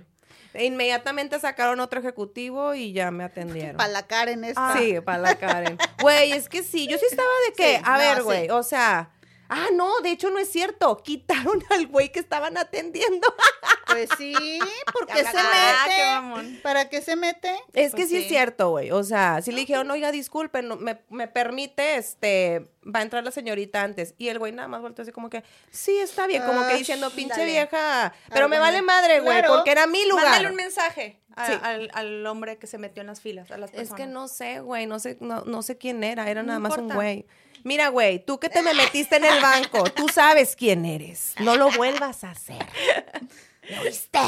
E 0.53 0.65
Inmediatamente 0.65 1.39
sacaron 1.39 1.79
otro 1.79 2.01
ejecutivo 2.01 2.73
y 2.73 2.91
ya 2.91 3.09
me 3.09 3.23
atendieron. 3.23 3.77
para 3.77 3.89
la 3.89 4.05
cara 4.05 4.31
en 4.31 4.43
esta. 4.43 4.77
Sí, 4.77 4.99
para 4.99 5.17
la 5.19 5.35
Karen. 5.35 5.77
Güey, 6.01 6.33
es 6.33 6.49
que 6.49 6.61
sí, 6.61 6.87
yo 6.89 6.97
sí 6.97 7.05
estaba 7.09 7.29
de 7.47 7.53
que, 7.53 7.75
Sí, 7.77 7.81
a 7.85 7.91
no, 7.93 7.97
ver, 7.99 8.17
sí. 8.17 8.23
güey, 8.23 8.49
o 8.49 8.61
sea, 8.61 9.11
ah, 9.51 9.67
no, 9.73 9.99
de 10.01 10.09
hecho 10.11 10.29
no 10.31 10.39
es 10.39 10.49
cierto, 10.51 10.97
quitaron 11.03 11.61
al 11.69 11.85
güey 11.87 12.11
que 12.11 12.19
estaban 12.19 12.57
atendiendo. 12.57 13.27
Pues 13.87 14.09
sí, 14.17 14.33
¿por 14.93 15.05
qué 15.05 15.21
se 15.23 15.37
Ah, 15.37 15.85
mete? 15.85 16.05
mamón. 16.05 16.59
¿Para 16.63 16.87
qué 16.89 17.01
se 17.01 17.15
mete? 17.17 17.49
Es 17.73 17.91
que 17.91 17.97
Pues 17.97 18.09
sí, 18.09 18.15
sí. 18.17 18.21
es 18.23 18.27
cierto, 18.29 18.69
güey, 18.69 18.89
o 18.91 19.03
sea, 19.03 19.41
sí 19.41 19.51
le 19.51 19.57
dijeron, 19.59 19.91
oiga, 19.91 20.11
disculpen, 20.11 20.67
no, 20.69 20.77
me, 20.77 21.01
me 21.09 21.27
permite, 21.27 21.95
este, 21.97 22.71
va 22.83 22.99
a 22.99 23.01
entrar 23.03 23.23
la 23.23 23.31
señorita 23.31 23.83
antes. 23.83 24.15
Y 24.17 24.29
el 24.29 24.39
güey 24.39 24.53
nada 24.53 24.69
más 24.69 24.81
volteó 24.81 25.03
así 25.03 25.11
como 25.11 25.29
que, 25.29 25.43
sí, 25.69 25.97
está 25.97 26.25
bien, 26.25 26.41
como 26.43 26.61
que 26.67 26.73
Ah, 26.73 26.77
diciendo, 26.77 27.09
pinche 27.11 27.41
dale. 27.41 27.51
vieja, 27.51 28.13
pero 28.33 28.47
me 28.47 28.59
vale 28.59 28.81
madre, 28.81 29.19
güey, 29.19 29.39
Claro. 29.39 29.55
porque 29.55 29.71
era 29.71 29.85
mi 29.87 30.05
lugar. 30.07 30.23
Mándale 30.25 30.47
un 30.49 30.55
mensaje 30.55 31.19
a- 31.35 31.47
Sí. 31.47 31.53
al, 31.61 31.91
al 31.93 32.25
hombre 32.27 32.57
que 32.57 32.67
se 32.67 32.77
metió 32.77 33.01
en 33.01 33.07
las 33.07 33.19
filas, 33.19 33.51
a 33.51 33.57
las 33.57 33.73
Es 33.73 33.91
que 33.91 34.05
no 34.07 34.29
sé, 34.29 34.61
güey, 34.61 34.85
no 34.87 34.99
sé, 34.99 35.17
no, 35.19 35.41
no 35.45 35.61
sé 35.63 35.77
quién 35.77 36.01
era, 36.05 36.29
era 36.29 36.43
nada 36.43 36.59
más 36.59 36.77
un 36.77 36.87
güey. 36.89 37.25
Mira, 37.63 37.89
güey, 37.89 38.23
tú 38.25 38.39
que 38.39 38.49
te 38.49 38.61
me 38.61 38.73
metiste 38.73 39.15
en 39.17 39.25
el 39.25 39.41
banco, 39.41 39.83
tú 39.85 40.07
sabes 40.09 40.55
quién 40.55 40.85
eres. 40.85 41.33
No 41.39 41.55
lo 41.57 41.69
vuelvas 41.71 42.23
a 42.23 42.31
hacer. 42.31 42.65
¿Lo 43.69 43.81
oíste? 43.81 44.19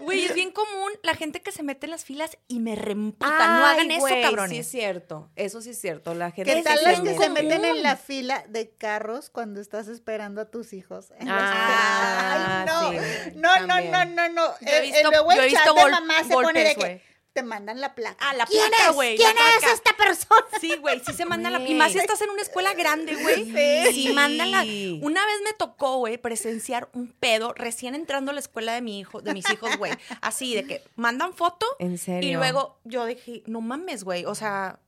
Güey, 0.00 0.24
es 0.26 0.34
bien 0.34 0.50
común 0.50 0.90
la 1.02 1.14
gente 1.14 1.40
que 1.40 1.50
se 1.50 1.62
mete 1.62 1.86
en 1.86 1.90
las 1.92 2.04
filas 2.04 2.36
y 2.46 2.58
me 2.60 2.74
reemputa. 2.74 3.58
no 3.58 3.64
hagan 3.66 3.90
eso, 3.90 4.06
cabrones. 4.22 4.50
Sí, 4.50 4.58
es 4.58 4.68
cierto. 4.70 5.30
Eso 5.34 5.62
sí 5.62 5.70
es 5.70 5.80
cierto. 5.80 6.14
La 6.14 6.30
gente 6.30 6.52
¿Qué 6.52 6.62
tal 6.62 6.78
las 6.82 7.00
que 7.00 7.16
se 7.16 7.30
meten 7.30 7.64
en 7.64 7.82
la 7.82 7.96
fila 7.96 8.44
de 8.48 8.70
carros 8.70 9.30
cuando 9.30 9.60
estás 9.62 9.88
esperando 9.88 10.42
a 10.42 10.50
tus 10.50 10.72
hijos? 10.74 11.06
Ah, 11.26 12.66
Ay, 12.68 12.98
no. 13.36 13.60
no, 13.60 13.66
no, 13.66 13.80
no, 13.80 14.04
no, 14.04 14.28
no. 14.28 14.46
Yo 14.60 14.66
he 14.68 14.78
Eh, 14.78 14.82
visto- 14.82 15.74
mamá 15.90 16.24
se 16.24 16.34
pone 16.34 16.64
de 16.64 16.74
que 16.74 17.02
te 17.34 17.42
mandan 17.42 17.80
la 17.80 17.94
placa. 17.94 18.16
Ah, 18.26 18.32
la 18.32 18.46
¿Quién 18.46 18.68
placa, 18.68 18.88
es? 18.90 18.94
güey, 18.94 19.16
¿Quién 19.16 19.34
la 19.34 19.48
es 19.50 19.58
placa. 19.58 19.74
esta 19.74 19.96
persona? 19.96 20.46
Sí, 20.60 20.76
güey, 20.76 21.00
sí 21.04 21.12
se 21.12 21.26
mandan 21.26 21.52
la... 21.52 21.58
Y 21.58 21.64
Güey. 21.64 21.74
más 21.74 21.92
si 21.92 21.98
estás 21.98 22.22
en 22.22 22.30
una 22.30 22.40
escuela 22.40 22.72
grande, 22.74 23.16
güey. 23.16 23.44
Sí. 23.44 23.92
Sí 24.06 24.12
mandan 24.14 24.52
la... 24.52 24.62
Una 25.04 25.26
vez 25.26 25.36
me 25.44 25.52
tocó, 25.52 25.96
güey, 25.98 26.16
presenciar 26.16 26.88
un 26.92 27.08
pedo 27.12 27.52
recién 27.52 27.94
entrando 27.96 28.30
a 28.30 28.34
la 28.34 28.40
escuela 28.40 28.72
de 28.72 28.80
mi 28.82 29.00
hijo, 29.00 29.20
de 29.20 29.34
mis 29.34 29.50
hijos, 29.50 29.76
güey. 29.78 29.92
Así, 30.22 30.54
de 30.54 30.64
que 30.64 30.82
mandan 30.94 31.34
foto. 31.34 31.66
¿En 31.80 31.98
serio? 31.98 32.30
Y 32.30 32.34
luego 32.34 32.78
yo 32.84 33.04
dije, 33.04 33.42
no 33.46 33.60
mames, 33.60 34.04
güey, 34.04 34.24
o 34.24 34.34
sea... 34.34 34.78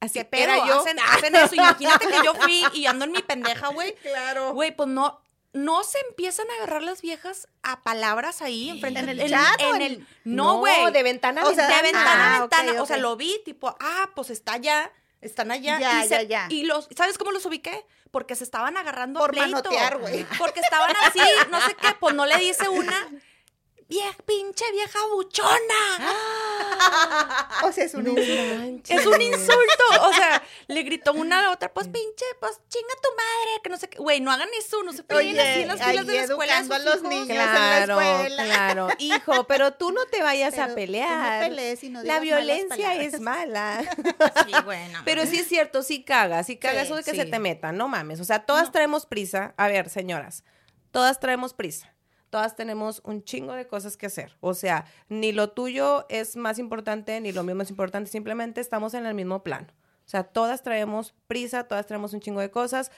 Así 0.00 0.18
¿Qué 0.18 0.26
pedo? 0.26 0.42
era 0.42 0.66
yo. 0.66 0.80
Hacen, 0.80 0.98
hacen 1.00 1.34
eso. 1.34 1.54
Imagínate 1.54 2.06
que 2.06 2.18
yo 2.22 2.34
fui 2.34 2.62
y 2.74 2.84
ando 2.84 3.06
en 3.06 3.12
mi 3.12 3.22
pendeja, 3.22 3.68
güey. 3.68 3.94
Claro. 4.02 4.52
Güey, 4.52 4.76
pues 4.76 4.90
no, 4.90 5.22
no 5.54 5.82
se 5.84 5.98
empiezan 6.10 6.46
a 6.50 6.54
agarrar 6.56 6.82
las 6.82 7.00
viejas 7.00 7.48
a 7.62 7.82
palabras 7.82 8.42
ahí 8.42 8.68
enfrente 8.70 9.00
¿En 9.00 9.08
el 9.08 9.20
en 9.20 9.28
chat 9.30 9.60
o 9.62 9.74
en 9.74 9.82
en- 9.82 9.92
el- 9.92 10.06
no, 10.24 10.58
güey. 10.58 10.92
de 10.92 11.02
ventana 11.02 11.42
a 11.42 11.46
O 11.48 11.54
sea, 11.54 11.66
de 11.68 11.82
ventana. 11.82 11.82
ventana 12.04 12.24
a 12.24 12.36
Ah, 12.36 12.40
ventana. 12.40 12.72
O 12.80 12.82
ok. 12.82 12.86
sea, 12.88 12.96
lo 12.98 13.16
vi, 13.16 13.40
tipo, 13.44 13.74
ah, 13.80 14.10
pues 14.14 14.30
está 14.30 14.54
allá. 14.54 14.92
Están 15.20 15.50
allá. 15.50 15.78
Ya, 15.80 16.04
y 16.04 16.08
ya, 16.08 16.18
se- 16.18 16.26
ya. 16.26 16.46
Y 16.50 16.64
los, 16.64 16.86
¿sabes 16.94 17.16
cómo 17.16 17.30
los 17.32 17.46
ubiqué? 17.46 17.86
Porque 18.10 18.34
se 18.36 18.44
estaban 18.44 18.76
agarrando 18.76 19.20
a 19.20 19.22
Por 19.22 19.30
pleito. 19.30 19.50
manotear, 19.50 19.96
güey. 19.98 20.26
Porque 20.38 20.60
estaban 20.60 20.94
así, 21.06 21.18
no 21.50 21.60
sé 21.62 21.74
qué, 21.80 21.88
pues 21.98 22.14
no 22.14 22.26
le 22.26 22.36
dice 22.36 22.68
una, 22.68 23.08
vieja, 23.88 24.16
pinche 24.26 24.64
vieja 24.72 24.98
buchona. 25.12 26.14
O 27.64 27.72
sea, 27.72 27.84
es 27.84 27.94
un 27.94 28.06
insulto. 28.08 28.92
Es 28.94 29.06
un 29.06 29.20
insulto. 29.22 29.84
O 30.02 30.12
sea, 30.12 30.42
le 30.68 30.82
gritó 30.82 31.12
una 31.12 31.38
a 31.38 31.42
la 31.42 31.50
otra, 31.52 31.72
pues 31.72 31.86
pinche, 31.88 32.24
pues 32.40 32.52
chinga 32.68 32.94
tu 33.02 33.08
madre, 33.16 33.60
que 33.62 33.70
no 33.70 33.76
sé 33.76 33.88
qué. 33.88 33.98
Güey, 33.98 34.20
no 34.20 34.30
hagan 34.32 34.48
eso, 34.58 34.82
no 34.82 34.92
se 34.92 35.02
peleen 35.04 35.38
así 35.38 35.60
en 35.62 35.68
las 35.68 35.82
filas 35.82 36.06
de 36.06 36.14
la 36.14 36.22
escuela. 36.24 36.58
a 36.58 36.78
los 36.80 37.02
niños 37.02 37.26
Claro, 37.28 38.00
en 38.00 38.06
la 38.06 38.22
escuela. 38.24 38.44
claro. 38.44 38.88
Hijo, 38.98 39.44
pero 39.46 39.72
tú 39.74 39.92
no 39.92 40.04
te 40.06 40.22
vayas 40.22 40.50
Pero 40.52 40.62
a 40.62 40.66
tú 40.66 40.70
no 40.70 40.76
pelear. 40.76 41.40
pelees 41.48 41.84
y 41.84 41.88
no 41.90 42.02
La 42.02 42.20
violencia 42.20 42.94
es 42.96 43.20
mala. 43.20 43.82
Sí, 44.46 44.52
bueno. 44.64 45.00
Pero 45.04 45.26
sí 45.26 45.38
es 45.38 45.48
cierto, 45.48 45.82
sí 45.82 46.02
caga, 46.04 46.42
sí 46.44 46.56
caga 46.56 46.80
Sí, 46.80 46.86
eso 46.86 46.96
de 46.96 47.04
que 47.04 47.10
sí. 47.12 47.16
se 47.18 47.26
te 47.26 47.38
metan, 47.38 47.76
no 47.76 47.88
mames. 47.88 48.20
O 48.20 48.24
sea, 48.24 48.44
todas 48.44 48.72
traemos 48.72 49.06
prisa. 49.06 49.54
A 49.56 49.68
ver, 49.68 49.88
señoras, 49.88 50.44
todas 50.90 51.20
traemos 51.20 51.54
prisa. 51.54 51.93
Todas 52.34 52.56
tenemos 52.56 53.00
un 53.04 53.22
chingo 53.22 53.52
de 53.52 53.68
cosas 53.68 53.96
que 53.96 54.06
hacer. 54.06 54.36
O 54.40 54.54
sea, 54.54 54.86
ni 55.08 55.30
lo 55.30 55.50
tuyo 55.50 56.04
es 56.08 56.34
más 56.34 56.58
importante, 56.58 57.20
ni 57.20 57.30
lo 57.30 57.44
mío 57.44 57.62
es 57.62 57.70
importante. 57.70 58.10
Simplemente 58.10 58.60
estamos 58.60 58.92
en 58.94 59.06
el 59.06 59.14
mismo 59.14 59.44
plano. 59.44 59.68
O 60.04 60.08
sea, 60.08 60.24
todas 60.24 60.64
traemos 60.64 61.14
prisa, 61.28 61.68
todas 61.68 61.86
traemos 61.86 62.12
un 62.12 62.18
chingo 62.18 62.40
de 62.40 62.50
cosas. 62.50 62.90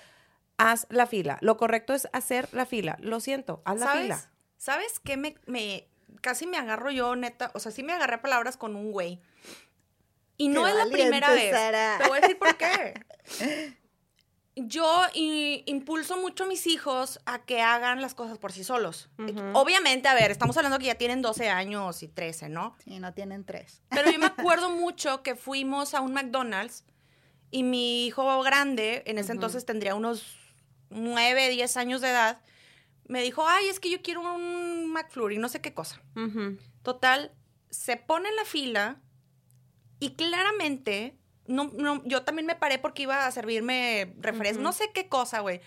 Haz 0.57 0.87
la 0.89 1.07
fila. 1.07 1.37
Lo 1.43 1.59
correcto 1.59 1.93
es 1.93 2.09
hacer 2.15 2.49
la 2.53 2.65
fila. 2.65 2.97
Lo 3.03 3.21
siento, 3.21 3.61
haz 3.67 3.79
la 3.79 3.87
¿Sabes? 3.89 4.03
fila. 4.03 4.31
¿Sabes 4.57 5.01
qué 5.01 5.19
me, 5.19 5.35
me 5.45 5.87
casi 6.23 6.47
me 6.47 6.57
agarro 6.57 6.91
yo, 6.91 7.15
neta? 7.15 7.51
O 7.53 7.59
sea, 7.59 7.73
sí 7.73 7.83
me 7.83 7.93
agarré 7.93 8.15
a 8.15 8.23
palabras 8.23 8.57
con 8.57 8.75
un 8.75 8.91
güey. 8.91 9.21
Y 10.39 10.49
no 10.49 10.65
Qué 10.65 10.71
es 10.71 10.77
la 10.77 10.87
primera 10.87 11.31
vez. 11.31 11.55
Te 11.99 12.09
voy 12.09 12.17
a 12.17 12.21
decir 12.23 12.39
por 12.39 12.57
qué. 12.57 12.95
Yo 14.59 15.03
i- 15.13 15.63
impulso 15.67 16.17
mucho 16.17 16.45
a 16.45 16.47
mis 16.47 16.67
hijos 16.67 17.21
a 17.27 17.45
que 17.45 17.61
hagan 17.61 18.01
las 18.01 18.15
cosas 18.15 18.39
por 18.39 18.53
sí 18.53 18.65
solos. 18.65 19.11
Obviamente, 19.55 20.09
a 20.09 20.15
ver, 20.15 20.31
estamos 20.31 20.57
hablando 20.57 20.79
que 20.79 20.87
ya 20.87 20.95
tienen 20.95 21.21
12 21.21 21.51
años 21.51 22.03
y 22.03 22.09
13, 22.09 22.49
¿no? 22.49 22.75
Sí, 22.83 22.99
no 22.99 23.13
tienen 23.13 23.45
tres. 23.45 23.83
Pero 23.91 24.11
yo 24.11 24.19
me 24.19 24.27
acuerdo 24.61 24.71
mucho 24.71 25.23
que 25.23 25.37
fuimos 25.37 25.93
a 25.93 26.01
un 26.01 26.15
McDonald's 26.15 26.85
y 27.51 27.63
mi 27.65 28.07
hijo 28.07 28.43
grande, 28.43 29.03
en 29.07 29.19
ese 29.19 29.33
entonces 29.33 29.67
tendría 29.67 29.95
unos 29.95 30.37
9, 30.89 31.51
10 31.51 31.77
años 31.77 32.01
de 32.01 32.09
edad, 32.11 32.41
me 33.09 33.23
dijo, 33.23 33.47
ay, 33.47 33.67
es 33.69 33.79
que 33.79 33.91
yo 33.91 34.01
quiero 34.03 34.23
un 34.35 34.91
McFlurry, 34.91 35.37
no 35.39 35.49
sé 35.51 35.61
qué 35.61 35.75
cosa. 35.75 36.01
Total, 36.83 37.31
se 37.71 37.97
pone 37.99 38.29
en 38.31 38.37
la 38.37 38.45
fila 38.47 39.01
y 40.01 40.15
claramente, 40.15 41.17
no, 41.49 41.71
no, 41.75 42.03
yo 42.05 42.23
también 42.23 42.47
me 42.47 42.55
paré 42.57 42.79
porque 42.79 43.03
iba 43.03 43.27
a 43.27 43.31
servirme 43.31 44.13
refresco, 44.19 44.63
no 44.63 44.73
sé 44.73 44.91
qué 44.93 45.09
cosa, 45.09 45.41
güey. 45.41 45.61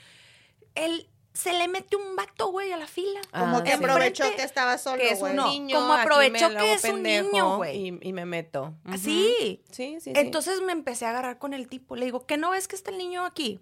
Él 0.76 1.10
se 1.34 1.54
le 1.54 1.68
mete 1.68 1.96
un 1.96 2.16
vato, 2.16 2.48
güey, 2.48 2.72
a 2.72 2.78
la 2.78 2.88
fila. 2.88 3.22
Como 3.32 3.58
Ah, 3.58 3.64
que 3.64 3.72
sí. 3.72 3.76
aprovechó 3.78 4.24
que 4.36 4.44
estaba 4.44 4.78
solo, 4.78 4.98
que 5.02 5.12
es 5.12 5.20
güey. 5.20 5.32
un 5.32 5.36
No, 5.38 5.48
niño. 5.50 5.80
como 5.80 5.94
aprovechó 5.94 6.50
que 6.50 6.74
es 6.74 6.84
un 6.86 7.04
niño, 7.04 7.58
güey. 7.58 7.78
Y, 7.88 8.00
y 8.02 8.14
me 8.14 8.26
meto. 8.26 8.74
Ujú. 8.86 8.98
Sí. 8.98 9.64
Sí, 9.72 9.98
sí, 10.00 10.02
sí. 10.02 10.12
Entonces 10.16 10.62
me 10.62 10.72
empecé 10.72 11.06
a 11.06 11.12
agarrar 11.12 11.38
con 11.38 11.54
el 11.54 11.68
tipo. 11.68 11.96
Le 11.96 12.06
digo, 12.06 12.26
¿qué 12.26 12.38
no 12.38 12.50
ves 12.52 12.68
que 12.68 12.76
está 12.76 12.92
el 12.92 12.98
niño 12.98 13.26
aquí? 13.26 13.62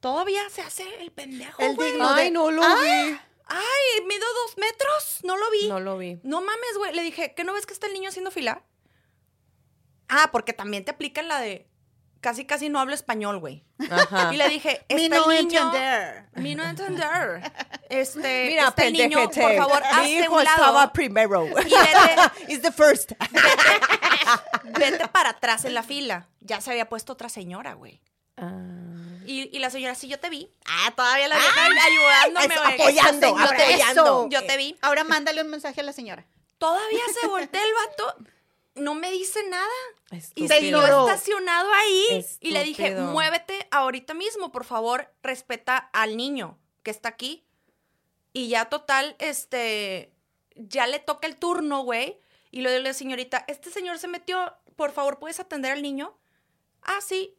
Todavía 0.00 0.48
se 0.50 0.60
hace 0.62 0.84
el 1.00 1.10
pendejo, 1.10 1.60
El 1.62 1.74
güey. 1.74 1.90
digno 1.92 2.14
de- 2.14 2.22
Ay, 2.22 2.30
no 2.30 2.50
lo 2.50 2.62
Ay, 3.48 4.04
mido 4.06 4.26
dos 4.44 4.58
metros. 4.58 5.20
No 5.24 5.36
lo 5.36 5.50
vi. 5.50 5.60
vi. 5.62 5.68
No 5.68 5.80
lo 5.80 5.96
vi. 5.98 6.18
No 6.24 6.40
mames, 6.40 6.76
güey. 6.78 6.94
Le 6.94 7.02
dije, 7.02 7.32
¿qué 7.34 7.44
no 7.44 7.52
ves 7.52 7.64
que 7.66 7.72
está 7.72 7.86
el 7.86 7.92
niño 7.94 8.08
haciendo 8.08 8.30
fila? 8.30 8.62
Ah, 10.08 10.30
porque 10.32 10.52
también 10.52 10.84
te 10.84 10.90
aplican 10.92 11.28
la 11.28 11.40
de 11.40 11.66
casi 12.20 12.44
casi 12.44 12.68
no 12.68 12.80
hablo 12.80 12.94
español, 12.94 13.38
güey. 13.38 13.64
Ajá. 13.90 14.32
Y 14.34 14.36
le 14.36 14.48
dije, 14.48 14.84
Mi 14.88 15.04
está 15.04 15.16
no 15.16 15.28
niño. 15.28 15.60
entender. 15.62 16.24
Mi 16.34 16.54
no 16.54 16.64
entender. 16.64 17.52
Este, 17.88 18.46
Mira, 18.48 18.68
está 18.68 18.84
el 18.84 18.92
niño, 18.94 19.30
por 19.30 19.56
favor, 19.56 19.80
Mi 19.82 19.88
hazte 19.88 20.10
hijo 20.24 20.34
un 20.36 20.44
lado. 20.44 20.56
estaba 20.56 20.92
primero. 20.92 21.46
Y 21.46 21.52
vete, 21.52 21.72
Is 22.52 22.62
the 22.62 22.72
first. 22.72 23.12
vete 24.78 25.06
para 25.08 25.30
atrás 25.30 25.64
en 25.64 25.74
la 25.74 25.82
fila. 25.82 26.28
Ya 26.40 26.60
se 26.60 26.70
había 26.70 26.88
puesto 26.88 27.12
otra 27.12 27.28
señora, 27.28 27.74
güey. 27.74 28.00
Ah. 28.36 28.52
Y, 29.24 29.48
y 29.56 29.58
la 29.58 29.70
señora, 29.70 29.94
sí, 29.94 30.08
yo 30.08 30.18
te 30.20 30.28
vi. 30.30 30.50
Ah, 30.66 30.92
todavía 30.94 31.28
la 31.28 31.36
vieja 31.36 31.60
ayudándome, 31.86 32.54
eso, 32.54 32.62
güey. 32.62 32.74
apoyando, 32.74 33.26
apoyando. 33.38 34.02
eso, 34.02 34.28
Yo 34.30 34.44
te 34.46 34.56
vi. 34.56 34.76
Ahora 34.82 35.04
mándale 35.04 35.42
un 35.42 35.48
mensaje 35.50 35.80
a 35.80 35.84
la 35.84 35.92
señora. 35.92 36.26
Todavía 36.58 37.02
se 37.20 37.26
voltea 37.26 37.60
el 37.62 37.74
vato. 37.88 38.16
No 38.76 38.94
me 38.94 39.10
dice 39.10 39.40
nada. 39.48 39.66
Y 40.12 40.16
Estúpido. 40.16 40.48
se 40.48 40.60
siguió 40.60 41.08
estacionado 41.08 41.68
ahí. 41.72 42.24
Y 42.40 42.50
le 42.50 42.62
dije, 42.64 42.94
muévete 42.96 43.66
ahorita 43.70 44.14
mismo, 44.14 44.52
por 44.52 44.64
favor, 44.64 45.12
respeta 45.22 45.76
al 45.92 46.16
niño 46.16 46.58
que 46.82 46.90
está 46.90 47.08
aquí. 47.08 47.44
Y 48.32 48.48
ya 48.48 48.66
total, 48.66 49.16
este, 49.18 50.12
ya 50.54 50.86
le 50.86 50.98
toca 50.98 51.26
el 51.26 51.36
turno, 51.36 51.80
güey. 51.82 52.20
Y 52.50 52.60
le 52.60 52.70
digo 52.70 52.80
a 52.80 52.88
la 52.88 52.92
señorita, 52.92 53.44
este 53.48 53.70
señor 53.70 53.98
se 53.98 54.08
metió, 54.08 54.54
por 54.76 54.92
favor, 54.92 55.18
¿puedes 55.18 55.40
atender 55.40 55.72
al 55.72 55.82
niño? 55.82 56.16
Ah, 56.82 56.98
sí, 57.00 57.34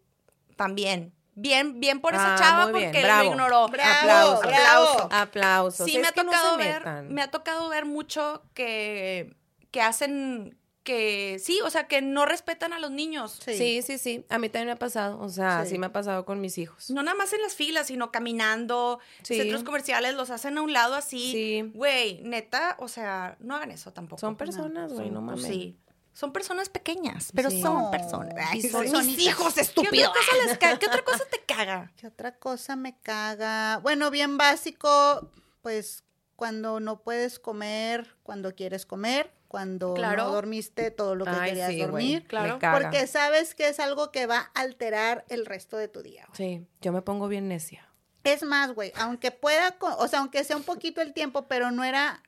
también. 0.56 1.14
Bien, 1.36 1.80
bien 1.80 2.02
por 2.02 2.16
esa 2.16 2.34
Ah, 2.34 2.38
chava 2.40 2.72
porque 2.72 3.04
lo 3.04 3.24
ignoró. 3.24 3.68
Bravo, 3.68 4.00
aplauso, 4.02 4.42
bravo. 4.42 4.86
aplauso. 4.88 5.10
Aplausos. 5.12 5.86
Sí, 5.86 6.00
me 6.00 6.08
ha 6.08 6.14
no 6.16 6.26
tocado 6.26 6.58
se 6.58 6.58
ver, 6.58 7.04
me 7.04 7.22
ha 7.22 7.30
tocado 7.30 7.70
ver 7.70 7.86
mucho 7.86 8.42
que, 8.56 9.36
que 9.70 9.82
hacen, 9.84 10.60
que 10.88 11.38
sí, 11.44 11.60
o 11.66 11.70
sea, 11.70 11.86
que 11.88 12.02
no 12.02 12.26
respetan 12.26 12.72
a 12.72 12.80
los 12.80 12.92
niños. 12.92 13.40
Sí. 13.44 13.82
sí, 13.82 13.98
sí, 13.98 14.26
A 14.30 14.38
mí 14.40 14.48
también 14.48 14.68
me 14.68 14.72
ha 14.72 14.80
pasado. 14.80 15.20
O 15.20 15.28
sea, 15.28 15.66
sí, 15.66 15.72
Sí. 15.72 15.78
me 15.78 15.88
ha 15.88 15.92
pasado 15.92 16.24
con 16.24 16.40
mis 16.40 16.58
hijos. 16.58 16.90
No 16.92 17.04
nada 17.04 17.18
más 17.18 17.34
en 17.34 17.42
las 17.42 17.56
filas, 17.56 17.88
sino 17.88 18.10
caminando, 18.10 19.00
Sí. 19.24 19.36
centros 19.36 19.66
comerciales, 19.66 20.16
los 20.16 20.30
hacen 20.30 20.58
a 20.58 20.62
un 20.62 20.72
lado 20.72 20.96
así. 20.96 21.32
Sí. 21.34 21.72
Güey, 21.76 22.22
neta, 22.24 22.78
o 22.80 22.88
sea, 22.88 23.36
no 23.42 23.56
hagan 23.58 23.72
eso 23.72 23.92
tampoco. 23.92 24.22
Son 24.22 24.38
personas, 24.38 24.94
güey, 24.94 25.10
no 25.10 25.22
mames. 25.22 25.44
Sí. 25.46 25.78
Son 26.14 26.32
personas 26.32 26.70
pequeñas, 26.70 27.32
pero 27.36 27.52
Sí. 27.52 27.62
son 27.62 27.92
personas. 27.92 28.34
Ay, 28.50 28.62
son 28.62 28.88
son 28.88 29.08
hijos, 29.10 29.58
estúpido. 29.58 29.92
¿Qué 29.92 30.08
otra, 30.08 30.22
cosa 30.32 30.46
les 30.48 30.58
ca- 30.58 30.80
¿Qué 30.80 30.86
otra 30.88 31.04
cosa 31.06 31.24
te 31.30 31.40
caga? 31.46 31.92
¿Qué 31.98 32.08
otra 32.08 32.34
cosa 32.38 32.76
me 32.78 32.98
caga? 33.02 33.80
Bueno, 33.84 34.10
bien 34.10 34.38
básico, 34.38 35.30
pues 35.62 36.04
cuando 36.38 36.80
no 36.80 37.02
puedes 37.04 37.40
comer, 37.40 38.16
cuando 38.24 38.56
quieres 38.56 38.86
comer, 38.86 39.32
cuando 39.58 39.96
Claro. 39.96 40.26
no 40.26 40.32
dormiste 40.34 40.92
todo 40.92 41.16
lo 41.16 41.26
que 41.26 41.32
Ay, 41.32 41.50
querías 41.50 41.72
sí, 41.72 41.82
dormir. 41.82 42.22
me 42.22 42.28
claro. 42.28 42.60
Porque 42.60 43.08
sabes 43.08 43.56
que 43.56 43.68
es 43.70 43.80
algo 43.80 44.12
que 44.12 44.28
va 44.28 44.52
a 44.54 44.62
alterar 44.62 45.26
el 45.30 45.48
resto 45.48 45.78
de 45.78 45.88
tu 45.88 46.04
día. 46.04 46.28
Sí, 46.34 46.68
yo 46.80 46.92
me 46.92 47.02
pongo 47.02 47.28
bien 47.28 47.48
necia. 47.48 47.90
Es 48.24 48.44
más, 48.44 48.74
güey, 48.74 48.94
aunque 48.98 49.32
pueda, 49.32 49.76
o 49.80 50.08
sea, 50.08 50.20
aunque 50.20 50.44
sea 50.44 50.58
un 50.58 50.64
poquito 50.64 51.02
el 51.02 51.14
tiempo, 51.14 51.48
pero 51.48 51.72
no 51.72 51.84
era, 51.84 52.22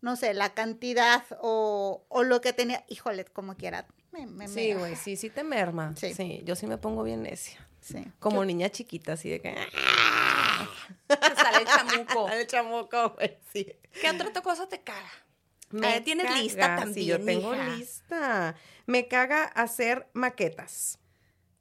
no 0.00 0.16
sé, 0.16 0.32
la 0.32 0.54
cantidad 0.54 1.22
o, 1.42 2.02
o 2.08 2.22
lo 2.22 2.40
que 2.40 2.54
tenía, 2.54 2.82
híjole, 2.88 3.26
como 3.26 3.56
quiera. 3.56 3.86
Me, 4.12 4.26
me- 4.26 4.48
Sí, 4.48 4.72
güey, 4.72 4.96
sí, 4.96 5.16
sí 5.16 5.28
te 5.28 5.44
merma. 5.44 5.92
Sí. 5.96 6.14
Sí. 6.14 6.40
yo 6.46 6.56
sí 6.56 6.66
me 6.66 6.78
pongo 6.78 7.02
bien 7.02 7.22
necia. 7.24 7.68
Sí. 7.82 8.02
Como 8.20 8.42
niña 8.46 8.70
chiquita, 8.70 9.12
así 9.12 9.28
de 9.28 9.42
que... 9.42 9.54
Te 11.08 11.16
sale 11.36 11.58
el 11.58 11.66
chamuco. 11.66 12.28
El 12.32 12.46
chamuco, 12.46 13.10
güey, 13.10 13.36
sí. 13.52 13.70
¿Qué 14.00 14.08
otra 14.10 14.32
cosa 14.40 14.66
te 14.66 14.80
caga? 14.80 15.10
Me 15.70 15.96
Eh, 15.96 16.00
tienes 16.00 16.26
caga, 16.26 16.38
lista 16.38 16.76
también, 16.76 16.94
Sí, 16.94 17.06
yo 17.06 17.24
tengo 17.24 17.54
lista. 17.54 18.54
Me 18.86 19.08
caga 19.08 19.44
hacer 19.44 20.08
maquetas. 20.12 20.98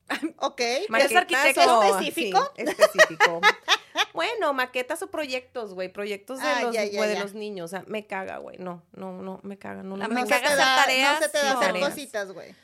Ok. 0.38 0.62
¿Es 0.62 1.16
arquitecto? 1.16 1.84
específico? 1.84 2.52
sí, 2.56 2.64
específico. 2.64 3.42
bueno, 4.14 4.54
maquetas 4.54 5.02
o 5.04 5.12
proyectos, 5.12 5.74
güey. 5.74 5.90
Proyectos 5.90 6.40
de, 6.40 6.48
Ah, 6.48 6.62
los, 6.64 6.74
ya, 6.74 6.86
ya, 6.86 6.98
güey, 6.98 7.10
de 7.14 7.20
los 7.20 7.34
niños. 7.34 7.66
O 7.66 7.68
sea, 7.68 7.84
me 7.88 8.08
caga, 8.08 8.38
güey. 8.38 8.58
No, 8.58 8.84
no, 8.94 9.12
no, 9.22 9.40
me 9.44 9.58
caga. 9.58 9.84
No, 9.84 9.98
no 9.98 9.98
La 9.98 10.08
me 10.08 10.22
no, 10.22 10.28
caga 10.28 10.48
hacer 10.48 10.58
tareas, 10.58 11.20
no 11.20 11.26
se 11.26 11.32
te 11.32 11.38
da 11.38 11.52
sí, 11.52 11.58
hacer 11.58 11.80
cositas, 11.80 12.32
güey. 12.32 12.56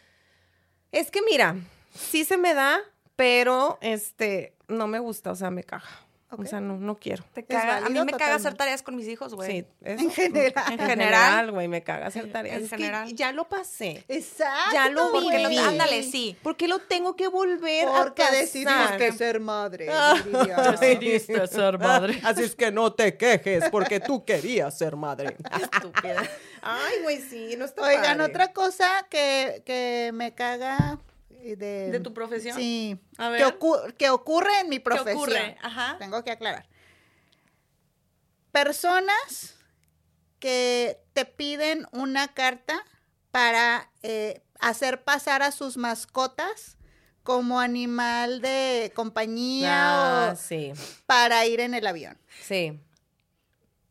Es 0.91 1.11
que 1.11 1.21
mira, 1.21 1.55
sí 1.93 2.25
se 2.25 2.37
me 2.37 2.53
da, 2.53 2.79
pero 3.15 3.77
este, 3.81 4.55
no 4.67 4.87
me 4.87 4.99
gusta, 4.99 5.31
o 5.31 5.35
sea, 5.35 5.51
me 5.51 5.63
caga. 5.63 6.04
O 6.31 6.43
sea, 6.43 6.59
no, 6.59 6.75
no 6.77 6.95
quiero. 6.97 7.23
Te 7.33 7.45
caga. 7.45 7.77
A 7.85 7.89
mí 7.89 7.99
me 8.03 8.11
caga 8.11 8.35
hacer 8.35 8.55
tareas 8.55 8.81
con 8.83 8.95
mis 8.95 9.07
hijos, 9.07 9.33
güey. 9.35 9.49
Sí, 9.61 9.65
eso. 9.83 10.03
En 10.03 10.11
general. 10.11 10.63
En 10.71 10.79
general. 10.79 10.87
general, 10.89 11.51
güey, 11.51 11.67
me 11.67 11.83
caga 11.83 12.07
hacer 12.07 12.29
tareas. 12.31 12.57
en 12.57 12.63
Es 12.65 12.69
que 12.71 12.75
general. 12.77 13.13
ya 13.13 13.31
lo 13.31 13.47
pasé. 13.47 14.03
Exacto. 14.09 14.71
Ya 14.73 14.89
lo 14.89 15.11
Porque 15.11 15.37
lo- 15.39 15.61
ándale, 15.61 16.03
sí. 16.03 16.35
¿Por 16.41 16.57
qué 16.57 16.67
lo 16.67 16.79
tengo 16.79 17.15
que 17.15 17.27
volver 17.27 17.87
Porque 17.87 18.23
a 18.23 18.25
pasar? 18.25 18.31
decidiste 18.41 19.11
ser 19.13 19.39
madre. 19.39 19.87
Ah. 19.89 20.15
Decidiste 20.81 21.47
ser 21.47 21.77
madre. 21.79 22.19
Así 22.23 22.43
es 22.43 22.55
que 22.55 22.71
no 22.71 22.91
te 22.91 23.15
quejes 23.15 23.69
porque 23.69 23.99
tú 23.99 24.25
querías 24.25 24.77
ser 24.77 24.95
madre. 24.95 25.37
Estúpida. 25.61 26.23
Ay, 26.61 26.95
güey, 27.03 27.21
sí, 27.21 27.55
no 27.57 27.65
está 27.65 27.83
Oigan, 27.83 28.17
padre. 28.17 28.23
otra 28.31 28.51
cosa 28.51 29.05
que, 29.09 29.61
que 29.65 30.11
me 30.13 30.33
caga 30.33 30.99
de... 31.53 31.91
¿De 31.91 31.99
tu 31.99 32.11
profesión? 32.13 32.57
Sí. 32.57 32.99
A 33.19 33.31
Que, 33.97 34.09
ocurre 34.09 34.59
en 34.61 34.69
mi 34.69 34.79
profesión. 34.79 35.17
ocurre? 35.17 35.57
Ajá. 35.61 35.97
Tengo 35.99 36.23
que 36.23 36.31
aclarar. 36.31 36.67
Personas 38.51 39.55
que 40.39 40.99
te 41.13 41.25
piden 41.25 41.87
una 41.91 42.33
carta 42.33 42.83
para 43.31 43.91
eh, 44.01 44.41
hacer 44.59 45.03
pasar 45.03 45.43
a 45.43 45.51
sus 45.51 45.77
mascotas 45.77 46.77
como 47.23 47.59
animal 47.59 48.41
de 48.41 48.91
compañía 48.95 50.29
Ah, 50.29 50.31
o 50.33 50.35
sí, 50.35 50.71
para 51.05 51.45
ir 51.45 51.59
en 51.59 51.73
el 51.73 51.85
avión. 51.87 52.17
sí. 52.41 52.79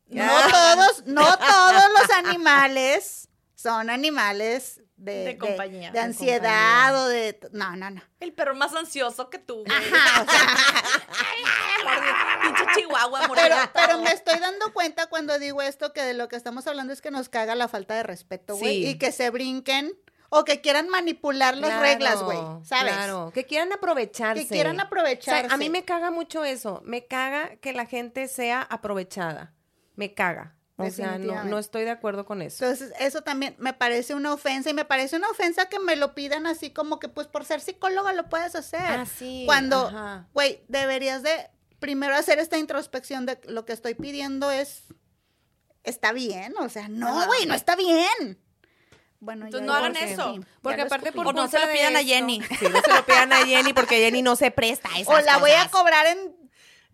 No 0.06 0.28
todos, 0.50 1.04
no 1.06 1.24
todos 1.38 1.84
los 1.98 2.10
animales 2.10 3.28
son 3.56 3.90
animales 3.90 4.80
de, 5.04 5.24
De 5.24 5.38
compañía. 5.38 5.90
de 5.90 5.98
De 5.98 6.04
ansiedad 6.04 7.04
o 7.04 7.08
de... 7.08 7.38
No, 7.52 7.76
no, 7.76 7.90
no. 7.90 8.02
El 8.20 8.32
perro 8.32 8.54
más 8.54 8.74
ansioso 8.74 9.30
que 9.30 9.38
tú, 9.38 9.64
güey. 9.64 9.66
Ajá, 9.72 10.22
o 10.22 10.30
sea, 10.30 10.56
Pinche 12.42 12.64
chihuahua, 12.76 13.28
pero, 13.34 13.56
pero 13.72 13.98
me 13.98 14.10
estoy 14.10 14.38
dando 14.38 14.72
cuenta 14.72 15.06
cuando 15.06 15.38
digo 15.38 15.62
esto 15.62 15.92
que 15.92 16.02
de 16.02 16.14
lo 16.14 16.28
que 16.28 16.36
estamos 16.36 16.66
hablando 16.66 16.92
es 16.92 17.00
que 17.00 17.10
nos 17.10 17.28
caga 17.28 17.54
la 17.54 17.68
falta 17.68 17.94
de 17.94 18.02
respeto, 18.02 18.56
güey. 18.56 18.82
Sí. 18.82 18.88
Y 18.90 18.98
que 18.98 19.12
se 19.12 19.30
brinquen 19.30 19.92
o 20.30 20.44
que 20.44 20.60
quieran 20.60 20.88
manipular 20.88 21.56
las 21.56 21.78
reglas, 21.80 22.22
güey. 22.22 22.38
Claro, 22.38 22.62
¿Sabes? 22.64 22.92
Claro, 22.92 23.30
que 23.32 23.44
quieran 23.44 23.72
aprovecharse. 23.72 24.42
Que 24.42 24.48
quieran 24.48 24.76
O 24.76 24.80
sea, 24.80 24.86
aprovecharse. 24.86 25.54
a 25.54 25.56
mí 25.56 25.70
me 25.70 25.84
caga 25.84 26.10
mucho 26.10 26.44
eso. 26.44 26.82
Me 26.84 27.06
caga 27.06 27.56
que 27.56 27.72
la 27.72 27.86
gente 27.86 28.26
sea 28.28 28.62
aprovechada. 28.62 29.54
Me 29.94 30.12
caga. 30.14 30.56
O 30.76 30.90
sea, 30.90 31.18
no, 31.18 31.44
no 31.44 31.58
estoy 31.58 31.84
de 31.84 31.90
acuerdo 31.90 32.24
con 32.24 32.42
eso. 32.42 32.64
Entonces, 32.64 32.92
eso 32.98 33.22
también 33.22 33.54
me 33.58 33.72
parece 33.72 34.14
una 34.14 34.32
ofensa 34.32 34.70
y 34.70 34.74
me 34.74 34.84
parece 34.84 35.16
una 35.16 35.28
ofensa 35.28 35.68
que 35.68 35.78
me 35.78 35.94
lo 35.94 36.14
pidan 36.14 36.46
así 36.46 36.70
como 36.70 36.98
que 36.98 37.08
pues 37.08 37.28
por 37.28 37.44
ser 37.44 37.60
psicóloga 37.60 38.12
lo 38.12 38.28
puedes 38.28 38.56
hacer. 38.56 38.80
Ah, 38.80 39.06
sí, 39.06 39.44
Cuando, 39.46 40.26
güey, 40.32 40.64
deberías 40.66 41.22
de 41.22 41.48
primero 41.78 42.16
hacer 42.16 42.40
esta 42.40 42.58
introspección 42.58 43.24
de 43.24 43.38
lo 43.44 43.64
que 43.64 43.72
estoy 43.72 43.94
pidiendo 43.94 44.50
es, 44.50 44.82
está 45.84 46.12
bien, 46.12 46.54
o 46.58 46.68
sea, 46.68 46.88
no, 46.88 47.26
güey, 47.26 47.46
no 47.46 47.54
está 47.54 47.76
bien. 47.76 48.40
Bueno, 49.20 49.46
Entonces 49.46 49.66
no 49.66 49.74
hagan 49.74 49.96
eso. 49.96 50.34
sí, 50.34 50.40
Porque 50.60 50.82
aparte 50.82 51.12
por 51.12 51.28
O 51.28 51.32
no 51.32 51.48
se 51.48 51.58
lo 51.58 51.72
pidan 51.72 51.96
a 51.96 52.02
Jenny. 52.02 52.42
Sí, 52.58 52.66
no 52.70 52.80
se 52.82 52.92
lo 52.92 53.06
pidan 53.06 53.32
a 53.32 53.46
Jenny 53.46 53.72
porque 53.72 53.96
Jenny 53.96 54.20
no 54.20 54.36
se 54.36 54.50
presta 54.50 54.90
a 54.92 54.98
esas 54.98 55.14
O 55.14 55.20
la 55.20 55.38
voy 55.38 55.52
a 55.52 55.66
cobrar 55.70 56.06
en 56.06 56.43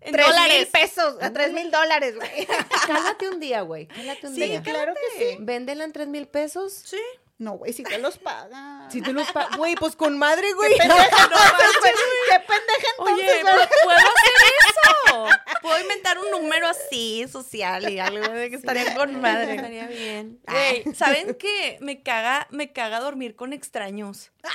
En 0.02 0.12
tres 0.12 0.26
mil 0.26 0.34
dólares. 0.36 0.68
pesos, 0.72 1.14
a 1.20 1.32
tres 1.32 1.52
mil 1.52 1.70
dólares, 1.70 2.16
güey. 2.16 2.46
Cálate 2.86 3.28
un 3.28 3.38
día, 3.40 3.60
güey. 3.62 3.86
Cálate 3.86 4.26
un 4.28 4.34
Sí, 4.34 4.42
día. 4.42 4.62
claro 4.62 4.94
que 4.94 5.18
sí. 5.18 5.36
Véndela 5.40 5.84
en 5.84 5.92
tres 5.92 6.08
mil 6.08 6.26
pesos. 6.26 6.72
Sí. 6.84 7.00
No, 7.38 7.52
güey, 7.52 7.72
si 7.72 7.82
te 7.82 7.96
los 7.98 8.18
pagan. 8.18 8.90
Si 8.92 9.00
tú 9.00 9.14
los 9.14 9.30
pa- 9.32 9.48
Güey, 9.56 9.74
pues 9.76 9.96
con 9.96 10.18
madre, 10.18 10.52
güey. 10.52 10.76
Pendeja, 10.76 11.04
entonces, 11.24 11.76
güey. 11.80 11.92
Qué 12.28 12.38
pendeja 12.40 12.90
entonces, 12.98 13.28
Oye, 13.28 13.42
¿puedo 13.82 13.96
hacer 13.98 14.34
eso? 14.68 15.28
Puedo 15.62 15.80
inventar 15.80 16.18
un 16.18 16.30
número 16.30 16.59
así, 16.70 17.26
social 17.30 17.88
y 17.90 17.98
algo 17.98 18.28
de 18.28 18.50
que 18.50 18.56
estaría 18.62 18.94
con 18.94 19.20
madre. 19.20 19.56
Estaría 19.56 19.86
bien. 19.86 20.40
Güey, 20.46 20.84
¿saben 20.94 21.34
qué? 21.34 21.78
Me 21.80 22.02
caga, 22.02 22.46
me 22.50 22.72
caga 22.72 23.00
dormir 23.00 23.36
con 23.36 23.52
extraños. 23.52 24.30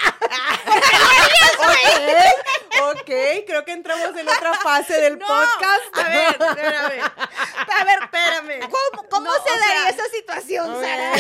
Ok, 1.57 2.91
ok, 2.91 3.09
creo 3.47 3.66
que 3.66 3.72
entramos 3.72 4.16
en 4.18 4.28
otra 4.28 4.53
fase 4.55 4.99
del 4.99 5.18
podcast. 5.18 5.97
A 5.97 6.03
ver, 6.09 6.28
espérame. 6.39 7.01
A 7.80 7.84
ver, 7.84 7.99
espérame. 8.03 8.59
¿Cómo, 8.70 9.09
cómo 9.09 9.26
No, 9.26 9.34
se 9.43 9.49
daría 9.59 9.82
sea, 9.84 9.89
esa 9.89 10.05
situación. 10.09 10.82
Sara? 10.82 11.13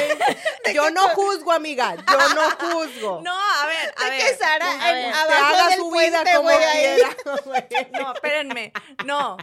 Yo 0.73 0.89
no 0.91 1.09
juzgo, 1.09 1.51
amiga. 1.51 1.95
Yo 1.95 2.29
no 2.35 2.49
juzgo. 2.51 3.21
No, 3.23 3.33
a 3.33 3.67
ver, 3.67 3.93
a 3.97 4.03
De 4.05 4.09
ver. 4.11 4.19
que 4.19 4.35
Sara 4.35 4.71
a 4.71 4.91
ver. 4.91 5.05
que 5.05 5.11
abajo 5.11 5.55
haga 5.55 5.67
del 5.69 5.79
su 5.79 5.91
vida 5.91 6.23
puente, 6.23 6.35
como 6.35 6.49
quiera. 6.49 7.89
No, 7.99 8.13
espérenme. 8.13 8.73
No. 9.05 9.37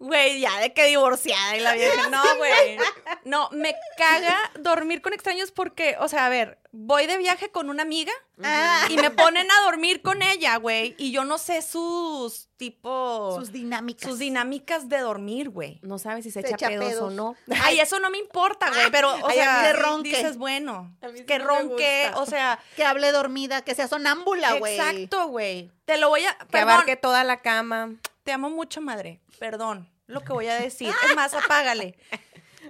Güey, 0.00 0.40
ya 0.40 0.58
de 0.60 0.72
que 0.72 0.86
divorciada 0.86 1.56
y 1.56 1.60
la 1.60 1.74
vieja. 1.74 2.08
No, 2.08 2.22
güey. 2.38 2.78
No, 3.24 3.50
me 3.52 3.74
caga 3.98 4.36
dormir 4.58 5.02
con 5.02 5.12
extraños 5.12 5.52
porque, 5.52 5.96
o 6.00 6.08
sea, 6.08 6.24
a 6.24 6.28
ver, 6.30 6.58
voy 6.72 7.06
de 7.06 7.18
viaje 7.18 7.50
con 7.50 7.68
una 7.68 7.82
amiga 7.82 8.12
Ah. 8.42 8.86
y 8.88 8.96
me 8.96 9.10
ponen 9.10 9.46
a 9.50 9.60
dormir 9.64 10.00
con 10.00 10.22
ella, 10.22 10.56
güey. 10.56 10.94
Y 10.96 11.12
yo 11.12 11.26
no 11.26 11.36
sé 11.36 11.60
sus 11.60 12.48
tipo. 12.56 13.36
Sus 13.38 13.52
dinámicas. 13.52 14.08
sus 14.08 14.18
dinámicas 14.18 14.88
de 14.88 14.98
dormir, 15.00 15.50
güey. 15.50 15.78
No 15.82 15.98
sabes 15.98 16.24
si 16.24 16.30
se 16.30 16.40
Se 16.40 16.48
echa, 16.54 16.68
echa 16.72 16.78
pedos, 16.80 17.02
o 17.02 17.10
no. 17.10 17.36
Ay, 17.62 17.80
eso 17.80 18.00
no 18.00 18.08
me 18.08 18.16
importa, 18.16 18.70
güey, 18.70 18.90
pero, 18.90 19.12
o 19.14 19.28
Ay, 19.28 19.36
sea, 19.36 19.62
que 19.64 19.72
ronque. 19.74 20.08
dices, 20.08 20.38
bueno, 20.38 20.96
sí 21.14 21.24
que 21.26 21.38
no 21.38 21.44
me 21.44 21.50
ronque, 21.50 22.10
o 22.14 22.24
sea, 22.24 22.58
Que 22.76 22.84
hable 22.84 23.12
dormida, 23.12 23.60
que 23.62 23.74
sea 23.74 23.86
sonámbula, 23.86 24.54
güey. 24.54 24.78
exacto, 24.78 25.26
güey. 25.26 25.70
Te 25.84 25.98
lo 25.98 26.08
voy 26.08 26.24
a, 26.24 26.34
Que 26.38 26.46
perdón, 26.46 26.70
abarque 26.70 26.96
toda 26.96 27.22
la 27.24 27.42
cama. 27.42 27.90
Te 28.22 28.32
amo 28.32 28.50
mucho, 28.50 28.80
madre, 28.80 29.20
perdón, 29.38 29.88
lo 30.06 30.22
que 30.22 30.32
voy 30.32 30.48
a 30.48 30.54
decir, 30.54 30.92
es 31.08 31.16
más, 31.16 31.34
apágale. 31.34 31.96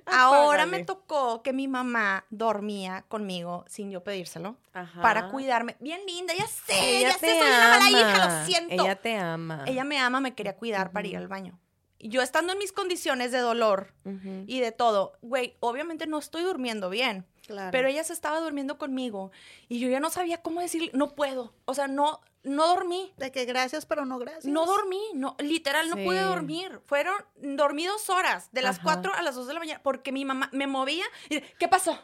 Ahora 0.07 0.66
me 0.66 0.84
tocó 0.84 1.42
que 1.42 1.53
mi 1.53 1.68
mamá 1.68 2.24
dormía 2.30 3.05
conmigo 3.09 3.64
sin 3.68 3.90
yo 3.90 4.03
pedírselo 4.03 4.57
Ajá. 4.72 5.03
para 5.03 5.28
cuidarme. 5.28 5.76
Bien 5.80 6.01
linda, 6.07 6.32
ya 6.34 6.46
sé, 6.46 6.98
Ella 6.98 7.11
ya 7.11 7.18
te 7.18 7.26
sé, 7.26 7.38
soy 7.38 7.48
una 7.48 7.68
mala 7.68 7.90
hija, 7.90 8.26
lo 8.40 8.46
siento. 8.46 8.84
Ella 8.84 8.96
te 8.96 9.16
ama. 9.16 9.64
Ella 9.66 9.84
me 9.84 9.98
ama, 9.98 10.20
me 10.20 10.34
quería 10.34 10.57
cuidar 10.57 10.92
para 10.92 11.09
ir 11.09 11.16
al 11.16 11.28
baño. 11.28 11.59
Y 11.98 12.09
yo 12.09 12.22
estando 12.22 12.53
en 12.53 12.59
mis 12.59 12.72
condiciones 12.72 13.30
de 13.30 13.38
dolor 13.38 13.92
Ujú. 14.05 14.44
y 14.46 14.61
de 14.61 14.72
todo, 14.72 15.12
güey, 15.20 15.57
obviamente 15.61 16.07
no 16.07 16.18
estoy 16.18 16.42
durmiendo 16.42 16.88
bien. 16.88 17.26
Claro. 17.46 17.70
Pero 17.72 17.88
ella 17.88 18.05
se 18.05 18.12
estaba 18.12 18.40
durmiendo 18.40 18.78
conmigo 18.78 19.32
y 19.68 19.80
yo 19.80 19.88
ya 19.88 19.98
no 20.01 20.09
sabía 20.09 20.40
cómo 20.40 20.61
decirle, 20.61 20.90
no 20.94 21.14
puedo. 21.14 21.53
O 21.64 21.74
sea, 21.74 21.88
no, 21.88 22.20
no 22.43 22.66
dormí. 22.68 23.12
De 23.16 23.30
que 23.32 23.45
gracias, 23.45 23.86
pero 23.86 24.05
no 24.07 24.18
gracias. 24.18 24.45
No 24.47 24.64
dormí, 24.66 25.01
no, 25.14 25.36
literal, 25.38 25.91
no 25.91 25.97
Sí. 25.97 26.05
pude 26.05 26.20
dormir. 26.22 26.80
Fueron, 26.86 27.14
dormí 27.36 27.84
dos 27.86 28.09
horas, 28.11 28.49
de 28.53 28.62
las 28.62 28.76
Ajá. 28.76 28.84
4 28.84 29.14
a 29.14 29.22
las 29.22 29.34
2 29.34 29.47
de 29.47 29.55
la 29.55 29.61
mañana, 29.61 29.80
porque 29.82 30.11
mi 30.12 30.24
mamá 30.24 30.49
me 30.53 30.66
movía 30.66 31.05
y, 31.28 31.41
¿qué 31.41 31.68
pasó? 31.68 31.99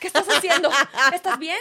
¿Qué 0.00 0.06
estás 0.08 0.26
haciendo? 0.28 0.70
¿Estás 1.12 1.38
bien? 1.38 1.58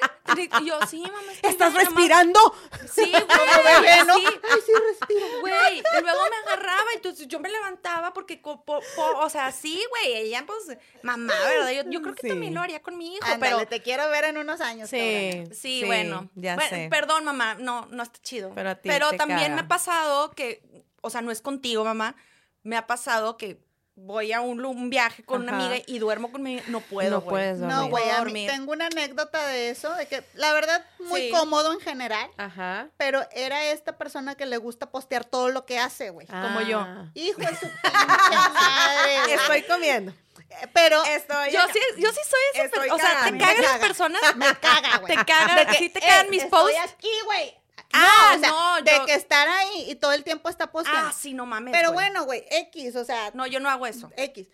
Y 0.62 0.66
yo, 0.66 0.80
sí, 0.88 1.02
mamá, 1.02 1.32
estoy 1.32 1.50
¿Estás 1.52 1.74
bien, 1.74 1.86
mamá". 1.86 1.96
respirando? 2.00 2.56
Sí, 2.94 3.12
güey, 3.12 3.82
bebé, 3.82 4.06
¿no? 4.06 4.16
sí. 4.16 4.26
Ay, 4.26 4.60
sí, 4.66 4.72
respiro. 4.90 5.26
Güey, 5.42 5.80
y 5.80 6.02
luego 6.02 6.20
me 6.30 6.36
agarraba, 6.52 6.92
entonces 6.96 7.28
yo 7.28 7.40
me 7.40 7.50
levantaba 7.50 8.14
porque, 8.14 8.37
co- 8.37 8.37
po- 8.56 8.82
po- 8.96 9.20
o 9.20 9.30
sea, 9.30 9.52
sí, 9.52 9.82
güey, 9.90 10.16
ella, 10.16 10.44
pues, 10.48 10.78
mamá, 11.04 11.34
¿verdad? 11.48 11.72
Yo, 11.72 11.90
yo 11.90 12.02
creo 12.02 12.16
que 12.16 12.22
Sí. 12.22 12.28
también 12.30 12.54
lo 12.54 12.62
haría 12.62 12.82
con 12.82 12.98
mi 12.98 13.16
hijo, 13.16 13.26
pero... 13.40 13.66
te 13.68 13.82
quiero 13.82 14.10
ver 14.10 14.26
en 14.26 14.38
unos 14.38 14.62
años. 14.62 14.90
Sí. 14.90 15.44
Sí, 15.52 15.84
bueno. 15.86 16.30
Ya 16.36 16.56
Bueno, 16.56 16.70
sé. 16.70 16.88
Perdón, 16.90 17.26
mamá, 17.26 17.56
no, 17.56 17.86
no 17.92 18.04
está 18.04 18.20
chido. 18.22 18.52
Pero 18.56 18.70
a 18.70 18.76
ti 18.76 18.90
te 18.90 19.00
también 19.18 19.40
caga. 19.42 19.56
me 19.56 19.62
ha 19.62 19.68
pasado 19.68 20.32
que, 20.32 20.62
o 21.02 21.10
sea, 21.10 21.22
no 21.22 21.32
es 21.32 21.42
contigo, 21.42 21.84
mamá, 21.84 22.16
me 22.64 22.76
ha 22.78 22.88
pasado 22.88 23.38
que 23.38 23.60
voy 24.00 24.32
a 24.32 24.42
un, 24.42 24.90
viaje 24.90 25.24
con 25.24 25.42
una 25.42 25.54
amiga 25.56 25.84
y 25.88 25.98
duermo 26.00 26.32
con 26.32 26.44
mi... 26.44 26.62
No 26.68 26.82
puedo, 26.82 27.10
No 27.10 27.22
güey. 27.22 27.30
puedes 27.32 27.58
No, 27.58 27.68
dormir. 27.68 27.90
güey, 27.92 28.04
a 28.10 28.14
mí 28.14 28.18
dormir. 28.20 28.50
tengo 28.52 28.72
una 28.72 28.86
anécdota 28.86 29.46
de 29.48 29.72
eso, 29.72 29.94
de 29.96 30.06
que 30.08 30.24
la 30.36 30.54
verdad 30.54 30.86
muy 31.00 31.22
Sí. 31.22 31.32
cómodo 31.32 31.74
en 31.74 31.80
general, 31.80 32.30
Ajá. 32.38 32.88
pero 32.98 33.26
era 33.32 33.66
esta 33.72 33.98
persona 33.98 34.36
que 34.36 34.46
le 34.46 34.58
gusta 34.58 34.90
postear 34.92 35.26
todo 35.26 35.50
lo 35.50 35.66
que 35.66 35.80
hace, 35.80 36.12
güey. 36.12 36.28
Como 36.28 36.62
yo. 36.62 36.80
Ah. 36.80 37.08
Hijo 37.16 37.40
de 37.42 37.48
su 37.56 37.66
pinche 37.82 38.50
madre. 38.54 39.34
Estoy 39.34 39.64
comiendo. 39.64 40.14
Eh, 40.50 40.68
Pero 40.74 41.04
Estoy 41.04 41.52
Yo 41.52 41.60
sí, 41.74 41.80
yo 41.98 42.10
sí 42.12 42.20
soy 42.30 42.64
esa 42.66 42.70
persona. 42.70 42.94
O 42.96 42.98
sea. 43.00 43.32
¿te 43.32 43.38
cagan 43.38 43.62
las 43.64 43.78
personas? 43.80 44.36
me 44.38 44.46
caga, 44.56 44.98
güey. 45.00 45.16
¿Te 45.18 45.26
cagan? 45.26 45.56
De 45.58 45.66
que, 45.66 45.78
¿Sí 45.78 45.90
te 45.90 46.00
cagan 46.00 46.28
eh, 46.28 46.30
mis 46.30 46.44
estoy 46.44 46.74
posts? 46.74 46.94
aquí, 46.94 47.10
güey. 47.26 47.57
Ah, 47.94 48.34
o 48.36 48.40
sea, 48.40 48.50
no, 48.50 48.82
de 48.84 48.92
yo- 48.92 49.06
que 49.06 49.14
estar 49.14 49.48
ahí 49.48 49.86
y 49.90 49.96
todo 49.96 50.12
el 50.12 50.24
tiempo 50.24 50.50
está 50.50 50.72
posteando. 50.72 51.10
Ah, 51.10 51.14
sí, 51.18 51.34
no 51.34 51.46
mames, 51.46 51.72
Pero 51.72 51.92
güey. 51.94 52.06
bueno, 52.06 52.26
güey, 52.26 52.46
X, 52.50 52.96
o 52.96 53.04
sea, 53.06 53.32
No, 53.34 53.48
yo 53.48 53.60
no 53.60 53.70
hago 53.70 53.88
eso. 53.88 54.12
X. 54.18 54.48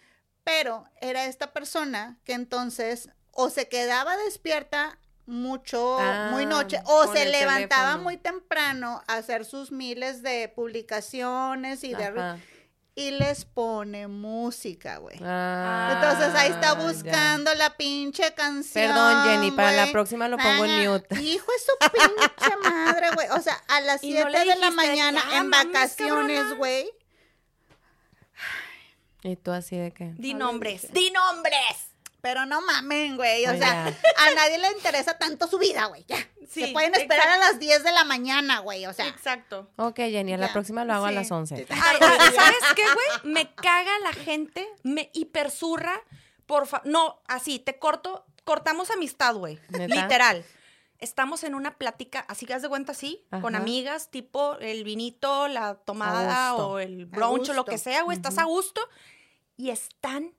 Pero 0.43 0.85
era 1.01 1.25
esta 1.25 1.51
persona 1.53 2.17
que 2.25 2.33
entonces 2.33 3.09
o 3.31 3.49
se 3.49 3.67
quedaba 3.67 4.15
despierta 4.17 4.97
mucho, 5.25 5.97
Ah, 5.99 6.27
muy 6.31 6.45
noche, 6.45 6.79
o 6.85 7.11
se 7.13 7.25
levantaba 7.25 7.83
teléfono. 7.83 8.03
muy 8.03 8.17
temprano 8.17 9.01
a 9.07 9.15
hacer 9.15 9.45
sus 9.45 9.71
miles 9.71 10.21
de 10.21 10.49
publicaciones 10.49 11.83
y 11.83 11.93
de... 11.93 12.05
Ajá. 12.05 12.37
Y 12.95 13.09
les 13.09 13.43
pone 13.45 14.07
música, 14.07 14.97
güey. 14.97 15.17
Ah, 15.23 15.93
Entonces 15.95 16.35
ahí 16.35 16.51
está 16.51 16.75
ya. 16.77 16.85
buscando 16.85 17.51
la 17.55 17.75
pinche 17.75 18.33
canción. 18.35 18.87
Perdón, 18.87 19.23
Jenny, 19.25 19.49
para 19.51 19.71
la 19.71 19.91
próxima 19.91 20.27
lo 20.27 20.37
pongo 20.37 20.65
en 20.65 20.87
mute. 20.91 21.19
Hijo 21.21 21.51
de 21.51 21.59
su 21.59 21.91
pinche 21.91 22.55
madre, 22.61 23.07
güey. 23.15 23.27
O 23.29 23.41
sea, 23.41 23.55
a 23.67 23.81
las 23.81 24.03
Y 24.03 24.11
7 24.11 24.23
no 24.25 24.29
le 24.29 24.39
de 24.45 24.55
la 24.57 24.69
mañana 24.69 25.23
"Ya, 25.27 25.37
en 25.37 25.49
vacaciones, 25.49 26.37
cabrona". 26.37 26.55
güey. 26.57 26.91
¿Y 29.23 29.35
tú 29.37 29.51
así 29.51 29.77
de 29.77 29.91
qué? 29.91 30.13
Di 30.17 30.33
nombres. 30.35 30.91
Di 30.93 31.09
nombres. 31.11 31.92
Pero 32.23 32.45
no 32.45 32.61
mamen, 32.61 33.17
güey. 33.17 33.45
O 33.47 33.57
sea, 33.57 33.85
a 33.87 34.33
nadie 34.33 34.57
le 34.57 34.71
interesa 34.71 35.17
tanto 35.17 35.45
su 35.45 35.59
vida, 35.59 35.87
güey. 35.87 36.05
Ya. 36.07 36.15
Sí, 36.49 36.61
Se 36.61 36.67
pueden 36.69 36.95
esperar 36.95 37.27
a 37.27 37.37
las 37.37 37.59
10 37.59 37.83
de 37.83 37.91
la 37.91 38.05
mañana, 38.05 38.59
güey. 38.59 38.85
O 38.85 38.93
sea, 38.93 39.09
Exacto. 39.09 39.69
Ok, 39.75 39.97
Jenny, 39.97 40.31
a 40.31 40.37
la 40.37 40.53
próxima 40.53 40.85
lo 40.85 40.93
hago 40.93 41.05
a 41.05 41.09
sí. 41.09 41.15
las 41.15 41.29
11. 41.29 41.67
Ay, 41.69 41.97
ay, 42.01 42.33
¿Sabes 42.33 42.59
qué, 42.77 42.83
güey? 42.83 43.33
Me 43.33 43.53
caga 43.53 43.99
la 43.99 44.13
gente, 44.13 44.65
me 44.83 45.09
hiperzurra, 45.13 46.01
por 46.45 46.65
fa- 46.65 46.81
No, 46.85 47.21
así, 47.27 47.59
te 47.59 47.77
corto, 47.77 48.25
cortamos 48.45 48.89
amistad, 48.89 49.35
güey. 49.35 49.59
Literal. 49.69 50.45
Estamos 50.99 51.43
en 51.43 51.55
una 51.55 51.77
plática, 51.77 52.23
así 52.29 52.45
que 52.45 52.53
haz 52.53 52.61
de 52.61 52.69
cuenta, 52.69 52.93
así, 52.93 53.25
con 53.41 53.53
Ajá. 53.55 53.61
amigas, 53.61 54.11
tipo 54.11 54.55
el 54.59 54.85
vinito, 54.85 55.49
la 55.49 55.75
tomada 55.75 56.55
o 56.55 56.79
el 56.79 57.05
brunch 57.05 57.49
o 57.49 57.53
lo 57.53 57.65
que 57.65 57.77
sea, 57.77 58.03
güey. 58.03 58.15
Estás 58.15 58.37
a 58.37 58.45
gusto 58.45 58.79
y 59.57 59.71
están 59.71 60.31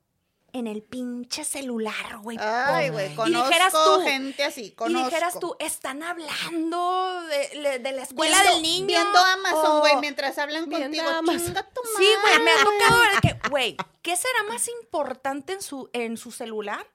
en 0.54 0.66
el 0.68 0.82
pinche 0.82 1.44
celular, 1.44 2.18
güey. 2.22 2.38
Ay, 2.40 2.88
güey, 2.88 3.12
Y 3.12 3.16
conozco 3.16 3.48
dijeras 3.48 3.72
tú, 3.72 4.00
gente 4.02 4.44
así, 4.44 4.62
Y 4.66 4.70
conozco. 4.70 5.08
dijeras 5.08 5.38
tú, 5.40 5.56
están 5.58 6.02
hablando 6.02 7.22
de, 7.22 7.80
la 7.92 8.02
escuela 8.02 8.36
Viendo- 8.40 8.52
del 8.54 8.62
niño. 8.62 8.86
Viendo 8.86 9.18
Amazon, 9.18 9.80
güey, 9.80 9.96
mientras 9.96 10.38
hablan 10.38 10.70
contigo. 10.70 11.08
Amazon. 11.08 11.44
Chinga 11.44 11.62
tu 11.64 11.80
Sí, 11.98 12.06
güey, 12.22 12.38
me 12.40 12.50
ha 12.52 12.56
madre. 12.64 12.78
tocado 12.78 13.00
ver 13.00 13.20
que, 13.20 13.48
güey, 13.50 13.76
¿qué 14.02 14.16
será 14.16 14.44
más 14.44 14.68
importante 14.68 15.52
en 15.54 15.60
su, 15.62 15.90
en 15.92 16.16
su 16.16 16.30
celular 16.30 16.86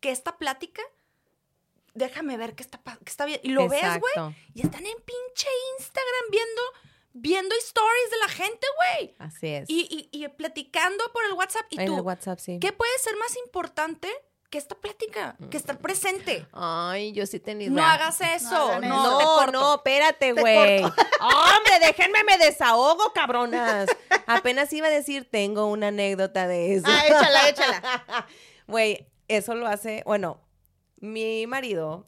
que 0.00 0.10
esta 0.12 0.36
plática? 0.36 0.82
Déjame 1.94 2.36
ver 2.36 2.54
qué 2.54 2.62
está, 2.62 2.78
pa- 2.78 2.98
qué 2.98 3.10
está 3.10 3.24
bien. 3.24 3.40
Y 3.42 3.48
lo 3.48 3.68
ves, 3.68 3.80
güey, 3.98 4.34
y 4.54 4.60
están 4.60 4.84
en 4.86 4.96
pinche 4.98 5.48
Instagram 5.78 6.24
viendo, 6.30 6.62
viendo 7.20 7.54
stories 7.56 8.10
de 8.10 8.16
la 8.18 8.28
gente, 8.28 8.66
güey. 8.76 9.16
Así 9.18 9.46
es. 9.48 9.68
Y, 9.68 10.08
y, 10.12 10.24
y 10.24 10.28
platicando 10.28 11.04
por 11.12 11.24
el 11.24 11.32
WhatsApp. 11.32 11.66
Y 11.70 11.80
en 11.80 11.86
tú, 11.86 11.96
el 11.96 12.00
WhatsApp, 12.02 12.38
sí. 12.38 12.58
¿qué 12.60 12.72
puede 12.72 12.96
ser 12.98 13.16
más 13.16 13.36
importante 13.44 14.08
que 14.50 14.58
esta 14.58 14.74
plática? 14.74 15.36
Que 15.50 15.56
estar 15.56 15.78
presente. 15.78 16.46
Ay, 16.52 17.12
yo 17.12 17.26
sí 17.26 17.38
tenía. 17.38 17.68
No 17.70 17.84
hagas 17.84 18.20
eso. 18.20 18.50
No, 18.50 18.70
eso. 18.72 18.80
te 18.80 18.86
No, 18.88 19.18
corto. 19.18 19.52
no, 19.52 19.74
espérate, 19.76 20.32
güey. 20.32 20.82
Hombre, 21.20 21.78
déjenme 21.80 22.24
me 22.24 22.38
desahogo, 22.38 23.12
cabronas. 23.12 23.88
Apenas 24.26 24.72
iba 24.72 24.86
a 24.86 24.90
decir, 24.90 25.28
tengo 25.30 25.66
una 25.66 25.88
anécdota 25.88 26.46
de 26.46 26.74
eso. 26.76 26.86
Ah, 26.88 27.06
échala, 27.06 27.48
échala. 27.48 28.26
Güey, 28.66 29.08
eso 29.28 29.54
lo 29.54 29.66
hace, 29.66 30.02
bueno, 30.04 30.42
mi 31.00 31.46
marido, 31.46 32.06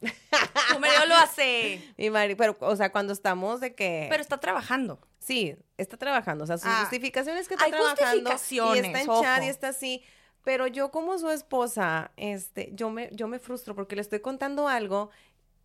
Tu 0.71 0.79
marido 0.79 1.05
lo 1.07 1.15
hace. 1.15 1.81
mi 1.97 2.09
marido, 2.09 2.37
pero, 2.37 2.57
o 2.61 2.75
sea, 2.75 2.91
cuando 2.91 3.13
estamos 3.13 3.59
de 3.61 3.73
que... 3.75 4.07
Pero 4.09 4.21
está 4.21 4.39
trabajando. 4.39 4.99
Sí, 5.19 5.55
está 5.77 5.97
trabajando. 5.97 6.43
O 6.43 6.47
sea, 6.47 6.57
sus 6.57 6.67
Ah. 6.67 6.79
justificaciones 6.81 7.47
que 7.47 7.53
está 7.53 7.65
Hay 7.65 7.71
trabajando. 7.71 8.29
Y 8.29 8.79
está 8.79 9.01
en 9.01 9.09
ojo. 9.09 9.21
chat 9.23 9.43
y 9.43 9.47
está 9.47 9.67
así. 9.69 10.03
Pero 10.43 10.65
yo 10.67 10.89
como 10.91 11.17
su 11.19 11.29
esposa, 11.29 12.11
este, 12.17 12.71
yo 12.73 12.89
me, 12.89 13.09
yo 13.13 13.27
me 13.27 13.37
frustro 13.39 13.75
porque 13.75 13.95
le 13.95 14.01
estoy 14.01 14.19
contando 14.21 14.67
algo 14.67 15.11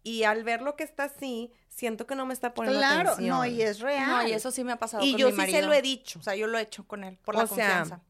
y 0.03 0.25
al 0.25 0.45
ver 0.45 0.61
lo 0.63 0.77
que 0.77 0.85
está 0.85 1.05
así, 1.05 1.51
siento 1.69 2.07
que 2.07 2.15
no 2.15 2.27
me 2.27 2.35
está 2.35 2.53
poniendo 2.55 2.79
Claro, 2.79 3.11
atención. 3.13 3.37
no, 3.39 3.47
y 3.47 3.63
es 3.63 3.81
real. 3.81 4.07
No, 4.09 4.29
y 4.29 4.33
eso 4.33 4.51
sí 4.51 4.63
me 4.65 4.73
ha 4.73 4.77
pasado 4.79 5.03
Y 5.05 5.13
con 5.13 5.21
yo 5.21 5.31
mi 5.33 5.47
sí 5.47 5.51
se 5.51 5.63
lo 5.63 5.73
he 5.73 5.81
dicho. 5.83 6.19
O 6.19 6.23
sea, 6.23 6.37
yo 6.37 6.47
lo 6.47 6.59
he 6.59 6.63
hecho 6.63 6.87
con 6.87 7.03
él, 7.05 7.19
por 7.25 7.35
O 7.37 7.39
la 7.39 7.47
sea, 7.47 7.57
confianza. 7.57 8.01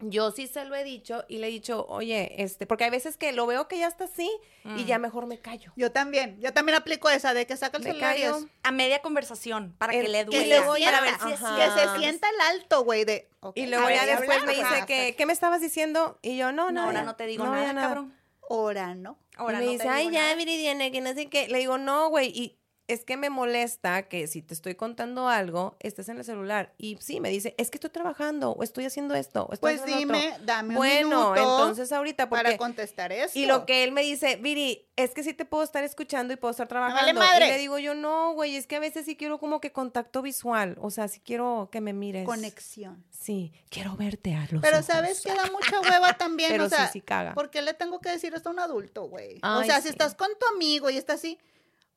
Yo 0.00 0.32
sí 0.32 0.46
se 0.48 0.64
lo 0.64 0.74
he 0.74 0.82
dicho 0.84 1.24
y 1.28 1.38
le 1.38 1.46
he 1.46 1.50
dicho, 1.50 1.86
oye, 1.88 2.42
este, 2.42 2.66
porque 2.66 2.84
hay 2.84 2.90
veces 2.90 3.16
que 3.16 3.32
lo 3.32 3.46
veo 3.46 3.68
que 3.68 3.78
ya 3.78 3.86
está 3.86 4.04
así 4.04 4.30
Mm. 4.64 4.78
y 4.78 4.84
ya 4.86 4.98
mejor 4.98 5.26
me 5.26 5.38
callo. 5.38 5.72
Yo 5.76 5.92
también, 5.92 6.38
yo 6.40 6.52
también 6.52 6.76
aplico 6.76 7.08
esa 7.10 7.32
de 7.34 7.46
que 7.46 7.56
saca 7.56 7.76
el 7.78 7.84
Me 7.84 7.90
celular 7.90 8.14
callo. 8.14 8.36
es- 8.38 8.46
A 8.64 8.72
media 8.72 9.00
conversación, 9.02 9.74
para 9.78 9.92
El- 9.94 10.02
que 10.06 10.08
le 10.08 10.18
que 10.20 10.24
duela. 10.24 10.60
le 10.60 10.60
voy 10.66 10.82
a- 10.84 10.86
para 10.90 11.00
ver 11.02 11.14
si 11.20 11.32
es 11.32 11.38
que 11.40 11.80
se 11.80 11.98
sienta 11.98 12.28
el 12.28 12.40
alto, 12.40 12.82
güey, 12.84 13.04
de... 13.04 13.28
Y 13.54 13.66
luego 13.66 13.88
ya 13.88 14.04
después 14.06 14.44
me 14.44 14.52
dice 14.52 14.64
Ajá, 14.64 14.86
que, 14.86 15.14
¿qué 15.16 15.26
me 15.26 15.32
estabas 15.32 15.60
diciendo? 15.60 16.18
Y 16.22 16.36
yo, 16.36 16.50
no, 16.52 16.64
No, 16.66 16.70
nada. 16.72 16.86
ahora 16.86 17.02
no 17.02 17.14
te 17.16 17.26
digo 17.26 17.44
nada, 17.44 17.74
cabrón. 17.74 18.14
Ahora 18.50 18.94
no. 18.94 19.18
Ahora 19.36 19.58
y 19.58 19.60
me 19.60 19.64
no 19.66 19.72
dice, 19.72 19.84
te 19.84 19.88
ay, 19.90 20.10
ya, 20.10 20.22
nada". 20.22 20.34
Viridiana, 20.34 20.90
que 20.90 21.00
no 21.00 21.12
sé 21.14 21.28
qué. 21.28 21.48
Le 21.48 21.58
digo, 21.58 21.78
no, 21.78 22.08
güey. 22.08 22.28
Y 22.28 22.58
es 22.86 23.04
que 23.04 23.16
me 23.16 23.30
molesta 23.30 24.02
que 24.08 24.26
si 24.26 24.42
te 24.42 24.52
estoy 24.52 24.74
contando 24.74 25.28
algo, 25.28 25.76
estés 25.80 26.08
en 26.10 26.18
el 26.18 26.24
celular. 26.24 26.74
Y 26.76 26.98
sí, 27.00 27.18
me 27.20 27.30
dice, 27.30 27.54
es 27.56 27.70
que 27.70 27.76
estoy 27.78 27.90
trabajando, 27.90 28.50
o 28.52 28.62
estoy 28.62 28.84
haciendo 28.84 29.14
esto, 29.14 29.46
o 29.46 29.52
estoy 29.54 29.76
Pues 29.78 29.82
haciendo 29.82 30.14
otro". 30.14 30.20
dime, 30.20 30.38
dame 30.44 30.68
un 30.70 30.74
Bueno, 30.76 31.32
minuto 31.32 31.36
entonces 31.36 31.92
ahorita, 31.92 32.28
porque... 32.28 32.44
para 32.44 32.56
contestar 32.58 33.10
esto. 33.12 33.38
Y 33.38 33.46
lo 33.46 33.64
que 33.64 33.84
él 33.84 33.92
me 33.92 34.02
dice, 34.02 34.36
Viri, 34.36 34.86
es 34.96 35.10
que 35.12 35.22
sí 35.22 35.32
te 35.32 35.44
puedo 35.44 35.62
estar 35.64 35.82
escuchando 35.82 36.34
y 36.34 36.36
puedo 36.36 36.50
estar 36.52 36.68
trabajando. 36.68 37.18
madre. 37.18 37.46
Y 37.46 37.50
le 37.52 37.58
digo 37.58 37.78
yo, 37.78 37.94
no, 37.94 38.32
güey, 38.34 38.56
es 38.56 38.66
que 38.66 38.76
a 38.76 38.80
veces 38.80 39.06
sí 39.06 39.16
quiero 39.16 39.38
como 39.38 39.60
que 39.60 39.72
contacto 39.72 40.20
visual. 40.22 40.76
O 40.80 40.90
sea, 40.90 41.08
sí 41.08 41.20
quiero 41.24 41.70
que 41.72 41.80
me 41.80 41.92
mires. 41.94 42.26
Conexión. 42.26 43.04
Sí, 43.10 43.52
quiero 43.70 43.96
verte 43.96 44.34
a 44.34 44.46
los 44.50 44.60
Pero 44.60 44.76
ojos. 44.76 44.86
sabes 44.86 45.20
que 45.22 45.30
da 45.34 45.46
mucha 45.50 45.80
hueva 45.80 46.12
también, 46.18 46.50
Pero 46.52 46.64
o 46.66 46.68
sea, 46.68 46.86
sí, 46.88 46.92
sí 46.94 47.00
caga. 47.00 47.32
¿por 47.34 47.50
qué 47.50 47.62
le 47.62 47.72
tengo 47.72 48.00
que 48.00 48.10
decir 48.10 48.34
esto 48.34 48.50
a 48.50 48.52
un 48.52 48.58
adulto, 48.58 49.04
güey? 49.08 49.38
O 49.42 49.62
sea, 49.64 49.76
sí. 49.76 49.84
si 49.84 49.88
estás 49.88 50.14
con 50.14 50.28
tu 50.38 50.46
amigo 50.54 50.90
y 50.90 50.98
está 50.98 51.14
así, 51.14 51.38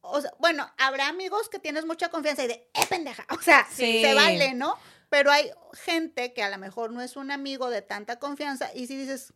o 0.02 0.22
sea, 0.22 0.32
bueno, 0.40 0.70
habrá 0.78 1.08
amigos 1.10 1.50
que 1.50 1.60
tienes 1.60 1.86
mucha 1.86 2.10
confianza 2.10 2.44
y 2.44 2.48
de, 2.48 2.54
eh, 2.74 2.86
pendeja, 2.90 3.26
o 3.38 3.42
sea, 3.42 3.68
Sí. 3.72 4.02
se 4.02 4.14
vale, 4.14 4.54
¿no? 4.54 4.76
Pero 5.10 5.32
hay 5.32 5.50
gente 5.74 6.34
que 6.34 6.44
a 6.44 6.50
lo 6.50 6.58
mejor 6.58 6.92
no 6.92 7.02
es 7.02 7.16
un 7.16 7.32
amigo 7.32 7.70
de 7.70 7.82
tanta 7.82 8.20
confianza 8.20 8.70
y 8.76 8.88
si 8.88 8.98
dices, 8.98 9.34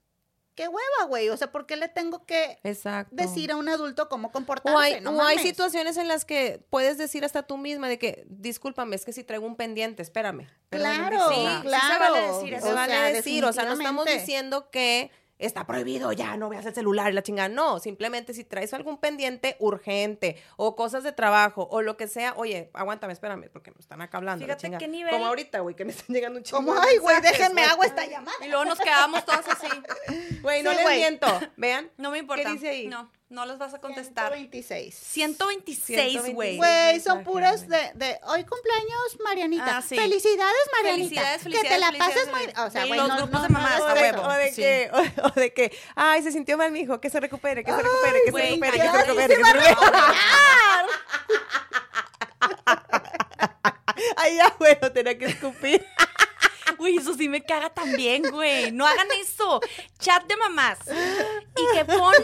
qué 0.53 0.67
hueva, 0.67 1.05
güey, 1.07 1.29
o 1.29 1.37
sea, 1.37 1.49
¿por 1.49 1.65
qué 1.65 1.77
le 1.77 1.87
tengo 1.87 2.25
que 2.25 2.59
Exacto. 2.63 3.15
decir 3.15 3.51
a 3.53 3.55
un 3.55 3.69
adulto 3.69 4.09
cómo 4.09 4.33
comportarse? 4.33 4.75
O 4.75 4.79
hay, 4.79 4.99
no 4.99 5.11
o 5.11 5.21
hay 5.21 5.39
situaciones 5.39 5.95
en 5.95 6.09
las 6.09 6.25
que 6.25 6.61
puedes 6.69 6.97
decir 6.97 7.23
hasta 7.23 7.43
tú 7.43 7.57
misma 7.57 7.87
de 7.87 7.97
que, 7.97 8.25
discúlpame, 8.27 8.97
es 8.97 9.05
que 9.05 9.13
si 9.13 9.23
traigo 9.23 9.45
un 9.45 9.55
pendiente, 9.55 10.01
espérame. 10.01 10.41
Espérame, 10.41 11.07
Claro, 11.09 11.29
sí, 11.29 11.35
sí 11.35 11.55
se 11.55 11.61
claro. 11.61 11.99
vale 12.13 12.21
decir 12.33 12.53
eso. 12.53 12.65
Se 12.67 12.71
o 12.73 12.75
vale 12.75 12.93
sea, 12.93 13.03
decir, 13.05 13.45
o 13.45 13.53
sea, 13.53 13.63
no 13.63 13.73
estamos 13.73 14.05
diciendo 14.05 14.69
que 14.71 15.09
está 15.41 15.65
prohibido, 15.65 16.11
ya 16.13 16.37
no 16.37 16.49
veas 16.49 16.65
el 16.65 16.73
celular 16.73 17.11
y 17.11 17.13
la 17.15 17.23
chingada. 17.23 17.49
No, 17.49 17.79
simplemente 17.79 18.33
si 18.33 18.43
traes 18.43 18.73
algún 18.73 18.97
pendiente 18.97 19.55
urgente 19.59 20.37
o 20.57 20.75
cosas 20.75 21.03
de 21.03 21.11
trabajo 21.11 21.67
o 21.71 21.81
lo 21.81 21.97
que 21.97 22.07
sea, 22.07 22.33
oye, 22.37 22.69
aguántame, 22.73 23.13
espérame, 23.13 23.49
porque 23.51 23.71
me 23.71 23.79
están 23.79 24.01
acá 24.01 24.17
hablando. 24.17 24.45
la 24.45 24.53
Fíjate 24.55 24.61
chingada. 24.61 24.79
qué 24.79 24.87
nivel- 24.87 25.11
Como 25.11 25.25
ahorita, 25.27 25.59
güey, 25.59 25.75
que 25.75 25.85
me 25.85 25.91
están 25.91 26.13
llegando 26.15 26.37
un 26.39 26.43
chingo 26.43 26.57
Como, 26.57 26.73
ay, 26.79 26.97
güey, 26.97 27.21
déjenme, 27.21 27.63
hago 27.63 27.83
esta 27.83 28.05
llamada. 28.05 28.37
Y 28.45 28.47
luego 28.49 28.65
nos 28.65 28.79
quedamos 28.79 29.25
todos 29.25 29.45
así. 29.47 29.67
Güey, 30.41 30.63
no 30.63 30.71
Sí, 30.71 30.77
les 30.77 30.97
miento. 30.97 31.27
Vean. 31.57 31.91
No 31.97 32.09
me 32.11 32.17
importa. 32.17 32.43
¿Qué 32.43 32.51
dice 32.53 32.69
ahí? 32.69 32.87
No, 32.87 33.11
no 33.31 33.45
los 33.45 33.57
vas 33.57 33.73
a 33.73 33.79
contestar. 33.79 34.33
126. 34.33 34.93
126, 34.93 36.33
güey. 36.33 36.57
Güey, 36.57 36.99
son 36.99 37.23
puras 37.23 37.65
güey. 37.65 37.79
de, 37.79 37.91
de 37.95 38.19
hoy 38.25 38.43
cumpleaños, 38.43 39.17
Marianita. 39.23 39.77
Ah, 39.77 39.81
sí. 39.81 39.95
Felicidades, 39.95 40.61
Marianita. 40.77 41.21
Felicidades, 41.39 41.43
Que 41.43 41.49
te 41.49 41.55
felicidades, 41.57 41.79
la 41.79 41.91
pases 41.97 42.13
felicidades. 42.29 42.55
muy. 42.57 42.65
O 42.65 42.69
sea, 42.71 42.85
güey, 42.85 42.99
los 42.99 43.07
no, 43.07 43.15
grupos 43.17 43.33
no, 43.33 43.41
de 43.41 43.47
no 43.49 43.53
mamás, 43.59 43.71
hagas 43.81 43.89
a 43.89 43.91
O 43.91 43.95
de, 43.95 44.01
huevo. 44.01 44.27
o 44.27 44.33
de 44.33 44.49
sí. 44.51 44.61
que, 44.61 44.91
o, 44.93 45.27
o 45.27 45.29
de 45.31 45.53
que, 45.53 45.77
ay, 45.95 46.21
se 46.23 46.31
sintió 46.31 46.57
mal 46.57 46.71
mi 46.71 46.81
hijo, 46.81 46.99
que 46.99 47.09
se 47.09 47.19
recupere, 47.19 47.63
que 47.63 47.71
se 47.71 47.77
recupere, 47.81 48.19
que 48.19 48.25
se 48.25 48.31
güey, 48.31 48.49
recupere, 48.49 48.77
que 48.77 48.83
se 48.89 48.97
recupere, 48.97 49.35
que 49.37 49.43
se 49.45 49.53
recupere. 49.53 50.01
Ay, 54.17 54.35
ya, 54.37 54.55
bueno, 54.59 54.91
tenía 54.91 55.17
que 55.17 55.25
escupir. 55.25 55.85
Güey, 56.77 56.97
eso 56.97 57.13
sí 57.13 57.29
me 57.29 57.43
caga 57.43 57.69
también, 57.69 58.23
güey. 58.31 58.71
No 58.71 58.87
hagan 58.87 59.07
eso. 59.21 59.59
Chat 59.99 60.25
de 60.25 60.35
mamás. 60.37 60.79
Y 60.87 61.75
que 61.77 61.85
ponen 61.85 62.23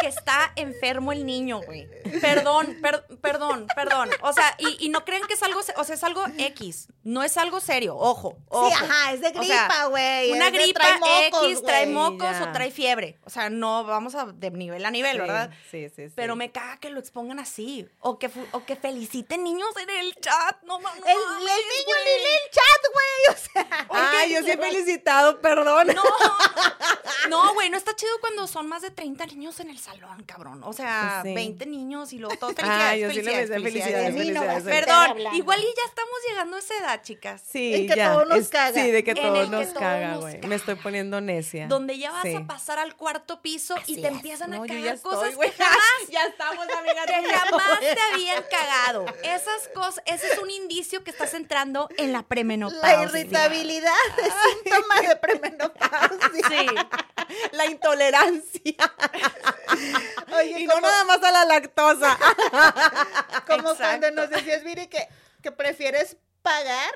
que 0.00 0.08
está 0.08 0.52
enfermo 0.56 1.12
el 1.12 1.24
niño, 1.26 1.60
güey. 1.62 1.88
Perdón, 2.20 2.78
per- 2.82 3.04
perdón, 3.20 3.66
perdón. 3.74 4.10
O 4.22 4.32
sea, 4.32 4.54
y, 4.58 4.84
y 4.86 4.88
no 4.88 5.04
creen 5.04 5.22
que 5.26 5.34
es 5.34 5.42
algo, 5.42 5.60
o 5.76 5.84
sea, 5.84 5.94
es 5.94 6.04
algo 6.04 6.24
X. 6.38 6.88
No 7.04 7.22
es 7.22 7.36
algo 7.36 7.60
serio. 7.60 7.96
Ojo, 7.96 8.36
ojo. 8.48 8.68
Sí, 8.68 8.74
ajá, 8.74 9.12
es 9.12 9.20
de 9.20 9.30
gripa, 9.30 9.86
güey. 9.86 10.32
Una 10.32 10.50
gripa 10.50 10.80
trae 10.80 10.98
mocos, 11.30 11.44
X 11.44 11.62
trae 11.62 11.86
mocos 11.86 12.38
ya. 12.38 12.44
o 12.44 12.52
trae 12.52 12.70
fiebre. 12.70 13.18
O 13.24 13.30
sea, 13.30 13.50
no 13.50 13.84
vamos 13.84 14.14
a 14.14 14.26
de 14.26 14.50
nivel 14.50 14.84
a 14.84 14.90
nivel, 14.90 15.18
¿verdad? 15.18 15.50
Sí, 15.70 15.88
sí, 15.94 16.08
sí. 16.08 16.12
Pero 16.14 16.36
me 16.36 16.50
caga 16.50 16.78
que 16.78 16.90
lo 16.90 17.00
expongan 17.00 17.38
así. 17.38 17.88
O 18.00 18.18
que, 18.18 18.28
fu- 18.28 18.46
o 18.52 18.64
que 18.64 18.76
feliciten 18.76 19.42
niños 19.44 19.68
en 19.80 19.90
el 19.90 20.14
chat. 20.16 20.62
No, 20.62 20.78
no 20.80 20.88
El, 20.94 20.98
el 21.12 21.18
mames, 21.18 21.44
niño 21.44 21.84
güey. 21.86 22.04
ni 22.04 22.24
lee 22.24 22.38
el 22.44 22.50
chat, 22.50 22.92
güey. 22.92 23.08
O 23.28 23.38
sea. 23.38 23.86
Ay, 24.20 24.32
yo 24.34 24.42
sí 24.42 24.50
he 24.50 24.58
felicitado, 24.58 25.40
perdón. 25.40 25.88
No, 25.94 26.02
no, 27.28 27.54
güey, 27.54 27.70
no 27.70 27.76
está 27.76 27.94
chido 27.94 28.12
cuando 28.20 28.46
son 28.46 28.68
más 28.68 28.82
de 28.82 28.90
30 28.90 29.26
niños 29.26 29.58
en 29.60 29.70
el 29.70 29.78
salón, 29.90 30.22
cabrón. 30.24 30.60
O 30.64 30.72
sea, 30.72 31.20
Sí. 31.24 31.34
20 31.34 31.66
niños 31.66 32.12
y 32.12 32.18
luego 32.18 32.36
todos 32.36 32.54
Ah, 32.58 32.92
felicidades, 32.94 33.00
yo 33.00 33.10
sí 33.10 33.16
le 33.16 33.22
felicidades, 33.22 33.62
felicidades. 33.62 34.14
felicidades, 34.14 34.64
felicidades. 34.64 34.86
Perdón, 34.86 35.34
igual 35.34 35.60
y 35.60 35.64
ya 35.64 35.82
estamos 35.86 36.14
llegando 36.28 36.56
a 36.56 36.58
esa 36.60 36.74
edad, 36.78 37.02
chicas. 37.02 37.42
Sí, 37.50 37.74
En 37.74 37.88
que 37.88 37.96
ya. 37.96 38.12
todo 38.12 38.24
nos 38.26 38.38
es- 38.38 38.48
caga. 38.48 38.82
Sí, 38.82 38.90
de 38.90 39.04
que 39.04 39.10
En 39.12 39.16
todo 39.16 39.34
que 39.34 39.46
nos 39.50 39.68
todo 39.68 39.80
caga, 39.80 40.16
güey. 40.16 40.40
Me 40.46 40.54
estoy 40.54 40.74
poniendo 40.76 41.20
necia. 41.20 41.66
Donde 41.68 41.98
ya 41.98 42.10
vas 42.12 42.22
Sí. 42.22 42.34
a 42.34 42.46
pasar 42.46 42.78
al 42.78 42.96
cuarto 42.96 43.40
piso 43.42 43.74
y 43.86 44.00
te 44.00 44.08
empiezan 44.08 44.50
No, 44.50 44.62
a 44.62 44.66
cagar 44.66 44.94
estoy, 44.94 45.12
cosas 45.12 45.34
güey. 45.36 45.50
que 45.50 45.56
jamás 45.62 45.78
Ya 46.10 46.24
estamos, 46.24 46.66
amiga. 46.78 47.04
que 47.06 47.12
jamás 47.34 47.80
te 47.80 47.96
habían 48.12 48.44
cagado. 48.50 49.06
Esas 49.22 49.68
cosas, 49.74 50.02
ese 50.06 50.26
es 50.32 50.38
un 50.38 50.50
indicio 50.50 51.02
que 51.04 51.10
estás 51.10 51.34
entrando 51.34 51.88
en 51.96 52.12
la 52.12 52.22
premenopausia. 52.22 52.96
La 52.96 53.02
irritabilidad 53.04 53.92
es 54.18 54.32
síntoma 54.64 55.00
de 55.08 55.16
premenopausia. 55.16 56.48
Sí. 56.48 56.66
La 57.52 57.66
intolerancia. 57.66 58.74
Oye, 60.38 60.60
Y 60.60 60.66
no 60.66 60.80
nada 60.80 61.04
más 61.04 61.22
a 61.22 61.30
la 61.32 61.44
lactosa. 61.44 62.16
como 63.46 63.70
Exacto. 63.70 63.76
cuando 63.76 64.10
nos 64.12 64.30
decías, 64.30 64.62
Viri, 64.64 64.86
que, 64.88 65.06
que 65.42 65.52
prefieres 65.52 66.16
pagar 66.42 66.92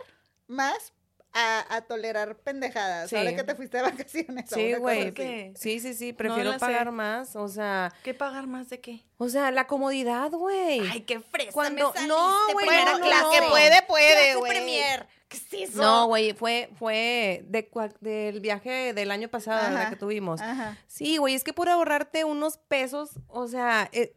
más 0.47 0.93
a, 1.35 1.65
a 1.75 1.81
tolerar 1.83 2.37
pendejadas. 2.37 3.09
Sí. 3.09 3.17
Ahora 3.17 3.35
que 3.35 3.43
te 3.43 3.55
fuiste 3.55 3.79
de 3.79 3.83
vacaciones. 3.85 4.53
o 4.53 4.55
Sí, 4.55 4.75
güey. 4.75 5.15
Sí, 5.57 5.81
sí, 5.81 5.95
sí. 5.95 6.13
Prefiero 6.13 6.53
sé. 6.53 6.59
pagar 6.59 6.93
más. 6.93 7.37
O 7.37 7.49
sea, 7.49 7.93
¿Qué 8.03 8.13
pagar 8.13 8.47
más 8.47 8.69
de 8.69 8.81
qué? 8.81 9.01
o 9.17 9.29
sea, 9.29 9.51
la 9.51 9.67
comodidad, 9.67 10.31
güey. 10.31 10.81
Ay, 10.91 11.03
qué 11.03 11.21
fresa 11.21 11.53
Cuando- 11.53 11.89
me 11.89 11.93
saliste, 11.95 12.07
no, 12.09 12.53
güey, 12.53 12.67
no, 12.67 12.99
no, 12.99 13.05
clase. 13.07 13.23
no. 13.23 13.31
Que 13.31 13.43
puede, 13.49 13.83
puede, 13.83 14.35
güey. 14.35 14.51
premier. 14.53 15.09
¿Qué 15.51 15.65
es 15.65 15.71
eso? 15.71 15.83
No, 15.83 16.07
güey, 16.07 16.33
fue, 16.35 16.71
fue 16.79 17.45
de, 17.49 17.69
del 18.01 18.41
viaje 18.41 18.93
del 18.93 19.11
año 19.11 19.29
pasado, 19.29 19.91
Que 19.91 19.97
tuvimos. 19.97 20.41
Ajá. 20.41 20.77
Sí, 20.87 21.17
güey, 21.17 21.35
es 21.35 21.45
que 21.45 21.53
por 21.53 21.69
ahorrarte 21.69 22.25
unos 22.25 22.59
pesos, 22.59 23.11
o 23.29 23.49
sea, 23.49 23.89
eh, 23.93 24.15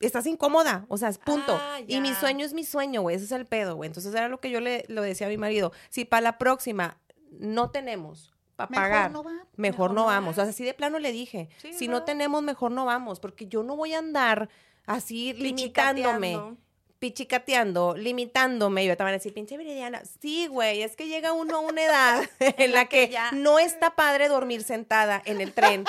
estás 0.00 0.26
incómoda, 0.26 0.84
o 0.88 0.98
sea, 0.98 1.08
es 1.08 1.18
punto. 1.18 1.58
Ah, 1.60 1.80
y 1.86 2.00
mi 2.00 2.14
sueño 2.14 2.44
es 2.44 2.54
mi 2.54 2.64
sueño, 2.64 3.02
güey, 3.02 3.16
ese 3.16 3.24
es 3.24 3.32
el 3.32 3.46
pedo, 3.46 3.76
güey. 3.76 3.88
Entonces 3.88 4.14
era 4.14 4.28
lo 4.28 4.40
que 4.40 4.50
yo 4.50 4.60
le 4.60 4.84
lo 4.88 5.02
decía 5.02 5.26
a 5.26 5.30
mi 5.30 5.38
marido. 5.38 5.72
Si 5.88 6.04
para 6.04 6.20
la 6.20 6.38
próxima 6.38 6.98
no 7.30 7.70
tenemos 7.70 8.32
para 8.56 8.68
Mejor 8.70 8.82
pagar, 8.84 9.10
no 9.10 9.22
va. 9.24 9.30
mejor, 9.32 9.48
Mejor 9.56 9.90
no 9.90 10.00
no 10.02 10.06
vamos. 10.06 10.32
O 10.32 10.34
sea, 10.42 10.44
así 10.44 10.64
de 10.64 10.74
plano 10.74 10.98
le 10.98 11.12
dije, 11.12 11.48
Sí, 11.58 11.72
si 11.72 11.88
no 11.88 12.00
no. 12.00 12.04
tenemos, 12.04 12.42
mejor 12.42 12.70
no 12.70 12.84
vamos, 12.84 13.18
porque 13.20 13.46
yo 13.46 13.62
no 13.62 13.76
voy 13.76 13.94
a 13.94 13.98
andar 13.98 14.50
así 14.86 15.32
limitándome. 15.32 16.38
Pichicateando. 17.02 17.96
Limitándome, 17.96 18.84
yo 18.86 18.96
te 18.96 19.02
van 19.02 19.10
a 19.10 19.16
decir, 19.16 19.34
pinche 19.34 19.56
Viridiana. 19.56 20.02
Sí, 20.20 20.46
güey, 20.46 20.82
es 20.82 20.94
que 20.94 21.08
llega 21.08 21.32
uno 21.32 21.56
a 21.56 21.60
una 21.60 21.82
edad 21.82 22.22
en 22.38 22.70
la 22.72 22.84
que 22.86 23.08
ya- 23.08 23.32
no 23.32 23.58
está 23.58 23.96
padre 23.96 24.28
dormir 24.28 24.62
sentada 24.62 25.20
en 25.24 25.40
el 25.40 25.52
tren 25.52 25.84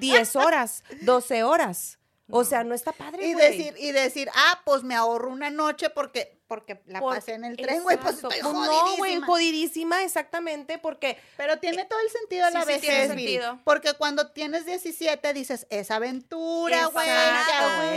10 0.00 0.36
horas, 0.36 0.82
12 1.02 1.44
horas. 1.44 1.98
O 2.30 2.44
sea, 2.44 2.64
no 2.64 2.74
está 2.74 2.92
padre, 2.92 3.26
Y 3.28 3.34
güey. 3.34 3.58
decir, 3.58 3.74
y 3.78 3.92
decir, 3.92 4.30
ah, 4.34 4.62
pues 4.64 4.82
me 4.82 4.94
ahorro 4.94 5.28
una 5.30 5.50
noche 5.50 5.90
porque, 5.90 6.38
porque 6.46 6.82
la 6.86 7.00
Por- 7.00 7.14
pasé 7.14 7.34
en 7.34 7.44
el 7.44 7.56
tren, 7.56 7.82
güey, 7.82 7.96
pues 7.98 8.16
estoy 8.16 8.30
Pues 8.30 8.42
No, 8.42 8.96
güey, 8.98 9.20
jodidísima. 9.20 10.02
exactamente, 10.02 10.78
porque 10.78 11.18
Pero 11.36 11.58
tiene 11.58 11.84
todo 11.86 11.98
el 12.00 12.10
sentido 12.10 12.46
sí, 12.48 12.54
la 12.54 12.60
sí, 12.62 12.66
vejez, 12.66 12.80
tiene 12.82 13.06
sentido. 13.08 13.58
Porque 13.64 13.92
cuando 13.94 14.30
tienes 14.32 14.66
17 14.66 15.32
dices, 15.32 15.66
es 15.70 15.90
aventura, 15.90 16.86
güey, 16.86 17.06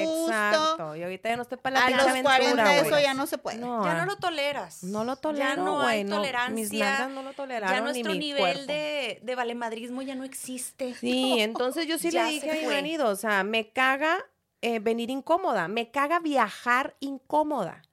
Exacto. 0.04 0.96
Y 0.96 1.04
ahorita 1.04 1.30
ya 1.30 1.36
no 1.36 1.42
estoy 1.44 1.58
para 1.58 1.80
la 1.80 1.86
A 1.86 1.90
los 1.90 2.08
aventura, 2.08 2.38
40 2.38 2.76
eso 2.78 3.00
ya 3.00 3.14
no 3.14 3.28
se 3.28 3.38
puede. 3.38 3.58
No, 3.58 3.84
Ya 3.86 3.94
no 3.96 4.06
lo 4.06 4.18
toleras. 4.18 4.84
no 4.84 5.04
lo 5.04 5.16
Ya 5.16 5.22
tolero, 5.22 5.64
no 5.64 5.82
hay 5.82 6.04
no, 6.04 6.18
tolerancia. 6.18 6.54
mis 6.54 6.72
nalgas 6.72 7.10
no 7.10 7.24
lo 7.24 7.34
toleraron, 7.34 7.70
Ya 7.76 7.80
ni 7.82 7.86
nuestro 7.86 8.12
mi 8.14 8.20
nivel 8.20 8.42
cuerpo. 8.42 8.62
de, 8.72 9.20
de 9.24 9.36
valemadrismo 9.36 10.02
ya 10.02 10.16
no 10.16 10.24
existe. 10.24 10.94
Sí, 10.96 11.40
entonces 11.40 11.88
yo 11.88 11.98
sí 11.98 12.12
Ya 12.12 12.24
le 12.26 12.32
dije 12.32 12.50
a 12.50 12.54
mi 12.54 12.66
fue. 12.66 12.76
marido, 12.76 13.08
o 13.10 13.16
sea, 13.16 13.44
me 13.44 13.70
caga 13.72 14.18
eh, 14.62 14.80
venir 14.80 15.12
incómoda, 15.12 15.68
me 15.68 15.92
caga 15.92 16.20
viajar 16.20 16.96
incómoda. 17.00 17.84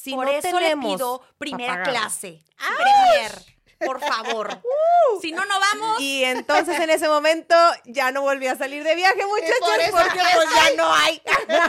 Si 0.00 0.14
Por 0.14 0.24
no 0.24 0.32
eso 0.32 0.48
tenemos 0.48 0.92
le 0.92 0.96
pido 0.96 1.22
primera 1.36 1.82
clase. 1.82 2.42
Premier, 2.56 3.32
por 3.84 4.00
favor. 4.00 4.60
si 5.20 5.32
no, 5.32 5.44
no 5.44 5.58
vamos. 5.58 6.00
Y 6.00 6.24
entonces 6.24 6.78
en 6.78 6.90
ese 6.90 7.08
momento 7.08 7.54
ya 7.84 8.10
no 8.10 8.22
volví 8.22 8.46
a 8.46 8.56
salir 8.56 8.84
de 8.84 8.94
viaje, 8.94 9.24
muchachos, 9.26 9.56
por 9.60 9.80
eso 9.80 9.92
porque 9.96 10.20
pues 10.34 10.48
ya 10.54 10.74
no 10.76 10.94
hay. 10.94 11.22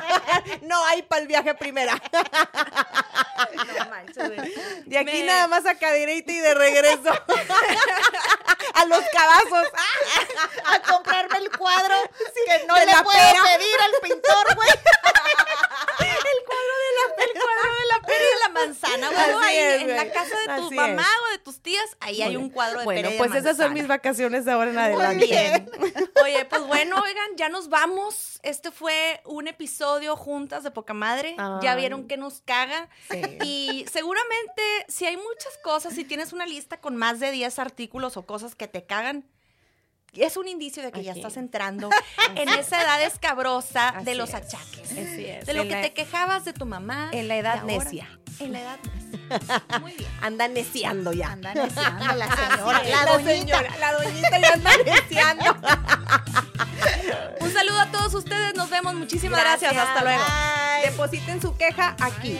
no 0.62 0.86
hay 0.86 1.02
para 1.04 1.22
el 1.22 1.28
viaje 1.28 1.54
primera. 1.56 1.96
No 3.78 3.90
manches. 3.90 4.30
De 4.86 4.98
aquí 4.98 5.20
Me- 5.20 5.24
nada 5.26 5.48
más 5.48 5.66
a 5.66 5.76
cadereita 5.76 6.32
y 6.32 6.38
de 6.40 6.54
regreso. 6.54 7.10
a 8.74 8.86
los 8.86 9.04
cabazos. 9.14 9.68
A 10.66 10.80
comprarme 10.82 11.38
el 11.38 11.52
cuadro 11.58 11.96
que 12.46 12.66
no 12.68 12.76
le 12.76 12.86
la 12.86 13.04
puedo 13.04 13.18
pera. 13.18 13.44
pedir 13.44 13.82
al 13.82 13.92
pintor, 14.02 14.56
güey. 14.56 14.70
El 16.00 16.46
cuadro 16.46 16.74
de 16.78 16.92
la, 16.98 17.24
el 17.24 17.32
cuadro 17.34 17.76
de 17.80 17.86
la 17.92 18.02
pera 18.06 18.24
y 18.24 18.34
de 18.34 18.40
la 18.42 18.50
manzana, 18.50 19.10
güey. 19.34 19.58
Es, 19.58 19.82
en 19.82 19.98
la 19.98 20.12
casa 20.12 20.36
de 20.40 20.46
tu 20.58 20.66
Así 20.68 20.76
mamá 20.76 21.02
es. 21.04 21.22
o 21.28 21.32
de 21.32 21.38
tus 21.40 21.62
tías, 21.62 21.86
ahí 22.02 22.22
hay 22.22 22.36
un 22.36 22.50
cuadro 22.50 22.80
de 22.80 22.86
Bueno, 22.86 23.10
de 23.10 23.18
pues 23.18 23.34
esas 23.36 23.58
son 23.58 23.74
mis 23.74 23.88
vacaciones 23.88 24.46
de 24.46 24.52
ahora 24.52 24.72
en 24.72 24.78
adelante. 24.78 25.26
Bien. 25.26 25.70
Oye, 26.24 26.46
pues 26.46 26.66
bueno, 26.68 26.96
oigan, 26.98 27.28
ya 27.38 27.50
nos 27.50 27.70
vamos. 27.70 28.40
Este 28.44 28.72
fue 28.72 29.22
un 29.26 29.48
episodio 29.48 30.16
juntas 30.16 30.64
de 30.64 30.72
poca 30.72 30.94
madre. 30.94 31.36
Ya 31.62 31.76
vieron 31.76 32.08
que 32.08 32.18
nos 32.18 32.42
caga. 32.42 32.90
Sí. 33.10 33.22
Y 33.44 33.86
seguramente, 33.92 34.62
si 34.88 35.06
hay 35.06 35.16
muchas 35.18 35.58
cosas, 35.64 35.94
si 35.94 36.04
tienes 36.04 36.34
una 36.34 36.46
lista 36.46 36.80
con 36.80 36.96
más 36.96 37.20
de 37.20 37.32
10 37.32 37.58
artículos 37.60 38.18
o 38.18 38.26
cosas 38.26 38.56
que 38.56 38.68
te 38.68 38.86
cagan, 38.86 39.26
es 40.14 40.36
un 40.38 40.48
indicio 40.48 40.84
de 40.84 40.92
que 40.92 41.04
ya 41.04 41.14
estás 41.14 41.38
entrando 41.38 41.90
en 42.36 42.50
esa 42.50 42.82
edad 42.84 43.02
escabrosa 43.04 43.90
Así 43.90 44.06
de 44.06 44.16
los 44.16 44.30
es. 44.30 44.36
achaques. 44.36 44.92
Así 44.92 45.26
es. 45.26 45.46
De 45.46 45.54
lo 45.54 45.62
En 45.62 45.70
que 45.70 45.76
la- 45.76 45.82
te 45.82 45.94
quejabas 45.94 46.44
de 46.46 46.54
tu 46.54 46.66
mamá. 46.66 47.10
en 47.14 47.28
la 47.28 47.38
edad 47.38 47.64
necia. 47.64 48.08
En 48.40 48.52
la 48.52 48.60
edad 48.62 48.80
necia. 48.84 49.01
Muy 49.82 49.94
bien. 49.94 50.10
Anda 50.22 50.48
neciando 50.48 51.12
ya. 51.14 51.32
Anda 51.32 51.54
neciando 51.54 52.14
la 52.16 52.36
señora, 52.36 52.84
la 52.84 53.06
doñita. 53.06 53.32
señora, 53.34 53.78
la 53.80 53.94
doñita 53.94 54.40
ya 54.40 54.54
anda 54.54 54.72
neciando. 54.86 55.56
Un 57.40 57.54
saludo 57.54 57.80
a 57.80 57.92
todos 57.92 58.14
ustedes. 58.14 58.56
Nos 58.56 58.70
vemos. 58.70 58.94
Muchísimas 58.94 59.40
gracias. 59.40 59.76
Hasta 59.76 60.02
luego. 60.04 60.24
Depositen 60.84 61.42
su 61.42 61.56
queja 61.58 61.96
aquí. 62.00 62.40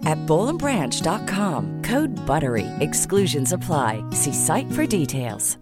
at 0.03 0.19
bowlandbranch.com. 0.25 1.83
Code 1.83 2.11
BUTTERY. 2.27 2.67
Exclusions 2.81 3.53
apply. 3.53 4.03
See 4.11 4.33
site 4.33 4.69
for 4.73 4.85
details. 4.85 5.57